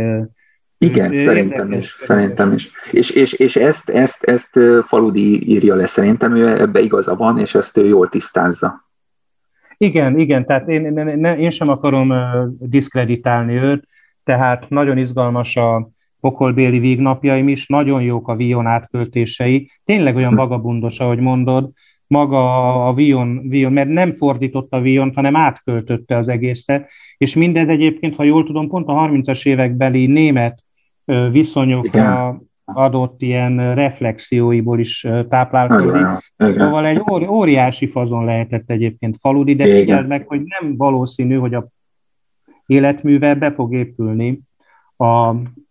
Igen, 0.77 1.15
szerintem 1.15 1.71
is, 1.71 1.95
szerintem 1.99 2.53
is. 2.53 2.71
És, 2.91 3.09
és, 3.09 3.33
és 3.33 3.55
ezt, 3.55 3.89
ezt, 3.89 4.23
ezt 4.23 4.59
Faludi 4.85 5.49
írja 5.49 5.75
le, 5.75 5.85
szerintem 5.85 6.35
ő 6.35 6.61
ebbe 6.61 6.79
igaza 6.79 7.15
van, 7.15 7.39
és 7.39 7.55
ezt 7.55 7.77
ő 7.77 7.87
jól 7.87 8.07
tisztázza. 8.07 8.89
Igen, 9.77 10.19
igen, 10.19 10.45
tehát 10.45 10.67
én, 10.67 10.97
én, 10.97 11.25
én 11.25 11.49
sem 11.49 11.67
akarom 11.67 12.13
diszkreditálni 12.59 13.53
őt, 13.53 13.87
tehát 14.23 14.69
nagyon 14.69 14.97
izgalmas 14.97 15.55
a 15.55 15.89
pokolbéli 16.19 16.79
vígnapjaim 16.79 17.47
is, 17.47 17.67
nagyon 17.67 18.01
jók 18.01 18.27
a 18.27 18.35
Vion 18.35 18.65
átköltései, 18.65 19.69
tényleg 19.83 20.15
olyan 20.15 20.35
vagabundos, 20.35 20.99
ahogy 20.99 21.19
mondod, 21.19 21.71
maga 22.09 22.87
a 22.87 22.93
Vion, 22.93 23.49
Vion 23.49 23.73
mert 23.73 23.89
nem 23.89 24.15
fordította 24.15 24.77
a 24.77 24.81
Vion, 24.81 25.11
hanem 25.15 25.35
átköltötte 25.35 26.17
az 26.17 26.29
egészet, 26.29 26.89
és 27.17 27.35
mindez 27.35 27.69
egyébként, 27.69 28.15
ha 28.15 28.23
jól 28.23 28.43
tudom, 28.43 28.67
pont 28.67 28.87
a 28.87 28.93
30-as 28.93 29.45
évekbeli 29.45 30.05
német 30.05 30.63
viszonyokra 31.31 32.41
adott 32.65 33.21
ilyen 33.21 33.75
reflexióiból 33.75 34.79
is 34.79 35.07
táplálkozik. 35.29 36.05
Szóval 36.37 36.85
egy 36.85 37.01
óriási 37.27 37.87
fazon 37.87 38.25
lehetett 38.25 38.69
egyébként 38.69 39.17
faludi, 39.19 39.55
de 39.55 39.63
figyeld 39.63 40.07
meg, 40.07 40.27
hogy 40.27 40.41
nem 40.59 40.77
valószínű, 40.77 41.35
hogy 41.35 41.53
a 41.53 41.67
életművel 42.65 43.35
be 43.35 43.51
fog 43.51 43.73
épülni 43.73 44.39
a, 44.95 45.27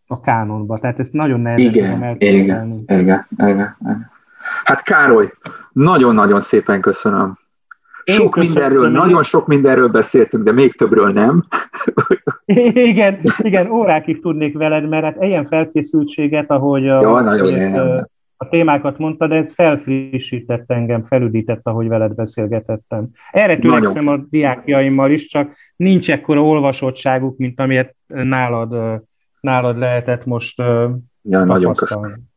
a 0.06 0.20
kánonba. 0.22 0.78
Tehát 0.78 1.00
ezt 1.00 1.12
nagyon 1.12 1.40
nehezen 1.40 1.66
igen, 1.66 2.16
igen, 2.20 2.38
igen, 2.38 2.84
igen, 2.86 3.26
igen. 3.38 4.16
Hát 4.64 4.82
Károly, 4.82 5.32
nagyon-nagyon 5.72 6.40
szépen 6.40 6.80
köszönöm. 6.80 7.38
Én 8.04 8.14
sok 8.14 8.30
köszönöm, 8.30 8.54
mindenről, 8.54 8.90
nagyon 8.90 9.22
sok 9.22 9.46
mindenről 9.46 9.88
beszéltünk, 9.88 10.44
de 10.44 10.52
még 10.52 10.76
többről 10.76 11.10
nem. 11.10 11.44
igen, 12.90 13.20
igen, 13.38 13.70
órákig 13.70 14.20
tudnék 14.22 14.56
veled, 14.56 14.88
mert 14.88 15.04
hát 15.04 15.22
ilyen 15.22 15.44
felkészültséget, 15.44 16.50
ahogy 16.50 16.82
ja, 16.82 16.98
a, 16.98 17.20
nagyon 17.20 18.06
a 18.40 18.48
témákat 18.48 18.98
mondta, 18.98 19.26
de 19.26 19.34
ez 19.34 19.52
felfrissített 19.52 20.70
engem, 20.70 21.02
felüdített, 21.02 21.60
ahogy 21.62 21.88
veled 21.88 22.14
beszélgetettem. 22.14 23.08
Erre 23.30 23.58
törekszem 23.58 24.08
a 24.08 24.16
diákjaimmal 24.30 25.10
is, 25.10 25.26
csak 25.26 25.54
nincs 25.76 26.10
ekkora 26.10 26.42
olvasottságuk, 26.42 27.36
mint 27.36 27.60
amilyet 27.60 27.96
nálad, 28.06 29.02
nálad 29.40 29.78
lehetett 29.78 30.24
most 30.24 30.58
ja, 31.22 31.44
nagyon 31.44 31.74
köszönöm. 31.74 32.27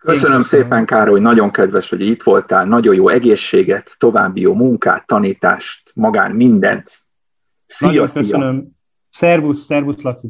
Köszönöm 0.00 0.42
szépen, 0.42 0.86
Károly, 0.86 1.20
nagyon 1.20 1.50
kedves, 1.50 1.88
hogy 1.88 2.00
itt 2.00 2.22
voltál, 2.22 2.64
nagyon 2.64 2.94
jó 2.94 3.08
egészséget, 3.08 3.94
további 3.98 4.40
jó 4.40 4.54
munkát, 4.54 5.06
tanítást, 5.06 5.90
magán 5.94 6.32
mindent. 6.32 6.84
Szia, 7.66 7.88
nagyon 7.88 8.06
szia. 8.06 8.22
köszönöm. 8.22 8.68
Szervusz, 9.10 9.64
szervusz, 9.64 10.02
Laci. 10.02 10.28